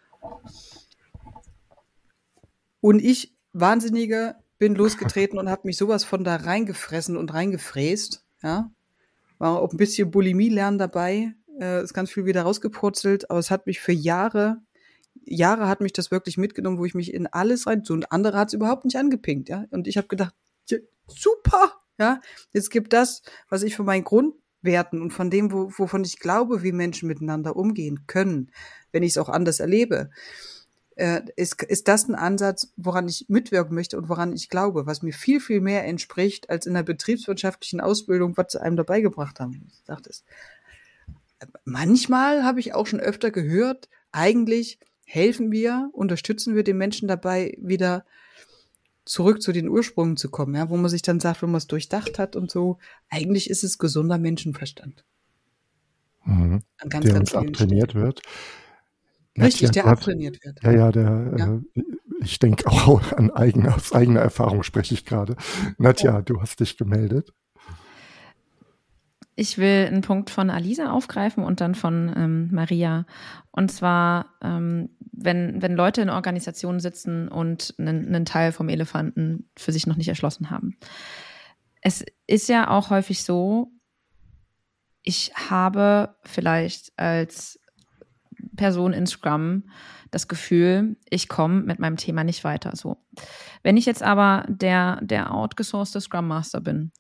Und 2.82 3.00
ich, 3.00 3.36
Wahnsinnige, 3.54 4.36
bin 4.58 4.76
losgetreten 4.76 5.38
und 5.38 5.50
habe 5.50 5.64
mich 5.66 5.78
sowas 5.78 6.04
von 6.04 6.24
da 6.24 6.36
reingefressen 6.36 7.18
und 7.18 7.34
reingefräst. 7.34 8.24
Ja, 8.42 8.72
war 9.38 9.60
auch 9.60 9.72
ein 9.72 9.78
bisschen 9.78 10.12
Bulimie 10.12 10.50
lernen 10.50 10.78
dabei. 10.78 11.34
Äh, 11.60 11.84
ist 11.84 11.94
ganz 11.94 12.12
viel 12.12 12.26
wieder 12.26 12.44
rausgepurzelt, 12.44 13.30
aber 13.30 13.40
es 13.40 13.52
hat 13.52 13.66
mich 13.66 13.80
für 13.80 13.92
Jahre, 13.92 14.62
Jahre 15.24 15.68
hat 15.68 15.82
mich 15.82 15.94
das 15.94 16.12
wirklich 16.12 16.38
mitgenommen, 16.38 16.78
wo 16.78 16.86
ich 16.86 16.96
mich 16.96 17.14
in 17.14 17.28
alles 17.28 17.68
rein. 17.68 17.84
So 17.84 17.94
und 17.94 18.12
andere 18.12 18.38
hat 18.38 18.50
es 18.50 18.54
überhaupt 18.54 18.86
nicht 18.86 18.98
angepinkt, 18.98 19.50
ja. 19.50 19.66
Und 19.72 19.88
ich 19.88 19.98
habe 19.98 20.08
gedacht, 20.08 20.36
ja, 20.70 20.78
super, 21.08 21.74
ja. 21.98 22.22
Jetzt 22.52 22.72
gibt 22.72 22.94
das, 22.94 23.24
was 23.50 23.64
ich 23.64 23.76
von 23.76 23.86
meinen 23.86 24.04
Grundwerten 24.04 25.02
und 25.02 25.12
von 25.12 25.30
dem, 25.30 25.52
wo, 25.52 25.72
wovon 25.78 26.04
ich 26.04 26.20
glaube, 26.20 26.64
wie 26.64 26.72
Menschen 26.72 27.08
miteinander 27.08 27.56
umgehen 27.56 28.06
können, 28.08 28.52
wenn 28.92 29.04
ich 29.04 29.12
es 29.12 29.18
auch 29.18 29.30
anders 29.30 29.60
erlebe 29.60 30.10
äh, 30.96 31.22
ist, 31.36 31.62
ist 31.64 31.88
das 31.88 32.08
ein 32.08 32.16
Ansatz, 32.16 32.74
woran 32.78 33.08
ich 33.08 33.26
mitwirken 33.28 33.76
möchte 33.76 33.98
und 33.98 34.10
woran 34.10 34.34
ich 34.34 34.50
glaube, 34.50 34.86
was 34.86 35.02
mir 35.02 35.14
viel, 35.14 35.40
viel 35.40 35.62
mehr 35.62 35.86
entspricht, 35.86 36.50
als 36.50 36.66
in 36.66 36.74
der 36.74 36.84
betriebswirtschaftlichen 36.84 37.82
Ausbildung, 37.82 38.38
was 38.38 38.54
sie 38.54 38.62
einem 38.62 38.78
dabei 38.78 39.02
gebracht 39.02 39.40
haben. 39.40 39.68
Ich 39.72 39.84
dachte 39.84 40.10
es. 40.10 40.24
Manchmal 41.66 42.44
habe 42.44 42.60
ich 42.60 42.74
auch 42.74 42.88
schon 42.88 43.02
öfter 43.02 43.30
gehört, 43.30 43.90
eigentlich 44.12 44.80
helfen 45.04 45.52
wir, 45.52 45.90
unterstützen 45.92 46.56
wir 46.56 46.64
den 46.64 46.78
Menschen 46.78 47.08
dabei, 47.08 47.58
wieder 47.60 48.06
zurück 49.04 49.42
zu 49.42 49.52
den 49.52 49.70
Ursprüngen 49.70 50.18
zu 50.18 50.30
kommen, 50.30 50.56
ja, 50.56 50.70
wo 50.70 50.78
man 50.78 50.90
sich 50.90 51.04
dann 51.04 51.20
sagt, 51.20 51.42
wenn 51.44 51.52
man 51.52 51.60
es 51.60 51.68
durchdacht 51.68 52.18
hat 52.18 52.36
und 52.36 52.50
so, 52.50 52.80
eigentlich 53.10 53.50
ist 53.50 53.64
es 53.64 53.78
gesunder 53.78 54.18
Menschenverstand. 54.18 55.06
Mhm. 56.24 56.64
An 56.80 56.90
ganz, 56.90 57.06
der 57.06 57.14
ganz 57.14 57.34
uns 57.34 57.48
abtrainiert 57.48 57.92
Stellen. 57.92 58.06
wird. 58.06 58.22
Richtig, 59.38 59.72
der 59.72 59.86
abtrainiert 59.86 60.44
wird. 60.44 60.64
Ja, 60.64 60.72
ja, 60.72 60.92
der, 60.92 61.34
ja. 61.38 61.54
Äh, 61.76 61.84
ich 62.22 62.40
denke 62.40 62.68
auch 62.68 63.12
an 63.14 63.32
eigene, 63.32 63.74
aus 63.74 63.94
eigener 63.94 64.22
Erfahrung 64.22 64.64
spreche 64.64 64.94
ich 64.94 65.06
gerade. 65.06 65.36
Nadja, 65.78 66.16
ja. 66.16 66.22
du 66.22 66.42
hast 66.42 66.60
dich 66.60 66.78
gemeldet. 66.78 67.34
ich 69.36 69.58
will 69.58 69.88
einen 69.88 70.02
Punkt 70.02 70.30
von 70.30 70.50
Alisa 70.50 70.92
aufgreifen 70.92 71.44
und 71.44 71.60
dann 71.60 71.76
von 71.76 72.14
ähm, 72.16 72.50
Maria. 72.52 73.06
Und 73.52 73.72
zwar, 73.72 74.28
ähm, 74.42 74.90
wenn, 75.12 75.62
wenn 75.62 75.76
Leute 75.76 76.02
in 76.02 76.10
Organisationen 76.10 76.80
sitzen 76.80 77.28
und 77.28 77.76
einen, 77.78 78.08
einen 78.08 78.26
Teil 78.26 78.54
vom 78.54 78.70
Elefanten 78.70 79.50
für 79.58 79.74
sich 79.74 79.88
noch 79.88 79.98
nicht 79.98 80.08
erschlossen 80.08 80.50
haben. 80.50 80.78
Es 81.82 82.04
ist 82.28 82.48
ja 82.48 82.70
auch 82.70 82.90
häufig 82.90 83.24
so, 83.24 83.72
ich 85.04 85.34
habe 85.36 86.16
vielleicht 86.24 86.98
als 86.98 87.60
Person 88.56 88.94
in 88.94 89.08
Scrum 89.08 89.64
das 90.12 90.28
Gefühl, 90.28 90.96
ich 91.10 91.28
komme 91.28 91.62
mit 91.62 91.80
meinem 91.80 91.98
Thema 91.98 92.24
nicht 92.24 92.44
weiter. 92.44 92.76
So. 92.76 92.98
Wenn 93.64 93.78
ich 93.78 93.86
jetzt 93.86 94.04
aber 94.04 94.46
der, 94.48 95.00
der 95.02 95.34
outgesourcete 95.34 96.00
Scrum 96.02 96.28
Master 96.28 96.62
bin, 96.62 96.92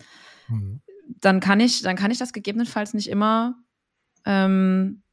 mhm. 0.48 0.82
dann 1.22 1.40
kann 1.40 1.60
ich, 1.60 1.82
dann 1.82 1.96
kann 1.96 2.12
ich 2.12 2.18
das 2.18 2.34
gegebenenfalls 2.34 2.94
nicht 2.94 3.10
immer 3.10 3.56
ähm, 4.26 5.04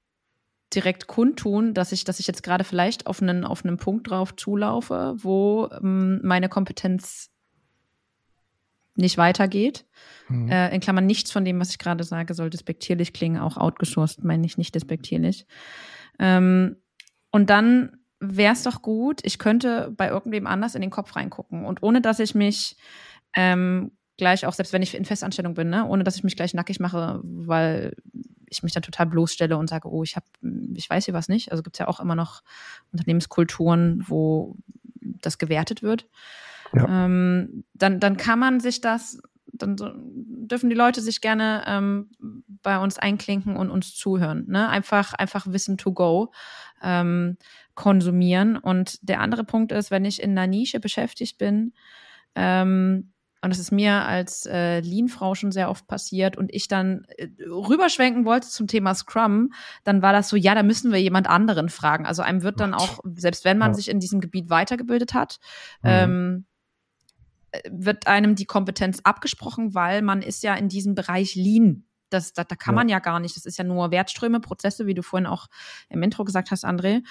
direkt 0.74 1.06
kundtun, 1.06 1.74
dass 1.74 1.92
ich, 1.92 2.04
dass 2.04 2.18
ich 2.18 2.26
jetzt 2.26 2.42
gerade 2.42 2.64
vielleicht 2.64 3.06
auf 3.06 3.22
einen, 3.22 3.44
auf 3.44 3.64
einen 3.64 3.76
Punkt 3.76 4.10
drauf 4.10 4.34
zulaufe, 4.34 5.14
wo 5.18 5.68
ähm, 5.72 6.20
meine 6.22 6.48
Kompetenz 6.48 7.30
nicht 8.94 9.16
weitergeht. 9.16 9.86
Mhm. 10.28 10.48
Äh, 10.48 10.74
in 10.74 10.80
Klammern 10.80 11.06
nichts 11.06 11.30
von 11.30 11.44
dem, 11.44 11.60
was 11.60 11.70
ich 11.70 11.78
gerade 11.78 12.04
sage, 12.04 12.34
soll 12.34 12.50
despektierlich 12.50 13.12
klingen, 13.12 13.40
auch 13.40 13.56
outgesourced 13.56 14.24
meine 14.24 14.44
ich 14.44 14.58
nicht 14.58 14.74
despektierlich. 14.74 15.46
Ähm, 16.18 16.76
und 17.30 17.50
dann 17.50 17.96
wäre 18.20 18.52
es 18.52 18.62
doch 18.62 18.82
gut, 18.82 19.20
ich 19.24 19.38
könnte 19.38 19.92
bei 19.96 20.08
irgendwem 20.08 20.46
anders 20.46 20.74
in 20.74 20.80
den 20.80 20.90
Kopf 20.90 21.16
reingucken. 21.16 21.64
Und 21.64 21.82
ohne 21.82 22.00
dass 22.00 22.20
ich 22.20 22.34
mich 22.34 22.76
ähm, 23.34 23.92
gleich 24.16 24.46
auch, 24.46 24.52
selbst 24.52 24.72
wenn 24.72 24.82
ich 24.82 24.94
in 24.94 25.04
Festanstellung 25.04 25.54
bin, 25.54 25.70
ne, 25.70 25.86
ohne 25.86 26.04
dass 26.04 26.16
ich 26.16 26.24
mich 26.24 26.36
gleich 26.36 26.54
nackig 26.54 26.78
mache, 26.78 27.20
weil 27.24 27.96
ich 28.48 28.62
mich 28.62 28.72
dann 28.72 28.82
total 28.82 29.06
bloßstelle 29.06 29.56
und 29.56 29.68
sage, 29.68 29.90
oh, 29.90 30.02
ich 30.02 30.14
habe, 30.14 30.26
ich 30.74 30.88
weiß 30.88 31.06
hier 31.06 31.14
was 31.14 31.28
nicht. 31.28 31.50
Also 31.50 31.62
gibt 31.62 31.76
es 31.76 31.78
ja 31.80 31.88
auch 31.88 32.00
immer 32.00 32.14
noch 32.14 32.42
Unternehmenskulturen, 32.92 34.04
wo 34.06 34.56
das 35.00 35.38
gewertet 35.38 35.82
wird. 35.82 36.06
Ja. 36.74 37.06
Ähm, 37.06 37.64
dann, 37.74 37.98
dann 37.98 38.16
kann 38.16 38.38
man 38.38 38.60
sich 38.60 38.80
das 38.80 39.20
dann 39.52 39.76
so, 39.76 39.90
dürfen 39.94 40.70
die 40.70 40.76
Leute 40.76 41.00
sich 41.00 41.20
gerne 41.20 41.64
ähm, 41.66 42.10
bei 42.62 42.78
uns 42.78 42.98
einklinken 42.98 43.56
und 43.56 43.70
uns 43.70 43.94
zuhören. 43.94 44.46
Ne? 44.48 44.68
Einfach, 44.68 45.12
einfach 45.14 45.46
Wissen 45.46 45.78
to 45.78 45.92
go 45.92 46.32
ähm, 46.82 47.36
konsumieren. 47.74 48.56
Und 48.56 48.98
der 49.08 49.20
andere 49.20 49.44
Punkt 49.44 49.72
ist, 49.72 49.90
wenn 49.90 50.04
ich 50.04 50.22
in 50.22 50.32
einer 50.32 50.46
Nische 50.46 50.80
beschäftigt 50.80 51.38
bin, 51.38 51.72
ähm, 52.34 53.12
und 53.44 53.50
das 53.50 53.58
ist 53.58 53.72
mir 53.72 54.06
als 54.06 54.46
äh, 54.46 54.78
Lean-Frau 54.78 55.34
schon 55.34 55.50
sehr 55.50 55.68
oft 55.68 55.88
passiert 55.88 56.36
und 56.36 56.54
ich 56.54 56.68
dann 56.68 57.04
äh, 57.16 57.26
rüberschwenken 57.44 58.24
wollte 58.24 58.48
zum 58.48 58.68
Thema 58.68 58.94
Scrum, 58.94 59.52
dann 59.82 60.00
war 60.00 60.12
das 60.12 60.28
so, 60.28 60.36
ja, 60.36 60.54
da 60.54 60.62
müssen 60.62 60.92
wir 60.92 61.00
jemand 61.00 61.28
anderen 61.28 61.68
fragen. 61.68 62.06
Also 62.06 62.22
einem 62.22 62.44
wird 62.44 62.60
dann 62.60 62.72
auch, 62.72 63.00
selbst 63.16 63.44
wenn 63.44 63.58
man 63.58 63.74
sich 63.74 63.90
in 63.90 63.98
diesem 63.98 64.20
Gebiet 64.20 64.48
weitergebildet 64.48 65.12
hat, 65.12 65.40
mhm. 65.82 65.90
ähm, 65.90 66.44
wird 67.70 68.06
einem 68.06 68.34
die 68.34 68.46
Kompetenz 68.46 69.00
abgesprochen, 69.04 69.74
weil 69.74 70.02
man 70.02 70.22
ist 70.22 70.42
ja 70.42 70.54
in 70.54 70.68
diesem 70.68 70.94
Bereich 70.94 71.34
Lean. 71.34 71.84
Das, 72.12 72.32
da, 72.32 72.44
da 72.44 72.56
kann 72.56 72.74
ja. 72.74 72.76
man 72.76 72.88
ja 72.88 72.98
gar 72.98 73.20
nicht. 73.20 73.36
Das 73.36 73.46
ist 73.46 73.58
ja 73.58 73.64
nur 73.64 73.90
Wertströme, 73.90 74.40
Prozesse, 74.40 74.86
wie 74.86 74.94
du 74.94 75.02
vorhin 75.02 75.26
auch 75.26 75.46
im 75.88 76.02
Intro 76.02 76.24
gesagt 76.24 76.50
hast, 76.50 76.64
André. 76.64 77.02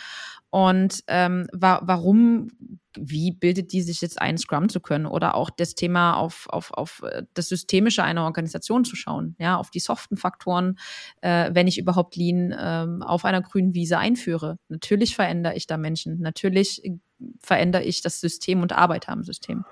Und 0.50 1.04
ähm, 1.08 1.48
wa 1.54 1.82
warum, 1.84 2.50
wie 2.96 3.32
bildet 3.32 3.72
die 3.72 3.82
sich 3.82 4.02
jetzt 4.02 4.22
ein, 4.22 4.38
Scrum 4.38 4.70
zu 4.70 4.80
können? 4.80 5.06
Oder 5.06 5.36
auch 5.36 5.50
das 5.50 5.76
Thema 5.76 6.14
auf, 6.14 6.48
auf, 6.50 6.72
auf 6.74 7.02
äh, 7.04 7.24
das 7.34 7.50
Systemische 7.50 8.04
einer 8.04 8.26
Organisation 8.26 8.86
zu 8.86 8.96
schauen, 8.96 9.36
ja, 9.40 9.58
auf 9.58 9.72
die 9.72 9.80
soften 9.80 10.18
Faktoren, 10.18 10.78
äh, 11.22 11.50
wenn 11.54 11.68
ich 11.68 11.80
überhaupt 11.80 12.16
Lean 12.16 12.52
äh, 12.52 13.04
auf 13.04 13.26
einer 13.26 13.42
grünen 13.42 13.74
Wiese 13.74 13.98
einführe. 13.98 14.58
Natürlich 14.68 15.16
verändere 15.16 15.56
ich 15.56 15.68
da 15.68 15.78
Menschen. 15.78 16.20
Natürlich 16.20 16.86
äh, 16.86 16.98
verändere 17.40 17.84
ich 17.84 18.02
das 18.02 18.20
System 18.20 18.62
und 18.62 18.74
arbeite 18.74 19.10
am 19.10 19.24
System. 19.24 19.64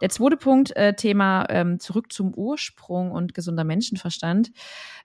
Der 0.00 0.08
zweite 0.08 0.36
Punkt, 0.36 0.74
äh, 0.76 0.94
Thema 0.94 1.46
ähm, 1.48 1.78
zurück 1.78 2.12
zum 2.12 2.34
Ursprung 2.34 3.12
und 3.12 3.34
gesunder 3.34 3.64
Menschenverstand. 3.64 4.50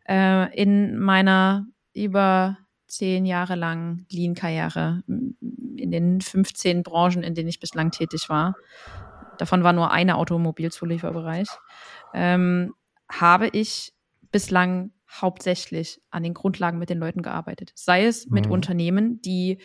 Äh, 0.07 0.53
in 0.55 0.97
meiner 0.97 1.67
über 1.93 2.57
zehn 2.87 3.25
Jahre 3.25 3.55
langen 3.55 4.05
Lean-Karriere, 4.09 5.03
in 5.07 5.91
den 5.91 6.21
15 6.21 6.83
Branchen, 6.83 7.23
in 7.23 7.33
denen 7.35 7.49
ich 7.49 7.59
bislang 7.59 7.91
tätig 7.91 8.29
war, 8.29 8.55
davon 9.37 9.63
war 9.63 9.73
nur 9.73 9.91
eine 9.91 10.15
Automobilzulieferbereich, 10.15 11.47
ähm, 12.13 12.73
habe 13.09 13.49
ich 13.49 13.93
bislang 14.31 14.91
hauptsächlich 15.09 16.01
an 16.09 16.23
den 16.23 16.33
Grundlagen 16.33 16.77
mit 16.77 16.89
den 16.89 16.99
Leuten 16.99 17.21
gearbeitet. 17.21 17.71
Sei 17.75 18.05
es 18.05 18.27
mit 18.27 18.47
mhm. 18.47 18.51
Unternehmen, 18.51 19.21
die 19.21 19.59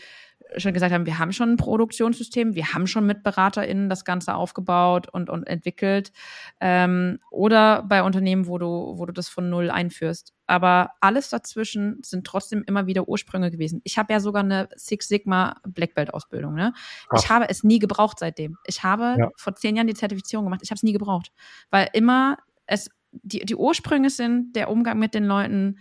schon 0.56 0.72
gesagt 0.72 0.92
haben, 0.92 1.06
wir 1.06 1.18
haben 1.18 1.32
schon 1.32 1.50
ein 1.52 1.56
Produktionssystem, 1.56 2.54
wir 2.54 2.72
haben 2.72 2.86
schon 2.86 3.06
mit 3.06 3.22
BeraterInnen 3.22 3.88
das 3.88 4.04
Ganze 4.04 4.34
aufgebaut 4.34 5.08
und, 5.08 5.30
und 5.30 5.46
entwickelt. 5.46 6.12
Ähm, 6.60 7.18
oder 7.30 7.82
bei 7.82 8.02
Unternehmen, 8.02 8.46
wo 8.46 8.58
du, 8.58 8.94
wo 8.96 9.06
du 9.06 9.12
das 9.12 9.28
von 9.28 9.48
null 9.48 9.70
einführst. 9.70 10.32
Aber 10.46 10.90
alles 11.00 11.30
dazwischen 11.30 11.98
sind 12.02 12.26
trotzdem 12.26 12.64
immer 12.66 12.86
wieder 12.86 13.08
Ursprünge 13.08 13.50
gewesen. 13.50 13.80
Ich 13.84 13.98
habe 13.98 14.12
ja 14.12 14.20
sogar 14.20 14.42
eine 14.42 14.68
Six 14.74 15.08
Sigma 15.08 15.56
Black 15.66 15.94
Belt 15.94 16.12
Ausbildung. 16.12 16.54
Ne? 16.54 16.72
Ich 17.16 17.30
habe 17.30 17.48
es 17.48 17.62
nie 17.62 17.78
gebraucht 17.78 18.18
seitdem. 18.18 18.56
Ich 18.66 18.82
habe 18.82 19.16
ja. 19.18 19.28
vor 19.36 19.54
zehn 19.54 19.76
Jahren 19.76 19.86
die 19.86 19.94
Zertifizierung 19.94 20.46
gemacht. 20.46 20.60
Ich 20.64 20.70
habe 20.70 20.76
es 20.76 20.82
nie 20.82 20.92
gebraucht, 20.92 21.32
weil 21.70 21.88
immer 21.92 22.36
es 22.66 22.90
die, 23.12 23.40
die 23.40 23.56
Ursprünge 23.56 24.10
sind 24.10 24.54
der 24.54 24.70
Umgang 24.70 24.98
mit 24.98 25.14
den 25.14 25.24
Leuten, 25.24 25.78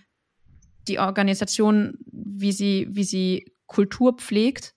die 0.87 0.99
Organisation, 0.99 1.97
wie 2.11 2.51
sie, 2.51 2.87
wie 2.89 3.03
sie 3.03 3.53
Kultur 3.69 4.17
pflegt 4.17 4.75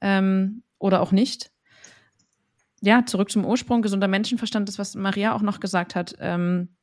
ähm, 0.00 0.62
oder 0.78 1.02
auch 1.02 1.12
nicht. 1.12 1.50
Ja, 2.80 3.04
zurück 3.04 3.30
zum 3.30 3.44
Ursprung, 3.44 3.82
gesunder 3.82 4.08
Menschenverstand, 4.08 4.68
das, 4.68 4.78
was 4.78 4.94
Maria 4.94 5.34
auch 5.34 5.42
noch 5.42 5.60
gesagt 5.60 5.94
hat, 5.94 6.16
ähm, 6.18 6.74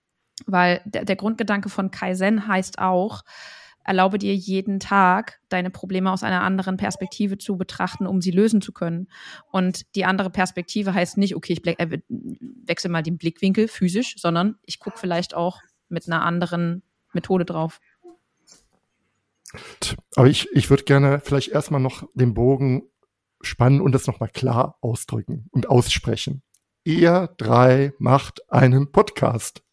weil 0.46 0.82
der, 0.86 1.04
der 1.04 1.16
Grundgedanke 1.16 1.70
von 1.70 1.92
Kaizen 1.92 2.48
heißt 2.48 2.80
auch, 2.80 3.24
erlaube 3.84 4.18
dir 4.18 4.36
jeden 4.36 4.80
Tag, 4.80 5.40
deine 5.50 5.70
Probleme 5.70 6.12
aus 6.12 6.24
einer 6.24 6.44
anderen 6.44 6.78
Perspektive 6.78 7.38
zu 7.38 7.58
betrachten, 7.58 8.06
um 8.06 8.22
sie 8.22 8.32
lösen 8.32 8.62
zu 8.62 8.72
können. 8.72 9.08
Und 9.52 9.96
die 9.96 10.06
andere 10.06 10.30
Perspektive 10.30 10.94
heißt 10.94 11.18
nicht, 11.18 11.36
okay, 11.36 11.54
ich 11.54 11.66
äh, 11.66 12.00
wechsle 12.08 12.90
mal 12.90 13.02
den 13.02 13.18
Blickwinkel 13.18 13.68
physisch, 13.68 14.16
sondern 14.18 14.58
ich 14.66 14.80
gucke 14.80 15.00
vielleicht 15.00 15.34
auch 15.34 15.60
mit 15.90 16.08
einer 16.08 16.24
anderen 16.24 16.84
Methode 17.14 17.46
drauf. 17.46 17.80
Aber 20.16 20.28
ich, 20.28 20.50
ich 20.52 20.70
würde 20.70 20.84
gerne 20.84 21.22
vielleicht 21.24 21.50
erstmal 21.50 21.82
noch 21.82 22.04
den 22.14 22.34
Bogen 22.34 22.84
spannen 23.42 23.82
und 23.82 23.94
das 23.94 24.08
nochmal 24.08 24.30
klar 24.30 24.78
ausdrücken 24.82 25.48
und 25.52 25.70
aussprechen. 25.70 26.44
Ihr 26.84 27.30
drei 27.38 27.94
macht 28.00 28.42
einen 28.52 28.92
Podcast. 28.92 29.64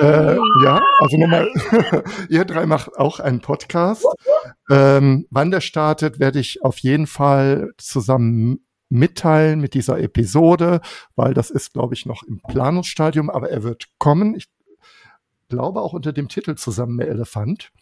Äh, 0.00 0.36
ja, 0.62 0.82
also 1.00 1.16
nochmal, 1.16 1.50
ihr 2.28 2.44
drei 2.44 2.66
macht 2.66 2.96
auch 2.96 3.20
einen 3.20 3.40
Podcast. 3.40 4.06
Ähm, 4.70 5.26
wann 5.30 5.50
der 5.50 5.60
startet, 5.60 6.20
werde 6.20 6.38
ich 6.38 6.62
auf 6.62 6.78
jeden 6.78 7.06
Fall 7.06 7.72
zusammen 7.78 8.66
mitteilen 8.90 9.60
mit 9.60 9.74
dieser 9.74 9.98
Episode, 9.98 10.80
weil 11.16 11.34
das 11.34 11.50
ist, 11.50 11.72
glaube 11.72 11.94
ich, 11.94 12.06
noch 12.06 12.22
im 12.22 12.40
Planungsstadium, 12.40 13.30
aber 13.30 13.50
er 13.50 13.62
wird 13.62 13.88
kommen. 13.98 14.34
Ich 14.36 14.48
glaube 15.48 15.80
auch 15.80 15.92
unter 15.92 16.12
dem 16.12 16.28
Titel 16.28 16.54
Zusammen 16.54 16.96
mit 16.96 17.08
Elefant. 17.08 17.72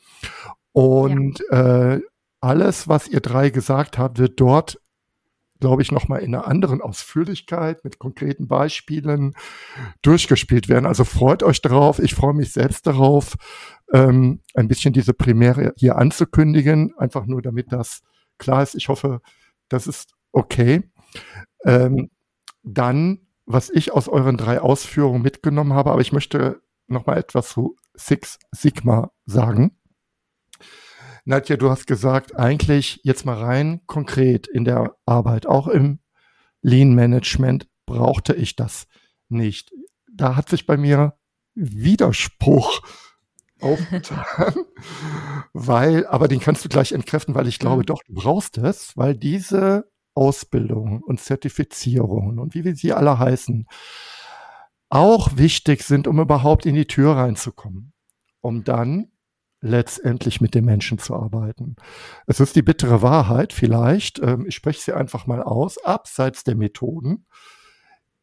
Und 0.72 1.42
ja. 1.50 1.94
äh, 1.94 2.00
alles, 2.40 2.88
was 2.88 3.08
ihr 3.08 3.20
drei 3.20 3.50
gesagt 3.50 3.98
habt, 3.98 4.18
wird 4.18 4.40
dort, 4.40 4.80
glaube 5.60 5.82
ich, 5.82 5.92
nochmal 5.92 6.20
in 6.20 6.34
einer 6.34 6.46
anderen 6.46 6.80
Ausführlichkeit 6.80 7.84
mit 7.84 7.98
konkreten 7.98 8.48
Beispielen 8.48 9.34
durchgespielt 10.02 10.68
werden. 10.68 10.86
Also 10.86 11.04
freut 11.04 11.42
euch 11.42 11.62
darauf. 11.62 12.00
Ich 12.00 12.14
freue 12.14 12.34
mich 12.34 12.52
selbst 12.52 12.86
darauf, 12.86 13.36
ähm, 13.92 14.40
ein 14.54 14.66
bisschen 14.66 14.92
diese 14.92 15.14
Primäre 15.14 15.72
hier 15.76 15.96
anzukündigen, 15.96 16.94
einfach 16.98 17.26
nur 17.26 17.42
damit 17.42 17.70
das 17.72 18.02
klar 18.38 18.62
ist. 18.62 18.74
Ich 18.74 18.88
hoffe, 18.88 19.20
das 19.68 19.86
ist 19.86 20.14
okay. 20.32 20.90
Ähm, 21.64 22.10
dann, 22.64 23.20
was 23.46 23.70
ich 23.70 23.92
aus 23.92 24.08
euren 24.08 24.36
drei 24.36 24.60
Ausführungen 24.60 25.22
mitgenommen 25.22 25.74
habe, 25.74 25.92
aber 25.92 26.00
ich 26.00 26.12
möchte 26.12 26.60
nochmal 26.88 27.18
etwas 27.18 27.50
zu 27.50 27.76
Six 27.94 28.38
Sigma 28.50 29.12
sagen. 29.26 29.76
Nadja, 31.24 31.56
du 31.56 31.70
hast 31.70 31.86
gesagt, 31.86 32.36
eigentlich 32.36 33.00
jetzt 33.04 33.24
mal 33.24 33.38
rein 33.38 33.80
konkret 33.86 34.48
in 34.48 34.64
der 34.64 34.96
Arbeit, 35.06 35.46
auch 35.46 35.68
im 35.68 36.00
Lean 36.62 36.94
Management 36.94 37.68
brauchte 37.86 38.34
ich 38.34 38.56
das 38.56 38.86
nicht. 39.28 39.72
Da 40.10 40.36
hat 40.36 40.48
sich 40.48 40.66
bei 40.66 40.76
mir 40.76 41.16
Widerspruch 41.54 42.82
aufgetan, 43.60 44.54
weil, 45.52 46.06
aber 46.06 46.26
den 46.26 46.40
kannst 46.40 46.64
du 46.64 46.68
gleich 46.68 46.92
entkräften, 46.92 47.34
weil 47.34 47.46
ich 47.46 47.58
glaube, 47.60 47.84
doch, 47.84 48.02
du 48.02 48.14
brauchst 48.14 48.58
es, 48.58 48.96
weil 48.96 49.14
diese 49.14 49.88
Ausbildung 50.14 51.02
und 51.02 51.20
Zertifizierungen 51.20 52.38
und 52.38 52.54
wie 52.54 52.64
wir 52.64 52.74
sie 52.74 52.92
alle 52.92 53.18
heißen, 53.18 53.66
auch 54.88 55.36
wichtig 55.36 55.84
sind, 55.84 56.06
um 56.06 56.20
überhaupt 56.20 56.66
in 56.66 56.74
die 56.74 56.86
Tür 56.86 57.16
reinzukommen. 57.16 57.92
um 58.40 58.64
dann 58.64 59.11
letztendlich 59.62 60.40
mit 60.40 60.54
den 60.54 60.64
Menschen 60.64 60.98
zu 60.98 61.14
arbeiten. 61.14 61.76
Es 62.26 62.40
ist 62.40 62.56
die 62.56 62.62
bittere 62.62 63.00
Wahrheit 63.00 63.52
vielleicht, 63.52 64.18
ähm, 64.18 64.44
ich 64.46 64.56
spreche 64.56 64.82
sie 64.82 64.92
einfach 64.92 65.26
mal 65.26 65.42
aus, 65.42 65.78
abseits 65.78 66.44
der 66.44 66.56
Methoden 66.56 67.26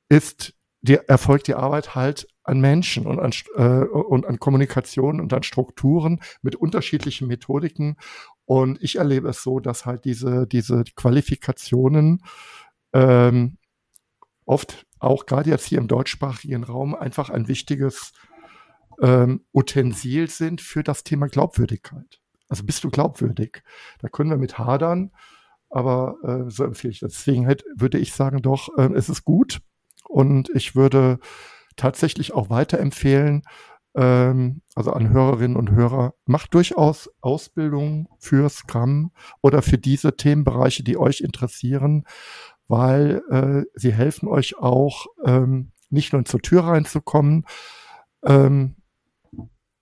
ist 0.09 0.53
die, 0.81 0.95
erfolgt 0.95 1.47
die 1.47 1.55
Arbeit 1.55 1.95
halt 1.95 2.27
an 2.43 2.59
Menschen 2.61 3.05
und 3.05 3.19
an, 3.19 3.31
äh, 3.55 3.85
und 3.85 4.25
an 4.25 4.39
Kommunikation 4.39 5.19
und 5.19 5.33
an 5.33 5.43
Strukturen 5.43 6.21
mit 6.41 6.55
unterschiedlichen 6.55 7.27
Methodiken. 7.27 7.97
Und 8.45 8.81
ich 8.81 8.95
erlebe 8.95 9.29
es 9.29 9.43
so, 9.43 9.59
dass 9.59 9.85
halt 9.85 10.05
diese, 10.05 10.47
diese 10.47 10.83
Qualifikationen 10.95 12.23
ähm, 12.93 13.57
oft 14.45 14.85
auch 14.99 15.25
gerade 15.25 15.49
jetzt 15.49 15.65
hier 15.65 15.77
im 15.77 15.87
deutschsprachigen 15.87 16.63
Raum 16.63 16.95
einfach 16.95 17.29
ein 17.29 17.47
wichtiges 17.47 18.11
ähm, 19.01 19.45
Utensil 19.53 20.29
sind 20.29 20.61
für 20.61 20.83
das 20.83 21.03
Thema 21.03 21.27
Glaubwürdigkeit. 21.27 22.19
Also 22.49 22.63
bist 22.63 22.83
du 22.83 22.89
glaubwürdig? 22.89 23.63
Da 23.99 24.09
können 24.09 24.29
wir 24.29 24.37
mit 24.37 24.57
hadern, 24.57 25.11
aber 25.69 26.15
äh, 26.23 26.49
so 26.49 26.63
empfehle 26.63 26.91
ich 26.91 26.99
das. 26.99 27.13
Deswegen 27.13 27.47
halt, 27.47 27.63
würde 27.75 27.99
ich 27.99 28.13
sagen, 28.13 28.41
doch, 28.41 28.69
äh, 28.77 28.91
es 28.93 29.09
ist 29.09 29.23
gut 29.23 29.61
und 30.07 30.49
ich 30.49 30.75
würde 30.75 31.19
tatsächlich 31.75 32.33
auch 32.33 32.49
weiterempfehlen, 32.49 33.43
ähm, 33.95 34.61
also 34.75 34.91
an 34.91 35.09
Hörerinnen 35.09 35.57
und 35.57 35.71
Hörer, 35.71 36.15
macht 36.25 36.53
durchaus 36.53 37.09
Ausbildung 37.21 38.09
für 38.19 38.49
Scrum 38.49 39.11
oder 39.41 39.61
für 39.61 39.77
diese 39.77 40.15
Themenbereiche, 40.15 40.83
die 40.83 40.97
euch 40.97 41.21
interessieren, 41.21 42.05
weil 42.67 43.21
äh, 43.29 43.63
sie 43.75 43.93
helfen 43.93 44.27
euch 44.27 44.57
auch, 44.57 45.05
ähm, 45.25 45.71
nicht 45.91 46.13
nur 46.13 46.23
zur 46.25 46.41
Tür 46.41 46.65
reinzukommen, 46.65 47.45
ähm, 48.23 48.75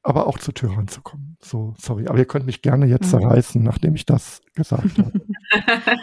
aber 0.07 0.27
auch 0.27 0.39
zur 0.39 0.53
Tür 0.53 0.75
reinzukommen. 0.77 1.37
So, 1.41 1.73
sorry, 1.77 2.07
aber 2.07 2.17
ihr 2.17 2.25
könnt 2.25 2.45
mich 2.45 2.61
gerne 2.61 2.85
jetzt 2.85 3.07
mhm. 3.07 3.19
zerreißen, 3.19 3.61
nachdem 3.61 3.95
ich 3.95 4.05
das 4.05 4.41
gesagt 4.55 4.97
habe. 4.97 5.11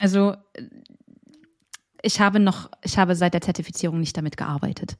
Also 0.00 0.34
ich 2.02 2.20
habe 2.20 2.40
noch, 2.40 2.70
ich 2.82 2.98
habe 2.98 3.14
seit 3.14 3.34
der 3.34 3.40
Zertifizierung 3.40 4.00
nicht 4.00 4.16
damit 4.16 4.36
gearbeitet. 4.36 4.96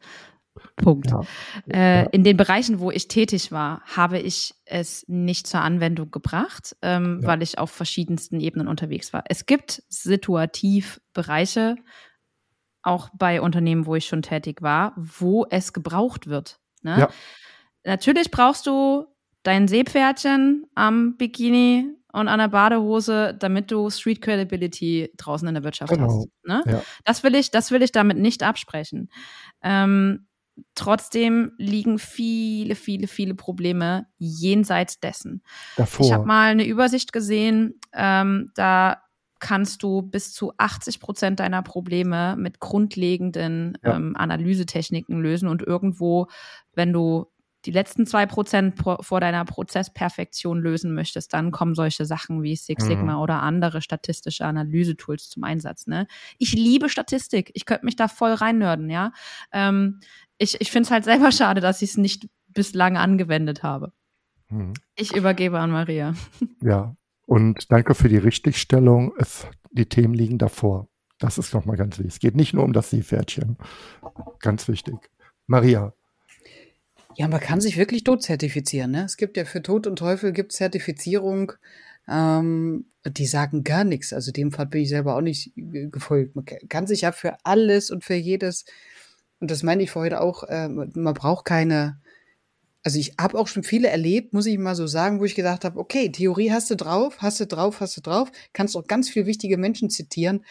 Punkt. 0.76 1.10
Ja. 1.10 1.22
Äh, 1.72 2.08
in 2.10 2.22
den 2.22 2.36
Bereichen, 2.36 2.78
wo 2.78 2.90
ich 2.90 3.08
tätig 3.08 3.50
war, 3.50 3.82
habe 3.84 4.20
ich 4.20 4.54
es 4.64 5.04
nicht 5.08 5.48
zur 5.48 5.62
Anwendung 5.62 6.10
gebracht, 6.10 6.76
ähm, 6.82 7.20
ja. 7.22 7.28
weil 7.28 7.42
ich 7.42 7.58
auf 7.58 7.70
verschiedensten 7.70 8.38
Ebenen 8.38 8.68
unterwegs 8.68 9.12
war. 9.12 9.24
Es 9.26 9.46
gibt 9.46 9.82
situativ 9.88 11.00
Bereiche, 11.14 11.76
auch 12.82 13.08
bei 13.14 13.40
Unternehmen, 13.40 13.86
wo 13.86 13.96
ich 13.96 14.06
schon 14.06 14.22
tätig 14.22 14.62
war, 14.62 14.92
wo 14.96 15.46
es 15.50 15.72
gebraucht 15.72 16.28
wird. 16.28 16.60
Ne? 16.82 17.00
Ja. 17.00 17.08
Natürlich 17.84 18.30
brauchst 18.30 18.66
du 18.66 19.06
dein 19.42 19.68
Seepferdchen 19.68 20.66
am 20.74 21.16
Bikini 21.16 21.88
und 22.12 22.28
an 22.28 22.38
der 22.38 22.48
Badehose, 22.48 23.34
damit 23.38 23.70
du 23.70 23.88
Street 23.90 24.20
Credibility 24.20 25.12
draußen 25.16 25.46
in 25.46 25.54
der 25.54 25.64
Wirtschaft 25.64 25.92
genau. 25.92 26.06
hast. 26.06 26.28
Ne? 26.44 26.62
Ja. 26.66 26.82
Das 27.04 27.22
will 27.22 27.34
ich, 27.34 27.50
das 27.50 27.70
will 27.70 27.82
ich 27.82 27.92
damit 27.92 28.18
nicht 28.18 28.42
absprechen. 28.42 29.10
Ähm, 29.62 30.26
trotzdem 30.74 31.52
liegen 31.56 31.98
viele, 31.98 32.74
viele, 32.74 33.06
viele 33.06 33.34
Probleme 33.34 34.06
jenseits 34.18 35.00
dessen. 35.00 35.42
Davor. 35.76 36.06
Ich 36.06 36.12
habe 36.12 36.26
mal 36.26 36.50
eine 36.50 36.66
Übersicht 36.66 37.12
gesehen, 37.12 37.80
ähm, 37.94 38.50
da 38.54 39.02
kannst 39.38 39.82
du 39.82 40.02
bis 40.02 40.34
zu 40.34 40.52
80 40.58 41.00
Prozent 41.00 41.40
deiner 41.40 41.62
Probleme 41.62 42.36
mit 42.36 42.60
grundlegenden 42.60 43.78
ja. 43.82 43.96
ähm, 43.96 44.14
Analysetechniken 44.16 45.20
lösen 45.20 45.48
und 45.48 45.62
irgendwo, 45.62 46.26
wenn 46.74 46.92
du 46.92 47.29
die 47.64 47.70
letzten 47.70 48.06
zwei 48.06 48.26
Prozent 48.26 48.76
vor 48.78 49.20
deiner 49.20 49.44
Prozessperfektion 49.44 50.60
lösen 50.60 50.94
möchtest, 50.94 51.32
dann 51.34 51.50
kommen 51.50 51.74
solche 51.74 52.04
Sachen 52.04 52.42
wie 52.42 52.56
Six 52.56 52.84
mhm. 52.84 52.88
Sigma 52.88 53.14
mhm. 53.14 53.20
oder 53.20 53.42
andere 53.42 53.82
statistische 53.82 54.44
Analysetools 54.44 55.28
zum 55.28 55.44
Einsatz. 55.44 55.86
Ne? 55.86 56.06
Ich 56.38 56.52
liebe 56.52 56.88
Statistik. 56.88 57.50
Ich 57.54 57.66
könnte 57.66 57.84
mich 57.84 57.96
da 57.96 58.08
voll 58.08 58.32
reinnörden, 58.32 58.88
ja. 58.88 59.12
Ähm, 59.52 60.00
ich 60.38 60.60
ich 60.60 60.70
finde 60.70 60.86
es 60.86 60.90
halt 60.90 61.04
selber 61.04 61.32
schade, 61.32 61.60
dass 61.60 61.82
ich 61.82 61.90
es 61.90 61.96
nicht 61.96 62.28
bislang 62.48 62.96
angewendet 62.96 63.62
habe. 63.62 63.92
Mhm. 64.48 64.72
Ich 64.96 65.14
übergebe 65.14 65.58
an 65.58 65.70
Maria. 65.70 66.14
Ja, 66.62 66.94
und 67.26 67.70
danke 67.72 67.94
für 67.94 68.08
die 68.08 68.18
Richtigstellung. 68.18 69.14
Es, 69.16 69.46
die 69.70 69.86
Themen 69.86 70.12
liegen 70.12 70.36
davor. 70.36 70.88
Das 71.18 71.38
ist 71.38 71.54
nochmal 71.54 71.76
ganz 71.76 71.98
wichtig. 71.98 72.14
Es 72.14 72.18
geht 72.18 72.36
nicht 72.36 72.54
nur 72.54 72.64
um 72.64 72.72
das 72.72 72.90
Seepferdchen. 72.90 73.56
Ganz 74.40 74.68
wichtig. 74.68 75.10
Maria. 75.46 75.94
Ja, 77.16 77.28
man 77.28 77.40
kann 77.40 77.60
sich 77.60 77.76
wirklich 77.76 78.04
tot 78.04 78.22
zertifizieren. 78.22 78.92
Ne? 78.92 79.04
Es 79.04 79.16
gibt 79.16 79.36
ja 79.36 79.44
für 79.44 79.62
Tod 79.62 79.86
und 79.86 79.96
Teufel 79.96 80.32
gibt 80.32 80.52
Zertifizierung, 80.52 81.52
ähm, 82.08 82.86
die 83.04 83.26
sagen 83.26 83.64
gar 83.64 83.84
nichts. 83.84 84.12
Also 84.12 84.32
dem 84.32 84.52
Fall 84.52 84.66
bin 84.66 84.82
ich 84.82 84.88
selber 84.88 85.16
auch 85.16 85.20
nicht 85.20 85.52
gefolgt. 85.56 86.36
Man 86.36 86.44
kann 86.44 86.86
sich 86.86 87.02
ja 87.02 87.12
für 87.12 87.36
alles 87.44 87.90
und 87.90 88.04
für 88.04 88.14
jedes, 88.14 88.64
und 89.40 89.50
das 89.50 89.62
meine 89.62 89.82
ich 89.82 89.94
heute 89.94 90.20
auch, 90.20 90.44
äh, 90.44 90.68
man 90.68 91.14
braucht 91.14 91.44
keine, 91.44 92.00
also 92.82 92.98
ich 92.98 93.14
habe 93.20 93.38
auch 93.38 93.48
schon 93.48 93.62
viele 93.62 93.88
erlebt, 93.88 94.32
muss 94.32 94.46
ich 94.46 94.58
mal 94.58 94.74
so 94.74 94.86
sagen, 94.86 95.20
wo 95.20 95.24
ich 95.24 95.34
gedacht 95.34 95.64
habe, 95.64 95.78
okay, 95.78 96.10
Theorie 96.10 96.52
hast 96.52 96.70
du 96.70 96.76
drauf, 96.76 97.18
hast 97.18 97.40
du 97.40 97.46
drauf, 97.46 97.80
hast 97.80 97.96
du 97.96 98.00
drauf, 98.00 98.30
kannst 98.52 98.76
auch 98.76 98.86
ganz 98.86 99.10
viele 99.10 99.26
wichtige 99.26 99.58
Menschen 99.58 99.90
zitieren. 99.90 100.44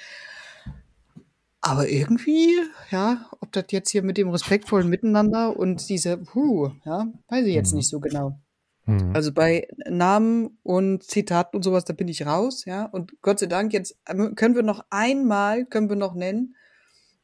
Aber 1.70 1.88
irgendwie, 1.88 2.50
ja, 2.90 3.30
ob 3.42 3.52
das 3.52 3.66
jetzt 3.70 3.92
hier 3.92 4.02
mit 4.02 4.18
dem 4.18 4.30
respektvollen 4.30 4.90
Miteinander 4.90 5.56
und 5.56 5.88
diese, 5.88 6.18
puh, 6.18 6.72
ja, 6.84 7.06
weiß 7.28 7.46
ich 7.46 7.54
jetzt 7.54 7.74
mhm. 7.74 7.78
nicht 7.78 7.90
so 7.90 8.00
genau. 8.00 8.40
Mhm. 8.88 9.12
Also 9.14 9.32
bei 9.32 9.68
Namen 9.88 10.58
und 10.64 11.04
Zitaten 11.04 11.58
und 11.58 11.62
sowas, 11.62 11.86
da 11.86 11.94
bin 11.94 12.08
ich 12.08 12.26
raus, 12.26 12.66
ja. 12.66 12.86
Und 12.86 13.22
Gott 13.22 13.38
sei 13.38 13.46
Dank, 13.46 13.72
jetzt 13.72 14.00
ähm, 14.08 14.34
können 14.36 14.56
wir 14.56 14.64
noch 14.64 14.84
einmal, 14.90 15.66
können 15.66 15.90
wir 15.90 15.96
noch 15.96 16.16
nennen, 16.16 16.56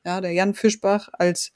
ja, 0.05 0.21
der 0.21 0.31
Jan 0.31 0.53
Fischbach 0.53 1.09
als. 1.13 1.51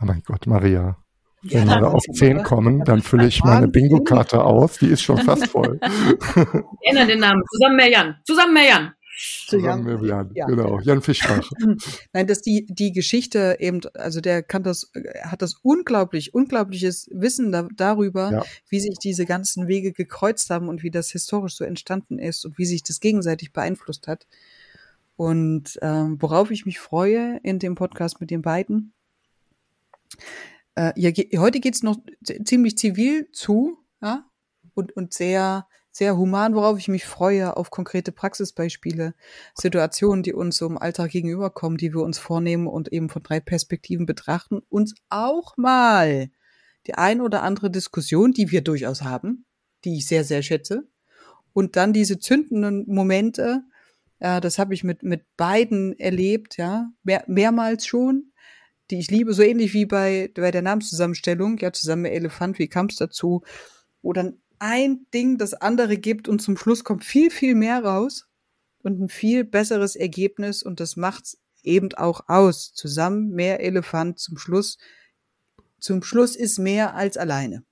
Oh 0.00 0.06
mein 0.06 0.22
Gott, 0.24 0.46
Maria. 0.46 0.96
Wenn 1.42 1.68
ja, 1.68 1.80
wir 1.80 1.94
auf 1.94 2.02
10 2.02 2.44
kommen, 2.44 2.82
dann 2.84 3.02
fülle 3.02 3.26
ich 3.26 3.44
meine 3.44 3.68
Bingo-Karte 3.68 4.42
aus. 4.42 4.78
Die 4.78 4.88
ist 4.88 5.02
schon 5.02 5.18
fast 5.18 5.48
voll. 5.48 5.78
Erinnere 6.82 7.06
den 7.06 7.20
Namen. 7.20 7.42
Zusammen 7.52 7.76
mehr 7.76 7.90
Jan. 7.90 8.16
Zusammen 8.24 8.54
mehr 8.54 8.68
Jan. 8.68 8.95
Zu 9.18 9.58
Jan, 9.58 10.04
Jan 10.04 10.30
ja. 10.34 10.46
genau, 10.46 10.78
Jan 10.80 11.00
Fischbach. 11.00 11.50
Nein, 12.12 12.26
dass 12.26 12.42
die, 12.42 12.66
die 12.68 12.92
Geschichte 12.92 13.56
eben, 13.60 13.80
also 13.94 14.20
der 14.20 14.42
kann 14.42 14.62
das, 14.62 14.90
hat 15.22 15.40
das 15.40 15.54
unglaublich, 15.62 16.34
unglaubliches 16.34 17.08
Wissen 17.12 17.50
da, 17.50 17.66
darüber, 17.74 18.30
ja. 18.30 18.44
wie 18.68 18.80
sich 18.80 18.98
diese 18.98 19.24
ganzen 19.24 19.68
Wege 19.68 19.92
gekreuzt 19.92 20.50
haben 20.50 20.68
und 20.68 20.82
wie 20.82 20.90
das 20.90 21.10
historisch 21.10 21.56
so 21.56 21.64
entstanden 21.64 22.18
ist 22.18 22.44
und 22.44 22.58
wie 22.58 22.66
sich 22.66 22.82
das 22.82 23.00
gegenseitig 23.00 23.54
beeinflusst 23.54 24.06
hat. 24.06 24.26
Und 25.16 25.78
ähm, 25.80 26.20
worauf 26.20 26.50
ich 26.50 26.66
mich 26.66 26.78
freue 26.78 27.40
in 27.42 27.58
dem 27.58 27.74
Podcast 27.74 28.20
mit 28.20 28.30
den 28.30 28.42
beiden. 28.42 28.92
Äh, 30.74 30.92
ja, 30.94 31.10
heute 31.40 31.60
geht's 31.60 31.82
noch 31.82 31.96
ziemlich 32.44 32.76
zivil 32.76 33.30
zu, 33.32 33.78
ja, 34.02 34.26
und, 34.74 34.94
und 34.94 35.14
sehr 35.14 35.66
sehr 35.96 36.18
human, 36.18 36.54
worauf 36.54 36.78
ich 36.78 36.88
mich 36.88 37.06
freue, 37.06 37.56
auf 37.56 37.70
konkrete 37.70 38.12
Praxisbeispiele, 38.12 39.14
Situationen, 39.54 40.22
die 40.22 40.34
uns 40.34 40.58
so 40.58 40.66
im 40.66 40.76
Alltag 40.76 41.10
gegenüberkommen, 41.10 41.78
die 41.78 41.94
wir 41.94 42.02
uns 42.02 42.18
vornehmen 42.18 42.66
und 42.66 42.92
eben 42.92 43.08
von 43.08 43.22
drei 43.22 43.40
Perspektiven 43.40 44.04
betrachten, 44.04 44.60
uns 44.68 44.94
auch 45.08 45.56
mal 45.56 46.28
die 46.86 46.94
ein 46.96 47.22
oder 47.22 47.42
andere 47.42 47.70
Diskussion, 47.70 48.32
die 48.32 48.50
wir 48.50 48.60
durchaus 48.60 49.02
haben, 49.02 49.46
die 49.86 49.96
ich 49.96 50.06
sehr, 50.06 50.24
sehr 50.24 50.42
schätze, 50.42 50.86
und 51.54 51.76
dann 51.76 51.94
diese 51.94 52.18
zündenden 52.18 52.84
Momente, 52.86 53.62
ja, 54.20 54.40
das 54.40 54.58
habe 54.58 54.74
ich 54.74 54.84
mit, 54.84 55.02
mit 55.02 55.24
beiden 55.38 55.98
erlebt, 55.98 56.58
ja, 56.58 56.90
mehr, 57.04 57.24
mehrmals 57.26 57.86
schon, 57.86 58.32
die 58.90 58.98
ich 58.98 59.10
liebe, 59.10 59.32
so 59.32 59.42
ähnlich 59.42 59.72
wie 59.72 59.86
bei, 59.86 60.30
bei 60.34 60.50
der 60.50 60.60
Namenszusammenstellung, 60.60 61.56
ja, 61.56 61.72
zusammen 61.72 62.02
mit 62.02 62.12
Elefant, 62.12 62.58
wie 62.58 62.68
kam 62.68 62.86
es 62.86 62.96
dazu, 62.96 63.42
wo 64.02 64.12
dann 64.12 64.42
ein 64.58 65.06
Ding 65.12 65.38
das 65.38 65.54
andere 65.54 65.96
gibt 65.96 66.28
und 66.28 66.40
zum 66.40 66.56
Schluss 66.56 66.84
kommt 66.84 67.04
viel, 67.04 67.30
viel 67.30 67.54
mehr 67.54 67.84
raus 67.84 68.26
und 68.82 69.00
ein 69.00 69.08
viel 69.08 69.44
besseres 69.44 69.96
Ergebnis 69.96 70.62
und 70.62 70.80
das 70.80 70.96
macht's 70.96 71.38
eben 71.62 71.92
auch 71.94 72.22
aus. 72.28 72.72
Zusammen 72.72 73.30
mehr 73.30 73.60
Elefant 73.60 74.18
zum 74.18 74.38
Schluss. 74.38 74.78
Zum 75.78 76.02
Schluss 76.02 76.36
ist 76.36 76.58
mehr 76.58 76.94
als 76.94 77.16
alleine. 77.16 77.64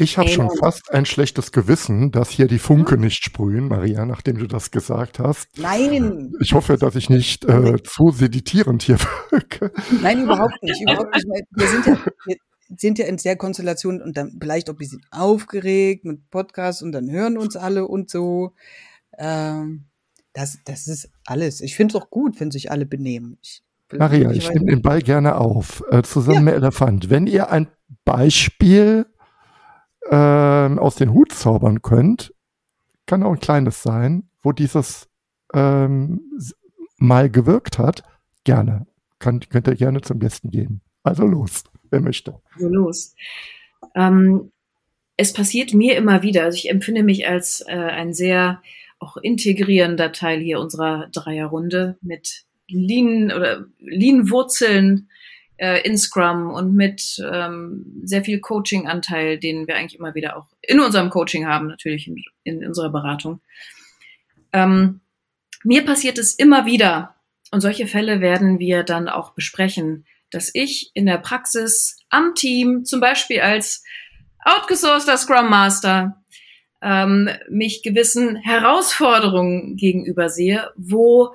Ich 0.00 0.16
habe 0.16 0.28
schon 0.28 0.48
fast 0.56 0.92
ein 0.92 1.06
schlechtes 1.06 1.50
Gewissen, 1.50 2.12
dass 2.12 2.30
hier 2.30 2.46
die 2.46 2.60
Funke 2.60 2.94
hm? 2.94 3.00
nicht 3.00 3.24
sprühen, 3.24 3.66
Maria, 3.66 4.06
nachdem 4.06 4.38
du 4.38 4.46
das 4.46 4.70
gesagt 4.70 5.18
hast. 5.18 5.48
Nein. 5.58 6.32
Ich 6.40 6.52
hoffe, 6.52 6.76
dass 6.76 6.94
ich 6.94 7.10
nicht 7.10 7.44
äh, 7.46 7.82
zu 7.82 8.12
seditierend 8.12 8.84
hier 8.84 8.98
wirke. 9.30 9.72
Nein, 10.00 10.22
überhaupt 10.22 10.62
nicht. 10.62 10.80
Überhaupt 10.82 11.12
nicht. 11.14 11.26
Wir 11.50 11.66
sind 11.66 11.86
ja, 11.86 11.98
wir, 12.26 12.36
sind 12.76 12.98
ja 12.98 13.06
in 13.06 13.16
der 13.16 13.36
Konstellation 13.36 14.02
und 14.02 14.16
dann 14.16 14.36
vielleicht 14.40 14.68
auch 14.68 14.74
ein 14.74 14.78
bisschen 14.78 15.04
aufgeregt 15.10 16.04
mit 16.04 16.30
Podcast 16.30 16.82
und 16.82 16.92
dann 16.92 17.10
hören 17.10 17.38
uns 17.38 17.56
alle 17.56 17.86
und 17.86 18.10
so. 18.10 18.52
Ähm, 19.16 19.84
das, 20.32 20.58
das 20.64 20.86
ist 20.86 21.10
alles. 21.26 21.60
Ich 21.60 21.74
finde 21.76 21.96
es 21.96 22.02
auch 22.02 22.10
gut, 22.10 22.40
wenn 22.40 22.50
sich 22.50 22.70
alle 22.70 22.86
benehmen. 22.86 23.38
Ich, 23.42 23.62
Maria, 23.96 24.30
ich 24.30 24.50
nehme 24.50 24.66
den 24.66 24.82
Ball 24.82 25.00
gerne 25.00 25.36
auf. 25.36 25.82
Äh, 25.90 26.02
zusammen 26.02 26.36
ja. 26.36 26.42
mit 26.42 26.54
Elefant. 26.54 27.10
Wenn 27.10 27.26
ihr 27.26 27.50
ein 27.50 27.68
Beispiel 28.04 29.06
äh, 30.10 30.14
aus 30.14 30.96
den 30.96 31.12
Hut 31.12 31.32
zaubern 31.32 31.82
könnt, 31.82 32.34
kann 33.06 33.22
auch 33.22 33.32
ein 33.32 33.40
kleines 33.40 33.82
sein, 33.82 34.28
wo 34.42 34.52
dieses 34.52 35.08
ähm, 35.54 36.20
mal 36.98 37.30
gewirkt 37.30 37.78
hat, 37.78 38.02
gerne. 38.44 38.86
Kann, 39.18 39.40
könnt 39.40 39.66
ihr 39.66 39.74
gerne 39.74 40.02
zum 40.02 40.18
Besten 40.18 40.50
geben. 40.50 40.82
Also 41.02 41.26
los, 41.26 41.64
wer 41.90 42.00
möchte. 42.00 42.40
Also 42.54 42.68
los. 42.68 43.14
Ähm, 43.94 44.52
es 45.16 45.32
passiert 45.32 45.74
mir 45.74 45.96
immer 45.96 46.22
wieder, 46.22 46.44
also 46.44 46.56
ich 46.56 46.70
empfinde 46.70 47.02
mich 47.02 47.28
als 47.28 47.64
äh, 47.66 47.74
ein 47.74 48.14
sehr 48.14 48.62
auch 49.00 49.16
integrierender 49.16 50.12
Teil 50.12 50.40
hier 50.40 50.60
unserer 50.60 51.08
Dreierrunde 51.12 51.98
mit 52.00 52.44
Lean 52.68 53.32
oder 53.32 53.66
Lean-Wurzeln 53.78 55.08
äh, 55.56 55.80
in 55.82 55.96
Scrum 55.98 56.50
und 56.50 56.74
mit 56.74 57.20
ähm, 57.32 57.84
sehr 58.04 58.24
viel 58.24 58.40
Coaching-Anteil, 58.40 59.38
den 59.38 59.66
wir 59.66 59.76
eigentlich 59.76 59.98
immer 59.98 60.14
wieder 60.14 60.36
auch 60.36 60.46
in 60.62 60.80
unserem 60.80 61.10
Coaching 61.10 61.46
haben, 61.46 61.68
natürlich 61.68 62.08
in, 62.08 62.22
in 62.44 62.66
unserer 62.66 62.90
Beratung. 62.90 63.40
Ähm, 64.52 65.00
mir 65.64 65.84
passiert 65.84 66.18
es 66.18 66.34
immer 66.34 66.66
wieder, 66.66 67.14
und 67.50 67.60
solche 67.60 67.86
Fälle 67.86 68.20
werden 68.20 68.58
wir 68.58 68.82
dann 68.82 69.08
auch 69.08 69.32
besprechen, 69.32 70.04
dass 70.30 70.50
ich 70.52 70.90
in 70.94 71.06
der 71.06 71.18
Praxis 71.18 71.98
am 72.10 72.34
Team, 72.34 72.84
zum 72.84 73.00
Beispiel 73.00 73.40
als 73.40 73.82
outgesourceter 74.44 75.16
Scrum 75.16 75.48
Master, 75.48 76.22
ähm, 76.80 77.28
mich 77.50 77.82
gewissen 77.82 78.36
Herausforderungen 78.36 79.76
gegenüber 79.76 80.28
sehe, 80.28 80.70
wo 80.76 81.34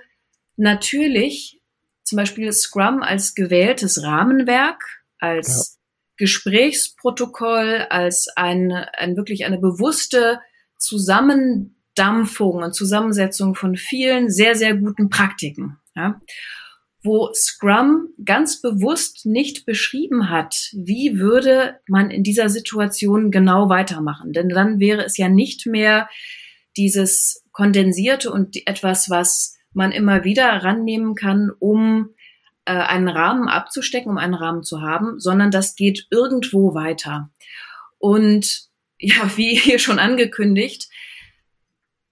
natürlich 0.56 1.60
zum 2.04 2.18
Beispiel 2.18 2.52
Scrum 2.52 3.02
als 3.02 3.36
gewähltes 3.36 4.04
Rahmenwerk, 4.04 4.84
als 5.20 5.78
ja. 5.78 5.80
Gesprächsprotokoll, 6.18 7.88
als 7.90 8.28
ein, 8.36 8.72
ein 8.72 9.18
wirklich 9.18 9.46
eine 9.46 9.58
bewusste 9.58 10.40
Zusammendampfung 10.78 12.64
und 12.64 12.74
Zusammensetzung 12.74 13.56
von 13.56 13.76
vielen 13.76 14.30
sehr, 14.30 14.56
sehr 14.56 14.76
guten 14.76 15.10
Praktiken. 15.10 15.80
Ja 15.96 16.22
wo 17.04 17.32
Scrum 17.34 18.10
ganz 18.24 18.62
bewusst 18.62 19.26
nicht 19.26 19.66
beschrieben 19.66 20.30
hat, 20.30 20.70
wie 20.74 21.20
würde 21.20 21.80
man 21.88 22.10
in 22.10 22.24
dieser 22.24 22.50
Situation 22.50 23.30
genau 23.30 23.70
weitermachen. 23.70 24.32
Denn 24.32 24.50
dann 24.50 24.80
wäre 24.80 25.04
es 25.04 25.18
ja 25.18 25.28
nicht 25.28 25.66
mehr 25.66 26.10
dieses 26.78 27.44
kondensierte 27.52 28.32
und 28.32 28.68
etwas, 28.68 29.10
was 29.10 29.58
man 29.74 29.92
immer 29.92 30.24
wieder 30.24 30.48
rannehmen 30.48 31.16
kann, 31.16 31.52
um 31.60 32.10
äh, 32.66 32.72
einen 32.72 33.10
Rahmen 33.10 33.50
abzustecken, 33.50 34.12
um 34.12 34.18
einen 34.18 34.34
Rahmen 34.34 34.64
zu 34.64 34.82
haben, 34.82 35.20
sondern 35.20 35.52
das 35.52 35.76
geht 35.76 36.08
irgendwo 36.10 36.74
weiter. 36.74 37.30
Und 37.98 38.70
ja, 38.98 39.30
wie 39.36 39.56
hier 39.56 39.80
schon 39.80 40.00
angekündigt, 40.00 40.90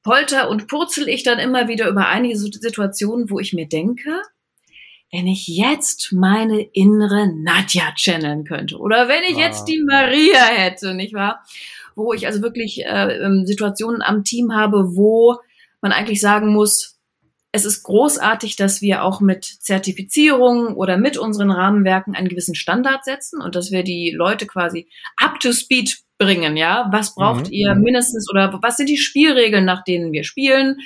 polter 0.04 0.50
und 0.50 0.68
purzel 0.68 1.08
ich 1.08 1.24
dann 1.24 1.40
immer 1.40 1.68
wieder 1.68 1.88
über 1.88 2.08
einige 2.08 2.38
Situationen, 2.38 3.30
wo 3.30 3.40
ich 3.40 3.54
mir 3.54 3.68
denke, 3.68 4.22
wenn 5.12 5.28
ich 5.28 5.48
jetzt 5.48 6.14
meine 6.14 6.62
innere 6.62 7.28
Nadja 7.28 7.94
channeln 7.96 8.46
könnte 8.46 8.78
oder 8.78 9.08
wenn 9.10 9.24
ich 9.24 9.38
jetzt 9.38 9.66
die 9.66 9.84
Maria 9.86 10.46
hätte, 10.46 10.94
nicht 10.94 11.14
wahr? 11.14 11.44
Wo 11.96 12.14
ich 12.14 12.26
also 12.26 12.42
wirklich 12.42 12.86
äh, 12.86 13.18
ähm, 13.18 13.46
Situationen 13.46 14.02
am 14.02 14.24
Team 14.24 14.54
habe, 14.54 14.96
wo 14.96 15.40
man 15.82 15.92
eigentlich 15.92 16.22
sagen 16.22 16.54
muss, 16.54 17.00
es 17.52 17.66
ist 17.66 17.84
großartig, 17.84 18.56
dass 18.56 18.82
wir 18.82 19.04
auch 19.04 19.20
mit 19.20 19.44
Zertifizierungen 19.44 20.74
oder 20.74 20.96
mit 20.96 21.18
unseren 21.18 21.52
Rahmenwerken 21.52 22.16
einen 22.16 22.30
gewissen 22.30 22.56
Standard 22.56 23.04
setzen 23.04 23.42
und 23.42 23.56
dass 23.56 23.72
wir 23.72 23.84
die 23.84 24.14
Leute 24.16 24.48
quasi 24.48 24.88
up 25.18 25.40
to 25.42 25.52
speed 25.52 25.98
bringen, 26.18 26.56
ja? 26.56 26.88
Was 26.94 27.14
braucht 27.14 27.48
mhm. 27.48 27.54
ihr 27.54 27.76
mhm. 27.76 27.82
mindestens 27.82 28.30
oder 28.32 28.58
was 28.62 28.78
sind 28.78 28.88
die 28.88 28.98
Spielregeln, 28.98 29.66
nach 29.66 29.84
denen 29.84 30.14
wir 30.14 30.24
spielen? 30.24 30.78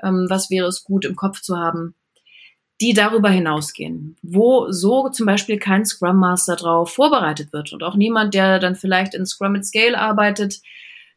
Ähm, 0.00 0.26
was 0.28 0.48
wäre 0.50 0.68
es 0.68 0.84
gut 0.84 1.04
im 1.04 1.16
Kopf 1.16 1.40
zu 1.40 1.56
haben? 1.56 1.96
Die 2.82 2.92
darüber 2.94 3.30
hinausgehen, 3.30 4.16
wo 4.22 4.72
so 4.72 5.08
zum 5.08 5.24
Beispiel 5.24 5.56
kein 5.56 5.86
Scrum 5.86 6.16
Master 6.16 6.56
drauf 6.56 6.92
vorbereitet 6.92 7.52
wird 7.52 7.72
und 7.72 7.84
auch 7.84 7.94
niemand, 7.94 8.34
der 8.34 8.58
dann 8.58 8.74
vielleicht 8.74 9.14
in 9.14 9.24
Scrum 9.24 9.54
at 9.54 9.64
Scale 9.64 9.96
arbeitet. 9.96 10.60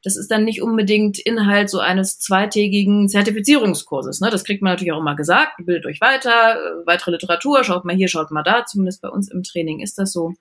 Das 0.03 0.15
ist 0.15 0.29
dann 0.29 0.43
nicht 0.43 0.61
unbedingt 0.61 1.17
Inhalt 1.17 1.71
so 1.71 1.79
eines 1.79 2.19
zweitägigen 2.19 3.09
Zertifizierungskurses. 3.09 4.21
Ne? 4.21 4.29
Das 4.29 4.43
kriegt 4.43 4.61
man 4.61 4.73
natürlich 4.73 4.93
auch 4.93 4.99
immer 4.99 5.15
gesagt. 5.15 5.53
Bildet 5.57 5.87
euch 5.87 6.01
weiter, 6.01 6.57
äh, 6.57 6.85
weitere 6.85 7.09
Literatur, 7.09 7.63
schaut 7.63 7.83
mal 7.83 7.95
hier, 7.95 8.09
schaut 8.09 8.29
mal 8.29 8.43
da. 8.43 8.63
Zumindest 8.65 9.01
bei 9.01 9.09
uns 9.09 9.31
im 9.31 9.41
Training 9.41 9.79
ist 9.79 9.97
das 9.97 10.13
so. 10.13 10.33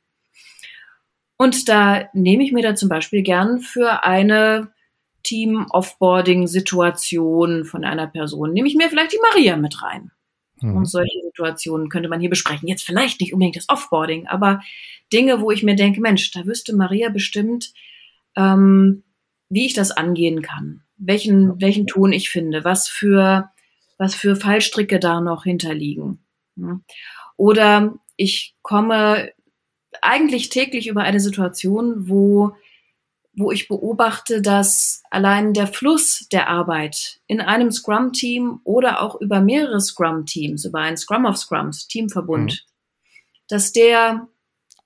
Und 1.39 1.71
da 1.71 2.11
nehme 2.13 2.45
ich 2.45 2.53
mir 2.53 2.63
da 2.63 2.75
zum 2.75 2.91
Beispiel 2.91 3.23
gern 3.23 3.61
für 3.61 4.05
eine 4.05 4.75
Team-Offboarding-Situation 5.23 7.65
von 7.65 7.83
einer 7.83 8.09
Person, 8.09 8.53
nehme 8.53 8.69
ich 8.69 8.77
mir 8.77 8.91
vielleicht 8.91 9.15
die 9.15 9.21
Maria 9.33 9.57
mit 9.57 9.83
rein. 9.83 10.11
Mhm. 10.61 10.77
Und 10.77 10.85
solche 10.87 11.21
Situationen 11.23 11.89
könnte 11.89 12.09
man 12.09 12.21
hier 12.21 12.31
besprechen. 12.31 12.69
Jetzt 12.69 12.85
vielleicht 12.85 13.21
nicht 13.21 13.33
unbedingt 13.33 13.57
das 13.57 13.69
Offboarding, 13.69 14.27
aber 14.27 14.61
Dinge, 15.13 15.41
wo 15.41 15.51
ich 15.51 15.63
mir 15.63 15.77
denke, 15.77 16.01
Mensch, 16.01 16.31
da 16.31 16.47
wüsste 16.47 16.75
Maria 16.75 17.09
bestimmt, 17.09 17.73
ähm, 18.37 19.03
wie 19.49 19.67
ich 19.67 19.75
das 19.75 19.91
angehen 19.91 20.43
kann, 20.43 20.83
welchen, 20.97 21.61
welchen 21.61 21.87
Ton 21.87 22.13
ich 22.13 22.31
finde, 22.31 22.65
was 22.65 22.89
für, 22.89 23.51
was 23.99 24.15
für 24.15 24.37
Fallstricke 24.37 24.99
da 24.99 25.21
noch 25.21 25.45
hinterliegen. 25.45 26.25
Oder 27.37 27.95
ich 28.17 28.55
komme 28.63 29.33
eigentlich 30.03 30.49
täglich 30.49 30.89
über 30.89 31.03
eine 31.03 31.21
Situation, 31.21 32.09
wo 32.09 32.55
wo 33.37 33.51
ich 33.51 33.69
beobachte, 33.69 34.41
dass 34.41 35.03
allein 35.11 35.53
der 35.55 35.67
Fluss 35.67 36.29
der 36.31 36.49
Arbeit 36.49 37.21
in 37.27 37.41
einem 37.41 37.71
Scrum-Team 37.71 38.61
oder 38.65 39.03
auch 39.03 39.21
über 39.21 39.41
mehrere 39.41 39.81
Scrum-Teams, 39.81 40.65
über 40.65 40.81
ein 40.81 40.97
Scrum 40.97 41.25
of 41.25 41.37
Scrums, 41.37 41.89
Teamverbund, 41.89 42.53
mhm. 42.53 42.73
dass 43.49 43.73
der 43.73 44.29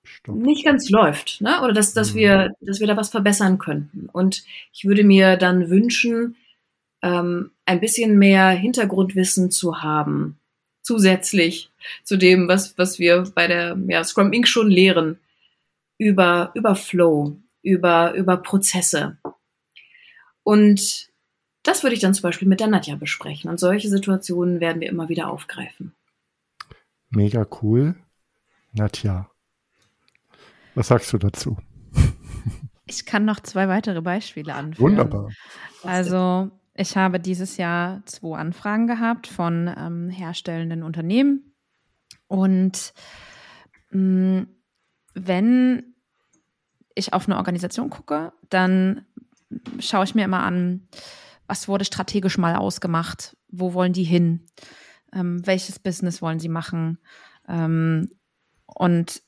Stopp. 0.02 0.36
nicht 0.36 0.64
ganz 0.64 0.88
läuft, 0.88 1.40
ne? 1.40 1.60
Oder 1.62 1.72
dass, 1.72 1.92
dass 1.92 2.12
mhm. 2.12 2.18
wir, 2.18 2.54
dass 2.60 2.80
wir 2.80 2.86
da 2.86 2.96
was 2.96 3.10
verbessern 3.10 3.58
könnten. 3.58 4.08
Und 4.10 4.44
ich 4.72 4.84
würde 4.84 5.04
mir 5.04 5.36
dann 5.36 5.68
wünschen, 5.68 6.36
ähm, 7.02 7.50
ein 7.66 7.80
bisschen 7.80 8.18
mehr 8.18 8.48
Hintergrundwissen 8.50 9.50
zu 9.50 9.82
haben, 9.82 10.38
zusätzlich 10.82 11.70
zu 12.02 12.16
dem, 12.16 12.48
was, 12.48 12.76
was 12.78 12.98
wir 12.98 13.30
bei 13.34 13.46
der 13.46 13.78
ja, 13.88 14.02
Scrum 14.04 14.32
Inc. 14.32 14.48
schon 14.48 14.70
lehren, 14.70 15.18
über, 15.98 16.52
über 16.54 16.74
Flow, 16.76 17.36
über, 17.62 18.14
über 18.14 18.36
Prozesse. 18.36 19.18
Und 20.42 21.08
das 21.62 21.82
würde 21.82 21.94
ich 21.94 22.00
dann 22.00 22.14
zum 22.14 22.22
Beispiel 22.22 22.48
mit 22.48 22.60
der 22.60 22.68
Nadja 22.68 22.96
besprechen. 22.96 23.50
Und 23.50 23.60
solche 23.60 23.88
Situationen 23.88 24.60
werden 24.60 24.80
wir 24.80 24.88
immer 24.88 25.08
wieder 25.08 25.30
aufgreifen. 25.30 25.94
Mega 27.10 27.46
cool. 27.62 27.96
Nadja, 28.72 29.30
was 30.74 30.88
sagst 30.88 31.12
du 31.12 31.18
dazu? 31.18 31.56
Ich 32.86 33.04
kann 33.04 33.24
noch 33.24 33.40
zwei 33.40 33.68
weitere 33.68 34.00
Beispiele 34.00 34.54
anführen. 34.54 34.92
Wunderbar. 34.92 35.30
Also 35.82 36.50
ich 36.74 36.96
habe 36.96 37.20
dieses 37.20 37.56
Jahr 37.56 38.02
zwei 38.06 38.38
Anfragen 38.38 38.86
gehabt 38.86 39.26
von 39.26 39.68
ähm, 39.76 40.08
herstellenden 40.08 40.82
Unternehmen. 40.82 41.54
Und 42.28 42.94
mh, 43.90 44.40
mm, 44.40 44.46
wenn 45.14 45.94
ich 46.98 47.12
auf 47.12 47.26
eine 47.26 47.36
Organisation 47.36 47.90
gucke, 47.90 48.32
dann 48.48 49.04
schaue 49.78 50.04
ich 50.04 50.14
mir 50.14 50.24
immer 50.24 50.42
an, 50.42 50.88
was 51.46 51.68
wurde 51.68 51.84
strategisch 51.84 52.38
mal 52.38 52.56
ausgemacht, 52.56 53.36
wo 53.48 53.72
wollen 53.72 53.92
die 53.92 54.04
hin, 54.04 54.46
ähm, 55.12 55.46
welches 55.46 55.78
Business 55.78 56.20
wollen 56.20 56.38
sie 56.38 56.50
machen? 56.50 56.98
Ähm, 57.48 58.10
und 58.66 59.22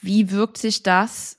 wie 0.00 0.30
wirkt 0.30 0.58
sich 0.58 0.82
das 0.82 1.38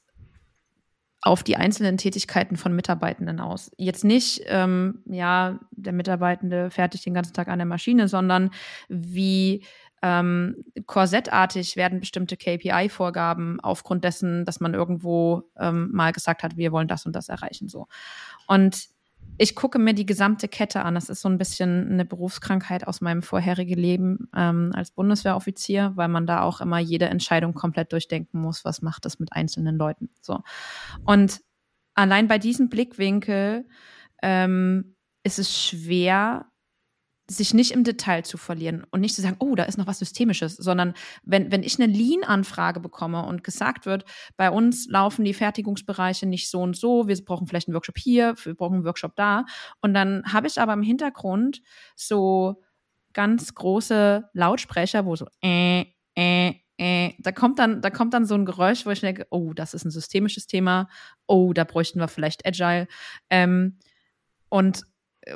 auf 1.22 1.44
die 1.44 1.58
einzelnen 1.58 1.98
Tätigkeiten 1.98 2.56
von 2.56 2.74
Mitarbeitenden 2.74 3.40
aus. 3.40 3.72
Jetzt 3.78 4.06
nicht, 4.06 4.42
ähm, 4.46 5.04
ja, 5.06 5.60
der 5.72 5.92
Mitarbeitende 5.92 6.72
fertigt 6.72 7.06
den 7.06 7.14
ganzen 7.14 7.34
Tag 7.34 7.50
an 7.50 7.60
der 7.60 7.66
Maschine, 7.66 8.08
sondern 8.08 8.52
wie 8.88 9.66
ähm, 10.02 10.56
korsettartig 10.86 11.76
werden 11.76 12.00
bestimmte 12.00 12.38
KPI-Vorgaben 12.38 13.60
aufgrund 13.60 14.04
dessen, 14.04 14.46
dass 14.46 14.60
man 14.60 14.74
irgendwo 14.74 15.44
ähm, 15.58 15.90
mal 15.92 16.12
gesagt 16.12 16.44
hat, 16.44 16.58
wir 16.58 16.72
wollen 16.72 16.88
das 16.88 17.06
und 17.06 17.16
das 17.16 17.30
erreichen. 17.30 17.68
So. 17.68 17.88
Und 18.48 18.90
ich 19.38 19.56
gucke 19.56 19.80
mir 19.80 19.94
die 19.94 20.06
gesamte 20.06 20.50
Kette 20.50 20.84
an. 20.84 20.96
Das 20.96 21.10
ist 21.10 21.22
so 21.22 21.30
ein 21.30 21.38
bisschen 21.38 21.90
eine 21.90 22.04
Berufskrankheit 22.04 22.86
aus 22.86 23.00
meinem 23.00 23.22
vorherigen 23.22 23.78
Leben 23.80 24.30
ähm, 24.36 24.72
als 24.74 24.92
Bundeswehroffizier, 24.92 25.94
weil 25.96 26.10
man 26.10 26.28
da 26.28 26.42
auch 26.42 26.60
immer 26.60 26.80
jede 26.80 27.06
Entscheidung 27.06 27.54
komplett 27.54 27.94
durchdenken 27.94 28.42
muss, 28.42 28.66
was 28.66 28.82
macht 28.82 29.06
das 29.06 29.20
mit 29.20 29.32
einzelnen 29.32 29.78
Leuten. 29.78 30.10
So. 30.22 30.42
Und 31.06 31.42
allein 31.94 32.28
bei 32.28 32.38
diesem 32.38 32.68
Blickwinkel 32.68 33.66
ähm, 34.22 34.96
ist 35.24 35.40
es 35.40 35.58
schwer, 35.58 36.46
sich 37.30 37.54
nicht 37.54 37.72
im 37.72 37.84
Detail 37.84 38.24
zu 38.24 38.38
verlieren 38.38 38.86
und 38.92 39.02
nicht 39.02 39.16
zu 39.16 39.22
sagen, 39.22 39.38
oh, 39.40 39.56
da 39.56 39.64
ist 39.64 39.78
noch 39.78 39.88
was 39.88 40.00
Systemisches, 40.00 40.56
sondern 40.56 40.94
wenn, 41.24 41.52
wenn 41.52 41.64
ich 41.64 41.80
eine 41.80 41.92
Lean-Anfrage 41.92 42.80
bekomme 42.80 43.24
und 43.26 43.44
gesagt 43.44 43.86
wird, 43.86 44.06
bei 44.36 44.50
uns 44.50 44.88
laufen 44.88 45.26
die 45.26 45.34
Fertigungsbereiche 45.34 46.26
nicht 46.26 46.50
so 46.50 46.62
und 46.62 46.76
so, 46.76 47.08
wir 47.08 47.16
brauchen 47.24 47.48
vielleicht 47.48 47.68
einen 47.68 47.76
Workshop 47.76 47.98
hier, 47.98 48.36
wir 48.44 48.56
brauchen 48.56 48.76
einen 48.76 48.86
Workshop 48.86 49.16
da 49.16 49.46
und 49.82 49.94
dann 49.94 50.24
habe 50.26 50.48
ich 50.48 50.60
aber 50.60 50.74
im 50.74 50.82
Hintergrund 50.82 51.62
so 51.96 52.62
ganz 53.14 53.54
große 53.54 54.30
Lautsprecher, 54.34 55.06
wo 55.06 55.16
so 55.16 55.28
äh, 55.42 55.86
äh, 56.16 56.54
äh, 56.78 57.14
da 57.20 57.32
kommt 57.32 57.60
dann, 57.60 57.82
da 57.82 57.90
kommt 57.90 58.14
dann 58.14 58.26
so 58.26 58.36
ein 58.36 58.46
Geräusch, 58.46 58.86
wo 58.86 58.90
ich 58.92 59.02
denke, 59.02 59.28
oh, 59.32 59.54
das 59.54 59.74
ist 59.74 59.86
ein 59.86 59.92
systemisches 59.92 60.48
Thema, 60.48 60.88
oh, 61.28 61.52
da 61.54 61.66
bräuchten 61.66 62.00
wir 62.00 62.08
vielleicht 62.08 62.46
Agile. 62.46 62.88
Ähm, 63.30 63.78
und 64.48 64.84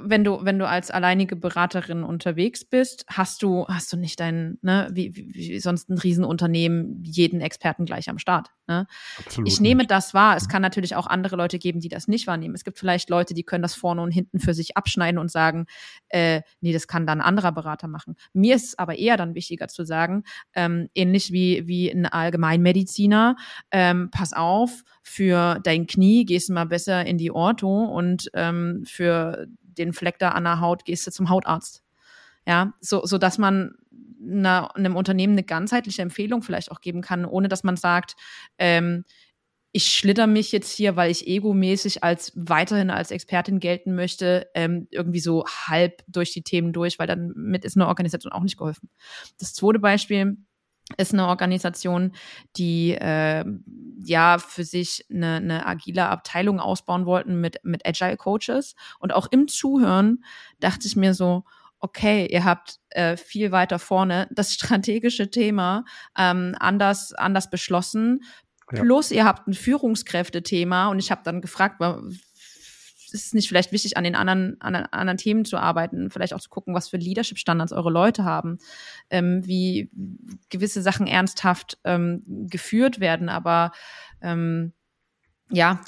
wenn 0.02 0.24
du, 0.24 0.44
wenn 0.44 0.60
du 0.60 0.68
als 0.68 0.92
alleinige 0.92 1.36
Beraterin 1.36 2.04
unterwegs 2.04 2.66
bist, 2.66 3.06
hast 3.08 3.44
du, 3.44 3.66
hast 3.68 3.92
du 3.92 3.98
nicht 3.98 4.20
dein, 4.20 4.58
ne, 4.62 4.90
wie, 4.92 5.16
wie, 5.16 5.34
wie 5.34 5.60
sonst 5.60 5.90
ein 5.90 5.98
Riesenunternehmen, 5.98 7.04
jeden 7.04 7.42
Experten 7.42 7.86
gleich 7.86 8.10
am 8.10 8.20
Start. 8.20 8.50
Ne? 8.68 8.88
Absolut 9.20 9.48
ich 9.48 9.60
nehme 9.60 9.80
nicht. 9.80 9.92
das 9.92 10.14
wahr. 10.14 10.38
Es 10.38 10.46
mhm. 10.46 10.52
kann 10.52 10.62
natürlich 10.62 10.96
auch 10.96 11.08
andere 11.08 11.36
Leute 11.36 11.60
geben, 11.60 11.80
die 11.80 11.90
das 11.90 12.08
nicht 12.08 12.28
wahrnehmen. 12.28 12.56
Es 12.56 12.64
gibt 12.64 12.80
vielleicht 12.80 13.10
Leute, 13.10 13.34
die 13.34 13.44
können 13.44 13.62
das 13.62 13.76
vorne 13.76 14.02
und 14.02 14.12
hinten 14.12 14.40
für 14.40 14.54
sich 14.54 14.78
abschneiden 14.78 15.20
und 15.20 15.30
sagen, 15.30 15.66
äh, 16.10 16.42
nee, 16.62 16.72
das 16.72 16.88
kann 16.88 17.06
dann 17.06 17.20
ein 17.20 17.28
anderer 17.28 17.52
Berater 17.52 17.88
machen. 17.88 18.16
Mir 18.34 18.56
ist 18.56 18.66
es 18.66 18.80
aber 18.80 18.98
eher 18.98 19.18
dann 19.18 19.36
wichtiger 19.36 19.68
zu 19.68 19.86
sagen, 19.86 20.24
ähm, 20.54 20.90
ähnlich 20.96 21.32
wie, 21.32 21.68
wie 21.68 21.90
ein 21.90 22.06
Allgemeinmediziner, 22.06 23.36
ähm, 23.72 24.10
pass 24.12 24.34
auf, 24.34 24.84
für 25.04 25.60
dein 25.64 25.86
Knie 25.86 26.26
gehst 26.26 26.50
du 26.50 26.54
mal 26.54 26.66
besser 26.66 27.06
in 27.06 27.18
die 27.18 27.32
Ortho 27.32 27.84
und 27.86 28.30
ähm, 28.34 28.84
für 28.86 29.48
den 29.78 29.94
Fleck 29.94 30.20
da 30.20 30.30
an 30.30 30.44
der 30.44 30.60
Haut, 30.60 30.86
gehst 30.86 31.06
du 31.08 31.12
zum 31.12 31.30
Hautarzt. 31.30 31.84
Ja, 32.46 32.74
so, 32.82 33.06
so 33.06 33.18
dass 33.18 33.38
man 33.38 33.76
einer, 34.22 34.76
einem 34.76 34.96
Unternehmen 34.96 35.34
eine 35.34 35.44
ganzheitliche 35.44 36.02
Empfehlung 36.02 36.42
vielleicht 36.42 36.72
auch 36.72 36.82
geben 36.82 37.02
kann, 37.02 37.26
ohne 37.26 37.48
dass 37.48 37.64
man 37.64 37.78
sagt, 37.78 38.16
ähm, 38.58 39.06
ich 39.76 39.92
schlitter 39.92 40.28
mich 40.28 40.52
jetzt 40.52 40.72
hier, 40.72 40.96
weil 40.96 41.10
ich 41.10 41.28
egomäßig 41.28 42.04
als 42.04 42.32
weiterhin 42.36 42.92
als 42.92 43.10
Expertin 43.10 43.60
gelten 43.60 43.96
möchte, 43.96 44.48
ähm, 44.54 44.88
irgendwie 44.92 45.20
so 45.20 45.46
halb 45.46 46.04
durch 46.08 46.32
die 46.32 46.44
Themen 46.44 46.74
durch, 46.74 47.00
weil 47.00 47.08
dann 47.08 47.34
mit 47.36 47.66
ist 47.66 47.76
eine 47.76 47.88
Organisation 47.88 48.32
auch 48.32 48.44
nicht 48.44 48.58
geholfen. 48.58 48.90
Das 49.40 49.54
zweite 49.56 49.80
Beispiel 49.80 50.38
ist 50.98 51.14
eine 51.14 51.28
Organisation, 51.28 52.12
die 52.58 52.92
äh, 52.92 53.46
ja 54.04 54.38
für 54.38 54.64
sich 54.64 55.06
eine, 55.10 55.36
eine 55.36 55.66
agile 55.66 56.08
Abteilung 56.08 56.60
ausbauen 56.60 57.06
wollten 57.06 57.40
mit, 57.40 57.60
mit 57.64 57.86
Agile 57.86 58.18
Coaches. 58.18 58.76
Und 59.00 59.14
auch 59.14 59.28
im 59.32 59.48
Zuhören 59.48 60.24
dachte 60.60 60.88
ich 60.88 60.96
mir 60.96 61.14
so, 61.14 61.46
okay, 61.80 62.28
ihr 62.32 62.46
habt 62.46 62.80
äh, 62.90 63.18
viel 63.18 63.52
weiter 63.52 63.80
vorne 63.80 64.28
das 64.32 64.54
strategische 64.54 65.30
Thema 65.30 65.86
ähm, 66.18 66.56
anders, 66.60 67.14
anders 67.14 67.50
beschlossen. 67.50 68.24
Plus 68.68 69.12
ihr 69.12 69.26
habt 69.26 69.48
ein 69.48 69.54
Führungskräftethema 69.54 70.88
und 70.88 70.98
ich 70.98 71.12
habe 71.12 71.22
dann 71.24 71.42
gefragt, 71.42 71.80
ist 73.14 73.28
es 73.28 73.34
nicht 73.34 73.48
vielleicht 73.48 73.72
wichtig, 73.72 73.96
an 73.96 74.04
den 74.04 74.16
anderen, 74.16 74.60
an 74.60 74.76
anderen 74.76 75.18
Themen 75.18 75.46
zu 75.46 75.58
arbeiten, 75.58 76.10
vielleicht 76.10 76.34
auch 76.34 76.42
zu 76.42 76.50
gucken, 76.50 76.74
was 76.74 76.90
für 76.90 76.98
Leadership-Standards 76.98 77.72
eure 77.72 77.92
Leute 77.92 78.26
haben, 78.26 78.58
ähm, 79.10 79.46
wie 79.46 79.90
gewisse 80.50 80.82
Sachen 80.82 81.08
ernsthaft 81.08 81.78
ähm, 81.84 82.24
geführt 82.50 83.00
werden. 83.00 83.30
Aber 83.30 83.72
ähm, 84.22 84.74
ja, 85.50 85.82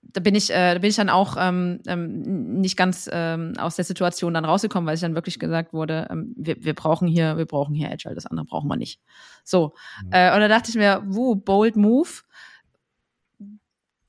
da 0.00 0.20
bin 0.20 0.34
ich, 0.34 0.50
äh, 0.50 0.74
da 0.74 0.78
bin 0.78 0.88
ich 0.88 0.96
dann 0.96 1.10
auch 1.10 1.36
ähm, 1.38 1.80
ähm, 1.86 2.60
nicht 2.60 2.76
ganz 2.76 3.08
ähm, 3.12 3.52
aus 3.58 3.76
der 3.76 3.84
Situation 3.84 4.32
dann 4.32 4.44
rausgekommen, 4.44 4.86
weil 4.86 4.94
ich 4.94 5.00
dann 5.00 5.14
wirklich 5.14 5.38
gesagt 5.38 5.74
wurde, 5.74 6.06
ähm, 6.10 6.32
wir, 6.36 6.56
wir 6.64 6.74
brauchen 6.74 7.06
hier, 7.06 7.36
wir 7.36 7.46
brauchen 7.46 7.74
hier 7.74 7.90
Agile, 7.90 8.14
das 8.14 8.26
andere 8.26 8.46
brauchen 8.46 8.68
wir 8.68 8.76
nicht. 8.76 9.00
So. 9.44 9.74
Mhm. 10.04 10.12
Äh, 10.12 10.34
und 10.34 10.40
da 10.40 10.48
dachte 10.48 10.70
ich 10.70 10.76
mir, 10.76 11.02
wuh, 11.06 11.34
bold 11.34 11.76
move. 11.76 12.22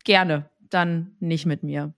Gerne, 0.06 0.50
dann 0.70 1.18
nicht 1.20 1.46
mit 1.46 1.64
mir 1.64 1.94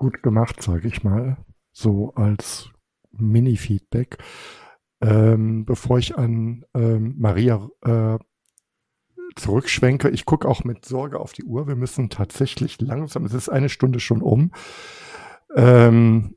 gut 0.00 0.22
gemacht, 0.22 0.62
sage 0.62 0.88
ich 0.88 1.04
mal, 1.04 1.36
so 1.72 2.14
als 2.14 2.70
Mini-Feedback. 3.12 4.16
Ähm, 5.02 5.66
bevor 5.66 5.98
ich 5.98 6.16
an 6.16 6.64
ähm, 6.74 7.16
Maria 7.18 7.68
äh, 7.82 8.18
zurückschwenke, 9.36 10.08
ich 10.08 10.24
gucke 10.24 10.48
auch 10.48 10.64
mit 10.64 10.86
Sorge 10.86 11.20
auf 11.20 11.34
die 11.34 11.44
Uhr. 11.44 11.68
Wir 11.68 11.76
müssen 11.76 12.08
tatsächlich 12.08 12.80
langsam, 12.80 13.26
es 13.26 13.34
ist 13.34 13.50
eine 13.50 13.68
Stunde 13.68 14.00
schon 14.00 14.22
um, 14.22 14.52
ähm, 15.54 16.34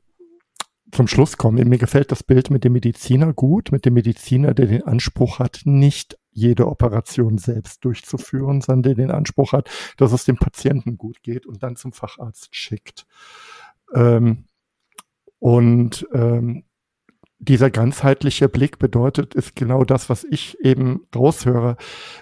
zum 0.92 1.08
Schluss 1.08 1.38
kommen. 1.38 1.66
Mir 1.66 1.78
gefällt 1.78 2.12
das 2.12 2.22
Bild 2.22 2.50
mit 2.50 2.64
dem 2.64 2.74
Mediziner 2.74 3.32
gut, 3.32 3.72
mit 3.72 3.86
dem 3.86 3.94
Mediziner, 3.94 4.52
der 4.52 4.66
den 4.66 4.82
Anspruch 4.82 5.38
hat, 5.38 5.62
nicht 5.64 6.18
jede 6.34 6.66
Operation 6.66 7.38
selbst 7.38 7.84
durchzuführen, 7.84 8.60
sondern 8.60 8.82
der 8.82 9.06
den 9.06 9.10
Anspruch 9.10 9.52
hat, 9.52 9.70
dass 9.96 10.12
es 10.12 10.24
dem 10.24 10.36
Patienten 10.36 10.98
gut 10.98 11.22
geht 11.22 11.46
und 11.46 11.62
dann 11.62 11.76
zum 11.76 11.92
Facharzt 11.92 12.54
schickt. 12.54 13.06
Ähm, 13.94 14.44
und 15.38 16.06
ähm, 16.12 16.64
dieser 17.38 17.70
ganzheitliche 17.70 18.48
Blick 18.48 18.78
bedeutet, 18.78 19.34
ist 19.34 19.54
genau 19.54 19.84
das, 19.84 20.08
was 20.08 20.24
ich 20.24 20.58
eben 20.60 21.06
raushöre. 21.14 21.76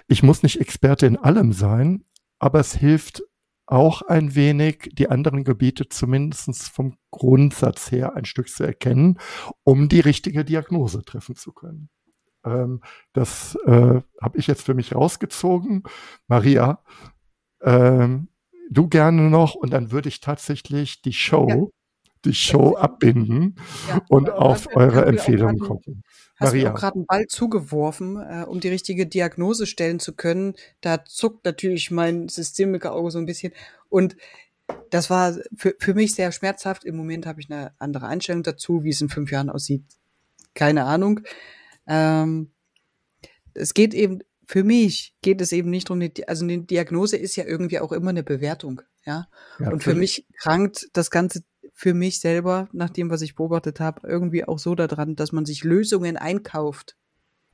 Ich 0.07 0.23
muss 0.23 0.43
nicht 0.43 0.59
Experte 0.59 1.05
in 1.05 1.17
allem 1.17 1.53
sein, 1.53 2.03
aber 2.39 2.59
es 2.59 2.75
hilft 2.75 3.23
auch 3.65 4.01
ein 4.01 4.35
wenig, 4.35 4.89
die 4.93 5.09
anderen 5.09 5.43
Gebiete 5.43 5.87
zumindest 5.87 6.69
vom 6.69 6.97
Grundsatz 7.11 7.91
her 7.91 8.15
ein 8.15 8.25
Stück 8.25 8.49
zu 8.49 8.63
erkennen, 8.63 9.17
um 9.63 9.87
die 9.87 10.01
richtige 10.01 10.43
Diagnose 10.43 11.03
treffen 11.03 11.35
zu 11.35 11.53
können. 11.53 11.89
Ähm, 12.45 12.81
das 13.13 13.55
äh, 13.65 14.01
habe 14.21 14.37
ich 14.37 14.47
jetzt 14.47 14.63
für 14.63 14.73
mich 14.73 14.95
rausgezogen. 14.95 15.83
Maria, 16.27 16.83
ähm, 17.61 18.27
du 18.69 18.87
gerne 18.87 19.29
noch 19.29 19.55
und 19.55 19.71
dann 19.71 19.91
würde 19.91 20.09
ich 20.09 20.19
tatsächlich 20.19 21.01
die 21.01 21.13
Show, 21.13 21.47
ja. 21.49 21.65
die 22.25 22.33
Show 22.33 22.75
abbinden 22.75 23.55
ja, 23.87 24.01
und 24.09 24.29
auf 24.29 24.67
eure 24.75 25.05
Empfehlungen 25.05 25.59
gucken. 25.59 26.03
Hast 26.35 26.49
Maria. 26.49 26.69
mir 26.69 26.73
auch 26.73 26.79
gerade 26.79 26.95
einen 26.95 27.05
Ball 27.05 27.27
zugeworfen, 27.27 28.17
äh, 28.17 28.45
um 28.47 28.59
die 28.59 28.69
richtige 28.69 29.05
Diagnose 29.05 29.65
stellen 29.65 29.99
zu 29.99 30.13
können. 30.13 30.55
Da 30.81 31.05
zuckt 31.05 31.45
natürlich 31.45 31.91
mein 31.91 32.27
Systemiker-Auge 32.27 33.11
so 33.11 33.19
ein 33.19 33.25
bisschen. 33.25 33.53
Und 33.89 34.17
das 34.89 35.09
war 35.09 35.35
für, 35.55 35.75
für 35.79 35.93
mich 35.93 36.15
sehr 36.15 36.31
schmerzhaft. 36.31 36.85
Im 36.85 36.95
Moment 36.95 37.25
habe 37.25 37.39
ich 37.39 37.51
eine 37.51 37.73
andere 37.79 38.07
Einstellung 38.07 38.43
dazu, 38.43 38.83
wie 38.83 38.89
es 38.89 39.01
in 39.01 39.09
fünf 39.09 39.31
Jahren 39.31 39.49
aussieht. 39.49 39.83
Keine 40.53 40.85
Ahnung. 40.85 41.21
Ähm, 41.87 42.51
es 43.53 43.73
geht 43.73 43.93
eben 43.93 44.21
für 44.45 44.63
mich 44.63 45.15
geht 45.21 45.41
es 45.41 45.51
eben 45.51 45.69
nicht 45.69 45.89
um 45.89 45.99
die, 45.99 46.27
also 46.27 46.43
eine 46.43 46.59
Diagnose 46.59 47.17
ist 47.17 47.35
ja 47.35 47.45
irgendwie 47.45 47.79
auch 47.79 47.91
immer 47.91 48.09
eine 48.09 48.23
Bewertung, 48.23 48.81
ja. 49.05 49.27
ja 49.59 49.69
und 49.71 49.83
für 49.83 49.95
mich 49.95 50.27
krankt 50.37 50.89
das 50.93 51.11
Ganze 51.11 51.43
für 51.73 51.93
mich 51.93 52.19
selber, 52.19 52.69
nach 52.71 52.89
dem, 52.89 53.09
was 53.09 53.21
ich 53.21 53.35
beobachtet 53.35 53.79
habe, 53.79 54.07
irgendwie 54.07 54.45
auch 54.45 54.59
so 54.59 54.75
daran, 54.75 55.15
dass 55.15 55.31
man 55.31 55.45
sich 55.45 55.63
Lösungen 55.63 56.17
einkauft. 56.17 56.95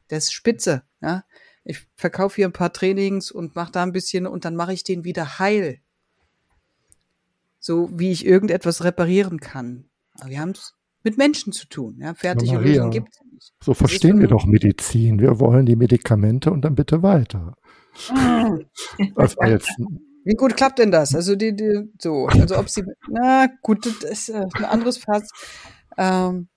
Das 0.10 0.26
ist 0.26 0.34
spitze, 0.34 0.84
ja. 1.02 1.24
Ich 1.64 1.88
verkaufe 1.96 2.38
hier 2.38 2.48
ein 2.48 2.54
paar 2.54 2.74
Trainings 2.74 3.32
und 3.32 3.56
mache 3.56 3.72
da 3.72 3.84
ein 3.84 3.92
bisschen 3.92 4.26
und 4.26 4.44
dann 4.44 4.56
mache 4.56 4.74
ich 4.74 4.84
den 4.84 5.04
wieder 5.04 5.40
heil. 5.40 5.80
So 7.60 7.90
wie 7.94 8.12
ich 8.12 8.26
irgendetwas 8.26 8.84
reparieren 8.84 9.40
kann. 9.40 9.90
Aber 10.20 10.30
wir 10.30 10.40
haben 10.40 10.52
es 10.52 10.76
mit 11.04 11.18
Menschen 11.18 11.54
zu 11.54 11.68
tun. 11.68 11.98
Ja, 12.00 12.14
fertige 12.14 12.54
ja, 12.54 12.60
Lösungen 12.60 12.92
gibt 12.92 13.10
es 13.12 13.20
nicht. 13.32 13.54
So 13.64 13.74
verstehen 13.74 14.20
wir 14.20 14.28
doch 14.28 14.46
Medizin. 14.46 15.20
Wir 15.20 15.40
wollen 15.40 15.66
die 15.66 15.76
Medikamente 15.76 16.52
und 16.52 16.62
dann 16.64 16.76
bitte 16.76 17.04
weiter. 17.04 17.56
das 19.16 19.38
war 19.38 19.50
jetzt 19.50 19.70
wie 20.26 20.36
gut 20.36 20.56
klappt 20.56 20.80
denn 20.80 20.92
das? 20.92 21.16
Also 21.16 21.36
die, 21.36 21.56
die 21.56 21.90
so, 22.00 22.28
also 22.28 22.58
ob 22.58 22.70
sie, 22.70 22.84
na 23.08 23.48
gut, 23.62 23.86
das 23.86 23.96
ist 24.04 24.30
äh, 24.30 24.46
ein 24.54 24.66
anderes 24.66 24.98
Fass. 24.98 25.30
Ähm, 25.98 26.50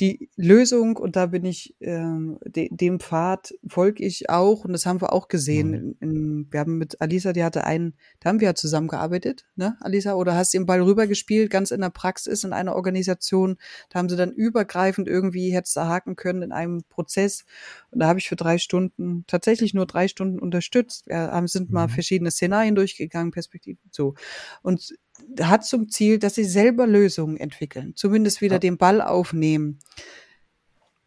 die 0.00 0.30
Lösung, 0.36 0.96
und 0.96 1.16
da 1.16 1.26
bin 1.26 1.44
ich, 1.44 1.74
ähm, 1.80 2.38
de, 2.44 2.68
dem 2.70 3.00
Pfad 3.00 3.54
folge 3.66 4.04
ich 4.04 4.28
auch, 4.28 4.64
und 4.64 4.72
das 4.72 4.84
haben 4.84 5.00
wir 5.00 5.12
auch 5.12 5.28
gesehen. 5.28 5.68
Mhm. 5.68 5.74
In, 5.74 5.96
in, 6.00 6.52
wir 6.52 6.60
haben 6.60 6.78
mit 6.78 7.00
Alisa, 7.00 7.32
die 7.32 7.42
hatte 7.42 7.64
einen, 7.64 7.94
da 8.20 8.28
haben 8.28 8.40
wir 8.40 8.48
ja 8.48 8.54
zusammengearbeitet, 8.54 9.46
ne, 9.56 9.76
Alisa? 9.80 10.14
Oder 10.14 10.34
hast 10.34 10.52
du 10.52 10.58
den 10.58 10.66
Ball 10.66 10.82
rübergespielt, 10.82 11.50
ganz 11.50 11.70
in 11.70 11.80
der 11.80 11.90
Praxis, 11.90 12.44
in 12.44 12.52
einer 12.52 12.74
Organisation. 12.76 13.56
Da 13.88 13.98
haben 13.98 14.08
sie 14.08 14.16
dann 14.16 14.32
übergreifend 14.32 15.08
irgendwie 15.08 15.50
jetzt 15.50 15.76
haken 15.76 16.16
können 16.16 16.42
in 16.42 16.52
einem 16.52 16.82
Prozess. 16.88 17.44
Und 17.90 18.00
da 18.00 18.06
habe 18.06 18.18
ich 18.18 18.28
für 18.28 18.36
drei 18.36 18.58
Stunden, 18.58 19.24
tatsächlich 19.26 19.72
nur 19.72 19.86
drei 19.86 20.08
Stunden 20.08 20.38
unterstützt. 20.38 21.06
Wir 21.06 21.16
haben, 21.16 21.48
sind 21.48 21.70
mal 21.70 21.86
mhm. 21.86 21.92
verschiedene 21.92 22.30
Szenarien 22.30 22.74
durchgegangen, 22.74 23.30
Perspektiven, 23.30 23.80
so. 23.90 24.14
Und 24.62 24.94
hat 25.40 25.64
zum 25.64 25.88
Ziel, 25.88 26.18
dass 26.18 26.34
sie 26.34 26.44
selber 26.44 26.86
Lösungen 26.86 27.36
entwickeln, 27.36 27.92
zumindest 27.96 28.40
wieder 28.40 28.56
ja. 28.56 28.60
den 28.60 28.78
Ball 28.78 29.00
aufnehmen. 29.00 29.78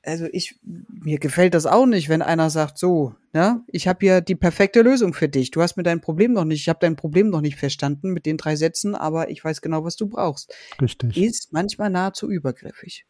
Also 0.01 0.27
ich, 0.31 0.55
mir 0.63 1.19
gefällt 1.19 1.53
das 1.53 1.65
auch 1.65 1.85
nicht, 1.85 2.09
wenn 2.09 2.21
einer 2.21 2.49
sagt, 2.49 2.77
so, 2.77 3.15
ne, 3.33 3.63
ich 3.67 3.87
habe 3.87 3.99
hier 4.01 4.21
die 4.21 4.35
perfekte 4.35 4.81
Lösung 4.81 5.13
für 5.13 5.27
dich. 5.27 5.51
Du 5.51 5.61
hast 5.61 5.75
mir 5.75 5.83
dein 5.83 6.01
Problem 6.01 6.33
noch 6.33 6.45
nicht, 6.45 6.61
ich 6.61 6.69
habe 6.69 6.79
dein 6.79 6.95
Problem 6.95 7.29
noch 7.29 7.41
nicht 7.41 7.57
verstanden 7.57 8.11
mit 8.11 8.25
den 8.25 8.37
drei 8.37 8.55
Sätzen, 8.55 8.95
aber 8.95 9.29
ich 9.29 9.43
weiß 9.43 9.61
genau, 9.61 9.83
was 9.83 9.97
du 9.97 10.07
brauchst. 10.07 10.53
Richtig. 10.81 11.17
Ist 11.17 11.51
manchmal 11.51 11.89
nahezu 11.89 12.29
übergriffig. 12.29 13.05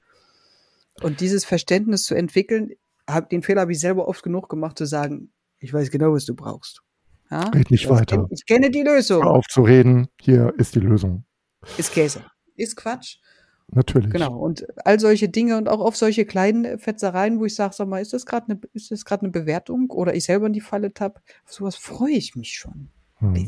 Und 1.02 1.22
dieses 1.22 1.46
Verständnis 1.46 2.04
zu 2.04 2.16
entwickeln, 2.16 2.72
hab, 3.08 3.30
den 3.30 3.44
Fehler 3.44 3.62
habe 3.62 3.72
ich 3.72 3.80
selber 3.80 4.08
oft 4.08 4.24
genug 4.24 4.50
gemacht, 4.50 4.78
zu 4.78 4.86
sagen, 4.86 5.32
ich 5.60 5.74
weiß 5.74 5.92
genau, 5.92 6.14
was 6.14 6.26
du 6.26 6.36
brauchst. 6.36 6.82
Ja? 7.32 7.50
Red 7.50 7.72
nicht 7.72 7.90
weiter. 7.90 8.18
Kenn, 8.18 8.28
ich 8.32 8.46
kenne 8.46 8.72
die 8.72 8.84
Lösung. 8.84 9.24
Hör 9.24 9.32
auf 9.32 9.48
zu 9.48 9.62
reden, 9.62 10.08
hier 10.20 10.54
ist 10.58 10.76
die 10.76 10.80
Lösung. 10.80 11.26
Ist 11.78 11.94
Käse. 11.94 12.24
Ist 12.56 12.76
Quatsch. 12.76 13.18
Natürlich. 13.72 14.12
Genau. 14.12 14.36
Und 14.36 14.66
all 14.84 15.00
solche 15.00 15.30
Dinge 15.30 15.58
und 15.58 15.70
auch 15.70 15.80
auf 15.80 15.96
solche 15.96 16.26
kleinen 16.26 16.80
Fetzereien, 16.80 17.40
wo 17.40 17.46
ich 17.46 17.54
sage, 17.54 17.76
sag 17.76 17.88
mal, 17.88 18.02
ist 18.02 18.14
das 18.14 18.26
gerade 18.26 18.48
eine, 18.50 18.60
ist 18.74 18.90
das 18.90 19.06
gerade 19.06 19.24
eine 19.24 19.32
Bewertung 19.32 19.92
oder 19.92 20.16
ich 20.16 20.24
selber 20.24 20.48
in 20.48 20.54
die 20.54 20.62
Falle 20.62 20.94
tapp? 20.94 21.22
Auf 21.46 21.54
sowas 21.54 21.76
freue 21.76 22.14
ich 22.14 22.36
mich 22.36 22.54
schon. 22.54 22.90
Hm. 23.18 23.48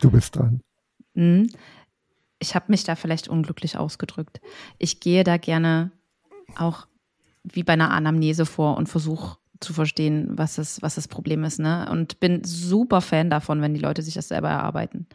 Du 0.00 0.10
bist 0.10 0.36
dran. 0.36 0.62
Mhm. 1.14 1.48
Ich 2.40 2.54
habe 2.54 2.66
mich 2.68 2.84
da 2.84 2.96
vielleicht 2.96 3.28
unglücklich 3.28 3.76
ausgedrückt. 3.76 4.40
Ich 4.78 5.00
gehe 5.00 5.24
da 5.24 5.36
gerne 5.36 5.92
auch 6.56 6.86
wie 7.44 7.62
bei 7.62 7.74
einer 7.74 7.90
Anamnese 7.90 8.46
vor 8.46 8.76
und 8.76 8.88
versuche 8.88 9.36
zu 9.60 9.72
verstehen, 9.72 10.38
was 10.38 10.56
das, 10.56 10.80
was 10.82 10.94
das 10.94 11.08
Problem 11.08 11.44
ist, 11.44 11.58
ne? 11.58 11.88
Und 11.90 12.20
bin 12.20 12.42
super 12.44 13.00
Fan 13.00 13.30
davon, 13.30 13.60
wenn 13.60 13.74
die 13.74 13.80
Leute 13.80 14.02
sich 14.02 14.14
das 14.14 14.28
selber 14.28 14.48
erarbeiten. 14.48 15.06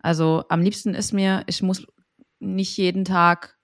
Also 0.00 0.44
am 0.48 0.62
liebsten 0.62 0.94
ist 0.94 1.12
mir, 1.12 1.42
ich 1.46 1.62
muss 1.62 1.86
nicht 2.38 2.76
jeden 2.76 3.04
Tag 3.04 3.58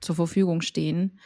zur 0.00 0.14
Verfügung 0.14 0.60
stehen, 0.60 1.18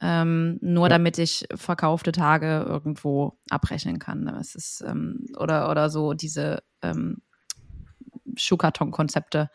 ähm, 0.00 0.58
nur 0.60 0.86
ja. 0.86 0.90
damit 0.90 1.18
ich 1.18 1.46
verkaufte 1.54 2.12
Tage 2.12 2.64
irgendwo 2.68 3.38
abrechnen 3.50 3.98
kann. 3.98 4.26
Das 4.26 4.54
ist, 4.54 4.84
ähm, 4.86 5.26
oder, 5.36 5.70
oder 5.70 5.88
so 5.88 6.14
diese 6.14 6.62
ähm, 6.82 7.22
Schuhkarton-Konzepte. 8.36 9.50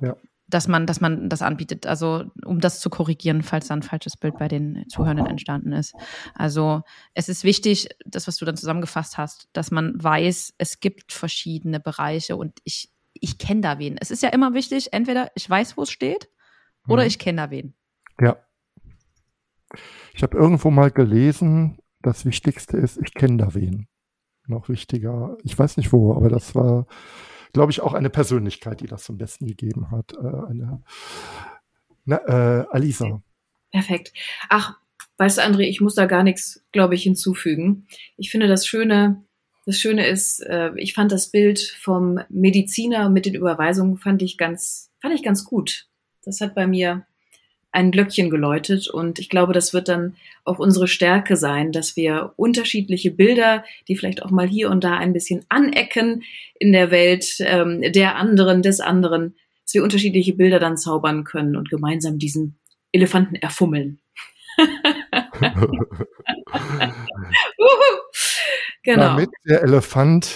Ja 0.00 0.16
dass 0.46 0.68
man, 0.68 0.86
dass 0.86 1.00
man 1.00 1.28
das 1.28 1.42
anbietet. 1.42 1.86
Also 1.86 2.24
um 2.44 2.60
das 2.60 2.80
zu 2.80 2.90
korrigieren, 2.90 3.42
falls 3.42 3.68
da 3.68 3.74
ein 3.74 3.82
falsches 3.82 4.16
Bild 4.16 4.38
bei 4.38 4.48
den 4.48 4.84
Zuhörenden 4.88 5.26
entstanden 5.26 5.72
ist. 5.72 5.94
Also 6.34 6.82
es 7.14 7.28
ist 7.28 7.44
wichtig, 7.44 7.88
das, 8.04 8.26
was 8.28 8.36
du 8.36 8.44
dann 8.44 8.56
zusammengefasst 8.56 9.18
hast, 9.18 9.48
dass 9.52 9.70
man 9.70 10.02
weiß, 10.02 10.54
es 10.58 10.80
gibt 10.80 11.12
verschiedene 11.12 11.80
Bereiche 11.80 12.36
und 12.36 12.60
ich, 12.64 12.90
ich 13.14 13.38
kenne 13.38 13.62
da 13.62 13.78
wen. 13.78 13.96
Es 13.98 14.10
ist 14.10 14.22
ja 14.22 14.28
immer 14.30 14.54
wichtig, 14.54 14.92
entweder 14.92 15.30
ich 15.34 15.48
weiß, 15.48 15.76
wo 15.76 15.82
es 15.82 15.90
steht, 15.90 16.28
oder 16.88 17.02
mhm. 17.02 17.08
ich 17.08 17.18
kenne 17.18 17.42
da 17.42 17.50
wen. 17.50 17.74
Ja. 18.20 18.36
Ich 20.12 20.22
habe 20.22 20.36
irgendwo 20.36 20.70
mal 20.70 20.90
gelesen, 20.90 21.78
das 22.02 22.24
Wichtigste 22.24 22.76
ist, 22.76 22.98
ich 22.98 23.14
kenne 23.14 23.38
da 23.38 23.54
wen. 23.54 23.88
Noch 24.46 24.68
wichtiger, 24.68 25.38
ich 25.42 25.58
weiß 25.58 25.78
nicht 25.78 25.92
wo, 25.92 26.14
aber 26.14 26.28
das 26.28 26.54
war 26.54 26.86
glaube 27.54 27.72
ich, 27.72 27.80
auch 27.80 27.94
eine 27.94 28.10
Persönlichkeit, 28.10 28.80
die 28.80 28.86
das 28.86 29.04
zum 29.04 29.16
Besten 29.16 29.46
gegeben 29.46 29.90
hat. 29.90 30.12
Äh, 30.12 30.50
eine, 30.50 30.82
na, 32.04 32.16
äh, 32.26 32.66
Alisa. 32.70 33.22
Perfekt. 33.70 34.12
Ach, 34.50 34.76
weißt 35.16 35.38
du, 35.38 35.42
André, 35.42 35.62
ich 35.62 35.80
muss 35.80 35.94
da 35.94 36.04
gar 36.04 36.22
nichts, 36.22 36.62
glaube 36.72 36.94
ich, 36.94 37.04
hinzufügen. 37.04 37.86
Ich 38.18 38.30
finde 38.30 38.48
das 38.48 38.66
Schöne, 38.66 39.24
das 39.64 39.78
Schöne 39.78 40.06
ist, 40.06 40.40
äh, 40.40 40.72
ich 40.76 40.92
fand 40.92 41.12
das 41.12 41.30
Bild 41.30 41.60
vom 41.80 42.20
Mediziner 42.28 43.08
mit 43.08 43.24
den 43.24 43.34
Überweisungen 43.34 43.96
fand 43.96 44.20
ich 44.20 44.36
ganz, 44.36 44.90
fand 45.00 45.14
ich 45.14 45.22
ganz 45.22 45.44
gut. 45.44 45.88
Das 46.24 46.40
hat 46.40 46.54
bei 46.54 46.66
mir 46.66 47.06
ein 47.74 47.90
Glöckchen 47.90 48.30
geläutet 48.30 48.88
und 48.88 49.18
ich 49.18 49.28
glaube, 49.28 49.52
das 49.52 49.74
wird 49.74 49.88
dann 49.88 50.14
auch 50.44 50.60
unsere 50.60 50.86
Stärke 50.86 51.36
sein, 51.36 51.72
dass 51.72 51.96
wir 51.96 52.32
unterschiedliche 52.36 53.10
Bilder, 53.10 53.64
die 53.88 53.96
vielleicht 53.96 54.22
auch 54.22 54.30
mal 54.30 54.46
hier 54.46 54.70
und 54.70 54.84
da 54.84 54.96
ein 54.96 55.12
bisschen 55.12 55.44
anecken 55.48 56.22
in 56.58 56.72
der 56.72 56.92
Welt 56.92 57.36
ähm, 57.40 57.82
der 57.92 58.14
anderen, 58.16 58.62
des 58.62 58.80
anderen, 58.80 59.34
dass 59.64 59.74
wir 59.74 59.82
unterschiedliche 59.82 60.34
Bilder 60.34 60.60
dann 60.60 60.76
zaubern 60.76 61.24
können 61.24 61.56
und 61.56 61.68
gemeinsam 61.68 62.18
diesen 62.18 62.56
Elefanten 62.92 63.34
erfummeln. 63.34 63.98
genau. 68.84 69.02
Damit 69.02 69.30
der 69.48 69.62
Elefant 69.62 70.30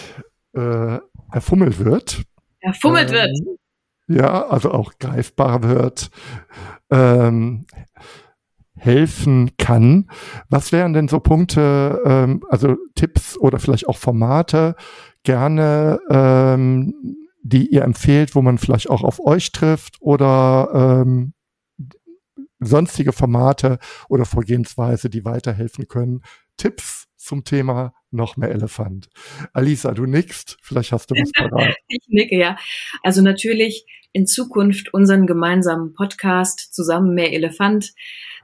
äh, 0.55 0.99
erfummelt 1.30 1.78
wird. 1.78 2.22
Erfummelt 2.61 3.11
ähm, 3.11 3.14
wird 3.14 3.30
ja, 4.09 4.47
also 4.49 4.72
auch 4.72 4.95
greifbar 4.99 5.62
wird, 5.62 6.11
ähm, 6.91 7.66
helfen 8.76 9.51
kann. 9.59 10.09
Was 10.49 10.72
wären 10.72 10.93
denn 10.93 11.09
so 11.09 11.20
Punkte, 11.20 12.01
ähm, 12.05 12.45
also 12.49 12.76
Tipps 12.95 13.36
oder 13.36 13.59
vielleicht 13.59 13.89
auch 13.89 13.97
Formate 13.97 14.76
gerne, 15.24 16.01
ähm, 16.11 16.95
die 17.43 17.68
ihr 17.68 17.82
empfehlt, 17.82 18.34
wo 18.34 18.43
man 18.43 18.59
vielleicht 18.59 18.91
auch 18.91 19.03
auf 19.03 19.20
euch 19.24 19.53
trifft 19.53 19.97
oder 20.01 21.05
ähm, 21.05 21.32
sonstige 22.61 23.12
Formate 23.12 23.78
oder 24.09 24.24
Vorgehensweise, 24.24 25.11
die 25.11 25.24
weiterhelfen 25.24 25.89
können? 25.89 26.22
Tipps 26.59 27.07
zum 27.17 27.45
Thema 27.45 27.95
noch 28.11 28.37
mehr 28.37 28.51
Elefant. 28.51 29.09
Alisa, 29.53 29.93
du 29.93 30.07
nickst, 30.07 30.59
vielleicht 30.63 30.93
hast 30.93 31.11
du 31.11 31.15
was 31.15 31.31
parat. 31.33 31.75
ich 31.89 32.05
nicke, 32.09 32.37
ja. 32.37 32.57
Also 33.03 33.23
natürlich 33.23 33.87
in 34.13 34.27
Zukunft 34.27 34.93
unseren 34.95 35.27
gemeinsamen 35.27 35.95
Podcast 35.95 36.75
zusammen 36.75 37.15
mehr 37.15 37.33
Elefant. 37.33 37.93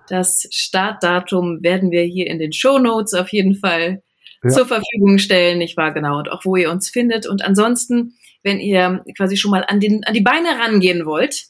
Das 0.09 0.47
Startdatum 0.51 1.63
werden 1.63 1.91
wir 1.91 2.03
hier 2.03 2.27
in 2.27 2.39
den 2.39 2.53
Show 2.53 2.79
Notes 2.79 3.15
auf 3.15 3.31
jeden 3.31 3.55
Fall 3.55 4.03
ja. 4.43 4.51
zur 4.51 4.67
Verfügung 4.67 5.19
stellen, 5.19 5.59
nicht 5.59 5.77
wahr? 5.77 5.93
Genau. 5.93 6.19
Und 6.19 6.31
auch 6.31 6.45
wo 6.45 6.57
ihr 6.57 6.71
uns 6.71 6.91
findet. 6.91 7.27
Und 7.27 7.43
ansonsten, 7.43 8.15
wenn 8.43 8.61
ihr 8.61 9.03
quasi 9.17 9.37
schon 9.37 9.51
mal 9.51 9.65
an, 9.67 9.81
den, 9.81 10.05
an 10.05 10.15
die 10.15 10.21
Beine 10.21 10.59
rangehen 10.59 11.07
wollt, 11.07 11.47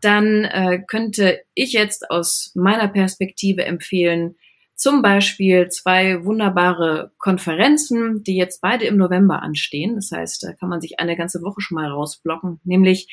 dann 0.00 0.44
äh, 0.44 0.80
könnte 0.86 1.40
ich 1.54 1.72
jetzt 1.72 2.10
aus 2.10 2.52
meiner 2.54 2.88
Perspektive 2.88 3.64
empfehlen, 3.64 4.36
zum 4.80 5.02
Beispiel 5.02 5.68
zwei 5.68 6.24
wunderbare 6.24 7.12
Konferenzen, 7.18 8.24
die 8.24 8.34
jetzt 8.34 8.62
beide 8.62 8.86
im 8.86 8.96
November 8.96 9.42
anstehen. 9.42 9.94
Das 9.96 10.10
heißt, 10.10 10.42
da 10.42 10.54
kann 10.54 10.70
man 10.70 10.80
sich 10.80 10.98
eine 10.98 11.18
ganze 11.18 11.42
Woche 11.42 11.60
schon 11.60 11.74
mal 11.74 11.90
rausblocken. 11.90 12.60
Nämlich 12.64 13.06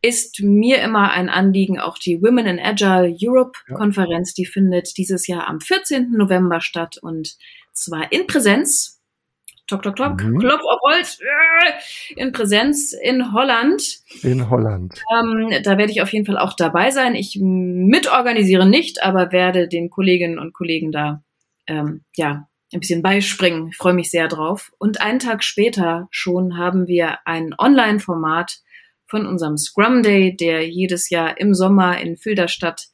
ist 0.00 0.40
mir 0.44 0.80
immer 0.80 1.10
ein 1.10 1.28
Anliegen, 1.28 1.80
auch 1.80 1.98
die 1.98 2.22
Women 2.22 2.46
in 2.46 2.60
Agile 2.60 3.16
Europe 3.20 3.58
Konferenz, 3.74 4.32
die 4.32 4.46
findet 4.46 4.96
dieses 4.96 5.26
Jahr 5.26 5.48
am 5.48 5.60
14. 5.60 6.12
November 6.12 6.60
statt 6.60 6.98
und 7.02 7.36
zwar 7.72 8.12
in 8.12 8.28
Präsenz 8.28 9.01
Tok, 9.68 9.82
tok, 9.82 9.96
tok, 9.96 10.22
mhm. 10.22 10.38
Klopf 10.38 10.62
auf 10.62 10.80
Holz, 10.82 11.18
äh, 11.20 12.20
in 12.20 12.32
Präsenz 12.32 12.92
in 12.92 13.32
Holland. 13.32 13.82
In 14.22 14.50
Holland. 14.50 15.00
Ähm, 15.14 15.62
da 15.62 15.78
werde 15.78 15.92
ich 15.92 16.02
auf 16.02 16.12
jeden 16.12 16.26
Fall 16.26 16.38
auch 16.38 16.54
dabei 16.54 16.90
sein. 16.90 17.14
Ich 17.14 17.38
mitorganisiere 17.40 18.68
nicht, 18.68 19.02
aber 19.02 19.32
werde 19.32 19.68
den 19.68 19.88
Kolleginnen 19.88 20.38
und 20.38 20.52
Kollegen 20.52 20.92
da, 20.92 21.22
ähm, 21.66 22.04
ja, 22.16 22.48
ein 22.72 22.80
bisschen 22.80 23.02
beispringen. 23.02 23.68
Ich 23.68 23.76
freue 23.76 23.94
mich 23.94 24.10
sehr 24.10 24.28
drauf. 24.28 24.72
Und 24.78 25.00
einen 25.00 25.18
Tag 25.18 25.44
später 25.44 26.08
schon 26.10 26.56
haben 26.56 26.88
wir 26.88 27.18
ein 27.26 27.54
Online-Format 27.56 28.60
von 29.06 29.26
unserem 29.26 29.58
Scrum 29.58 30.02
Day, 30.02 30.34
der 30.34 30.66
jedes 30.68 31.10
Jahr 31.10 31.38
im 31.38 31.54
Sommer 31.54 32.00
in 32.00 32.16
Filderstadt 32.16 32.88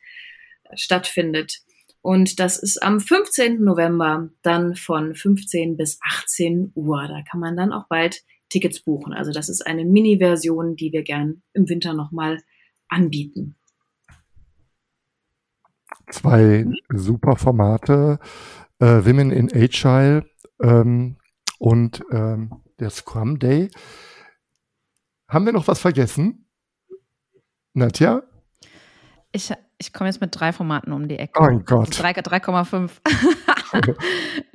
stattfindet. 0.74 1.60
Und 2.08 2.40
das 2.40 2.56
ist 2.56 2.82
am 2.82 3.00
15. 3.00 3.62
November 3.62 4.30
dann 4.40 4.76
von 4.76 5.14
15 5.14 5.76
bis 5.76 6.00
18 6.02 6.72
Uhr. 6.74 7.06
Da 7.06 7.20
kann 7.30 7.38
man 7.38 7.54
dann 7.54 7.70
auch 7.70 7.86
bald 7.86 8.24
Tickets 8.48 8.80
buchen. 8.80 9.12
Also 9.12 9.30
das 9.30 9.50
ist 9.50 9.66
eine 9.66 9.84
Mini-Version, 9.84 10.74
die 10.74 10.90
wir 10.90 11.02
gern 11.02 11.42
im 11.52 11.68
Winter 11.68 11.92
nochmal 11.92 12.40
anbieten. 12.88 13.56
Zwei 16.10 16.64
super 16.88 17.36
Formate, 17.36 18.20
äh, 18.78 18.86
Women 18.86 19.30
in 19.30 19.52
Agile 19.52 20.24
ähm, 20.62 21.18
und 21.58 22.02
ähm, 22.10 22.62
der 22.80 22.88
Scrum 22.88 23.38
Day. 23.38 23.68
Haben 25.28 25.44
wir 25.44 25.52
noch 25.52 25.68
was 25.68 25.78
vergessen? 25.78 26.46
Nadja? 27.74 28.22
Ich, 29.30 29.52
ich 29.78 29.92
komme 29.92 30.10
jetzt 30.10 30.20
mit 30.20 30.38
drei 30.38 30.52
Formaten 30.52 30.92
um 30.92 31.08
die 31.08 31.18
Ecke. 31.18 31.40
Oh 31.40 31.58
Gott. 31.64 31.90
3,5. 31.90 32.90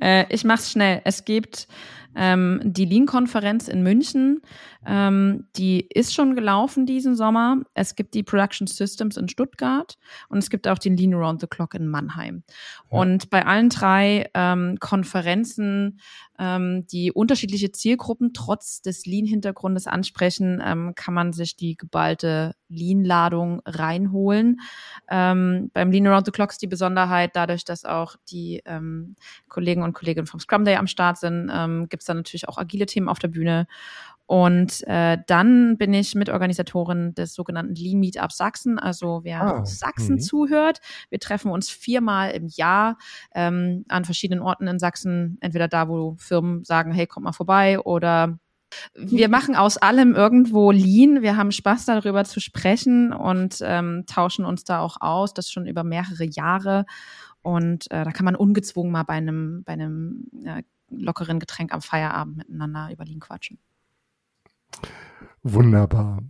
äh, 0.00 0.26
ich 0.28 0.44
mache 0.44 0.58
es 0.58 0.70
schnell. 0.70 1.00
Es 1.04 1.24
gibt 1.24 1.66
ähm, 2.14 2.60
die 2.62 2.84
Lean-Konferenz 2.84 3.68
in 3.68 3.82
München, 3.82 4.42
ähm, 4.86 5.46
die 5.56 5.80
ist 5.80 6.14
schon 6.14 6.36
gelaufen 6.36 6.86
diesen 6.86 7.16
Sommer. 7.16 7.62
Es 7.74 7.96
gibt 7.96 8.14
die 8.14 8.22
Production 8.22 8.66
Systems 8.66 9.16
in 9.16 9.28
Stuttgart 9.28 9.98
und 10.28 10.38
es 10.38 10.50
gibt 10.50 10.68
auch 10.68 10.78
den 10.78 10.96
Lean 10.96 11.14
Around 11.14 11.40
the 11.40 11.46
Clock 11.46 11.74
in 11.74 11.88
Mannheim. 11.88 12.44
Ja. 12.90 12.98
Und 12.98 13.30
bei 13.30 13.44
allen 13.46 13.68
drei 13.68 14.30
ähm, 14.34 14.76
Konferenzen, 14.78 16.00
ähm, 16.38 16.86
die 16.86 17.12
unterschiedliche 17.12 17.72
Zielgruppen 17.72 18.32
trotz 18.32 18.82
des 18.82 19.06
Lean-Hintergrundes 19.06 19.86
ansprechen, 19.86 20.62
ähm, 20.64 20.94
kann 20.94 21.14
man 21.14 21.32
sich 21.32 21.56
die 21.56 21.76
geballte 21.76 22.54
Lean-Ladung 22.68 23.62
reinholen. 23.64 24.60
Ähm, 25.08 25.70
beim 25.72 25.90
Lean 25.90 26.06
Around 26.06 26.26
the 26.26 26.32
Clock 26.32 26.50
ist 26.50 26.62
die 26.62 26.66
Besonderheit, 26.66 27.30
dadurch, 27.34 27.64
dass 27.64 27.84
auch 27.84 28.16
die 28.28 28.62
ähm, 28.64 29.16
Kollegen 29.48 29.82
und 29.82 29.92
Kolleginnen 29.92 30.26
vom 30.26 30.40
Scrum 30.40 30.64
Day 30.64 30.76
am 30.76 30.86
Start 30.86 31.18
sind, 31.18 31.50
ähm, 31.52 31.88
gibt 31.88 32.02
es 32.02 32.06
dann 32.06 32.18
natürlich 32.18 32.48
auch 32.48 32.58
agile 32.58 32.86
Themen 32.86 33.08
auf 33.08 33.18
der 33.18 33.28
Bühne. 33.28 33.66
Und 34.26 34.86
äh, 34.86 35.18
dann 35.26 35.76
bin 35.76 35.92
ich 35.92 36.14
Mitorganisatorin 36.14 37.14
des 37.14 37.34
sogenannten 37.34 37.74
Lean 37.74 38.00
Meetup 38.00 38.32
Sachsen. 38.32 38.78
Also 38.78 39.20
wer 39.22 39.42
ah, 39.42 39.64
Sachsen 39.66 40.16
mh. 40.16 40.20
zuhört, 40.20 40.80
wir 41.10 41.20
treffen 41.20 41.50
uns 41.50 41.68
viermal 41.68 42.30
im 42.30 42.46
Jahr 42.48 42.96
ähm, 43.34 43.84
an 43.88 44.04
verschiedenen 44.04 44.42
Orten 44.42 44.66
in 44.66 44.78
Sachsen. 44.78 45.36
Entweder 45.40 45.68
da, 45.68 45.88
wo 45.88 46.16
Firmen 46.18 46.64
sagen, 46.64 46.92
hey, 46.92 47.06
kommt 47.06 47.24
mal 47.24 47.32
vorbei 47.32 47.78
oder 47.80 48.38
wir 48.94 49.28
machen 49.28 49.56
aus 49.56 49.76
allem 49.76 50.14
irgendwo 50.14 50.70
Lean. 50.70 51.20
Wir 51.20 51.36
haben 51.36 51.52
Spaß 51.52 51.84
darüber 51.84 52.24
zu 52.24 52.40
sprechen 52.40 53.12
und 53.12 53.58
ähm, 53.62 54.04
tauschen 54.06 54.46
uns 54.46 54.64
da 54.64 54.80
auch 54.80 55.00
aus, 55.00 55.34
das 55.34 55.50
schon 55.50 55.66
über 55.66 55.84
mehrere 55.84 56.24
Jahre. 56.24 56.86
Und 57.42 57.90
äh, 57.90 58.04
da 58.04 58.10
kann 58.10 58.24
man 58.24 58.36
ungezwungen 58.36 58.90
mal 58.90 59.02
bei 59.02 59.14
einem, 59.14 59.64
bei 59.64 59.74
einem 59.74 60.30
äh, 60.44 60.62
lockeren 60.88 61.40
Getränk 61.40 61.74
am 61.74 61.82
Feierabend 61.82 62.38
miteinander 62.38 62.88
über 62.90 63.04
Lean 63.04 63.20
quatschen. 63.20 63.58
Wunderbar. 65.42 66.22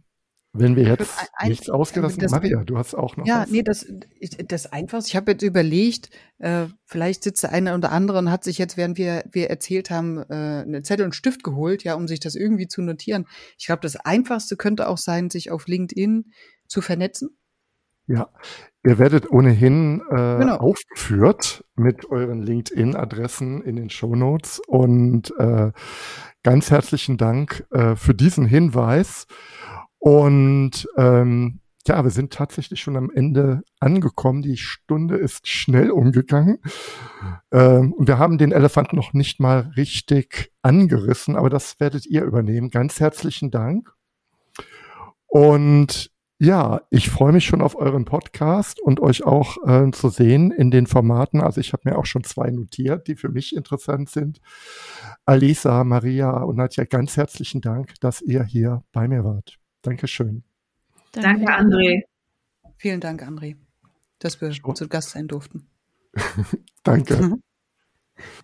Wenn 0.56 0.76
wir 0.76 0.84
jetzt 0.84 1.18
ein, 1.36 1.48
nichts 1.48 1.68
ausgelassen 1.68 2.20
das, 2.20 2.30
Maria, 2.30 2.62
du 2.62 2.78
hast 2.78 2.94
auch 2.94 3.16
noch 3.16 3.26
ja, 3.26 3.42
was. 3.42 3.50
nee, 3.50 3.64
das, 3.64 3.86
das 4.46 4.66
Einfachste. 4.72 5.08
Ich 5.08 5.16
habe 5.16 5.32
jetzt 5.32 5.42
überlegt, 5.42 6.10
äh, 6.38 6.66
vielleicht 6.84 7.24
sitzt 7.24 7.42
der 7.42 7.50
eine 7.50 7.74
oder 7.74 7.90
andere 7.90 8.18
und 8.18 8.30
hat 8.30 8.44
sich 8.44 8.58
jetzt, 8.58 8.76
während 8.76 8.96
wir, 8.96 9.24
wir 9.32 9.50
erzählt 9.50 9.90
haben, 9.90 10.18
äh, 10.18 10.62
eine 10.62 10.82
Zettel 10.82 11.06
und 11.06 11.16
Stift 11.16 11.42
geholt, 11.42 11.82
ja, 11.82 11.94
um 11.94 12.06
sich 12.06 12.20
das 12.20 12.36
irgendwie 12.36 12.68
zu 12.68 12.82
notieren. 12.82 13.26
Ich 13.58 13.66
glaube, 13.66 13.82
das 13.82 13.96
Einfachste 13.96 14.56
könnte 14.56 14.88
auch 14.88 14.98
sein, 14.98 15.28
sich 15.28 15.50
auf 15.50 15.66
LinkedIn 15.66 16.30
zu 16.68 16.80
vernetzen. 16.80 17.36
Ja, 18.06 18.30
ihr 18.84 18.98
werdet 18.98 19.30
ohnehin 19.30 20.02
äh, 20.10 20.38
genau. 20.38 20.56
aufgeführt 20.58 21.64
mit 21.74 22.10
euren 22.10 22.42
LinkedIn-Adressen 22.42 23.62
in 23.62 23.76
den 23.76 23.90
Show 23.90 24.14
Notes 24.14 24.60
und 24.66 25.32
äh, 25.38 25.72
ganz 26.42 26.70
herzlichen 26.70 27.16
Dank 27.16 27.66
äh, 27.70 27.96
für 27.96 28.14
diesen 28.14 28.44
Hinweis. 28.46 29.26
Und 29.98 30.86
ähm, 30.96 31.60
ja, 31.86 32.02
wir 32.02 32.10
sind 32.10 32.32
tatsächlich 32.32 32.80
schon 32.80 32.96
am 32.96 33.10
Ende 33.10 33.62
angekommen. 33.80 34.42
Die 34.42 34.56
Stunde 34.56 35.16
ist 35.16 35.48
schnell 35.48 35.90
umgegangen. 35.90 36.58
Ähm, 37.52 37.92
und 37.92 38.08
wir 38.08 38.18
haben 38.18 38.38
den 38.38 38.52
Elefant 38.52 38.92
noch 38.92 39.12
nicht 39.12 39.40
mal 39.40 39.72
richtig 39.76 40.52
angerissen, 40.62 41.36
aber 41.36 41.50
das 41.50 41.80
werdet 41.80 42.06
ihr 42.06 42.24
übernehmen. 42.24 42.70
Ganz 42.70 43.00
herzlichen 43.00 43.50
Dank. 43.50 43.92
Und 45.26 46.10
ja, 46.38 46.82
ich 46.90 47.10
freue 47.10 47.32
mich 47.32 47.44
schon 47.44 47.62
auf 47.62 47.76
euren 47.76 48.04
Podcast 48.04 48.80
und 48.80 49.00
euch 49.00 49.24
auch 49.24 49.56
äh, 49.66 49.90
zu 49.92 50.08
sehen 50.08 50.50
in 50.50 50.70
den 50.70 50.86
Formaten. 50.86 51.40
Also 51.40 51.60
ich 51.60 51.72
habe 51.72 51.88
mir 51.88 51.96
auch 51.96 52.06
schon 52.06 52.24
zwei 52.24 52.50
notiert, 52.50 53.06
die 53.06 53.14
für 53.14 53.28
mich 53.28 53.54
interessant 53.54 54.10
sind. 54.10 54.40
Alisa, 55.24 55.84
Maria 55.84 56.30
und 56.42 56.56
Nadja, 56.56 56.84
ganz 56.84 57.16
herzlichen 57.16 57.60
Dank, 57.60 57.94
dass 58.00 58.20
ihr 58.20 58.42
hier 58.44 58.82
bei 58.92 59.06
mir 59.06 59.24
wart. 59.24 59.58
Dankeschön. 59.82 60.42
Danke, 61.12 61.46
André. 61.46 62.02
Vielen 62.76 63.00
Dank, 63.00 63.22
André, 63.22 63.56
dass 64.18 64.40
wir 64.40 64.52
Schon. 64.52 64.74
zu 64.74 64.88
Gast 64.88 65.10
sein 65.10 65.28
durften. 65.28 65.68
Danke. 66.82 67.38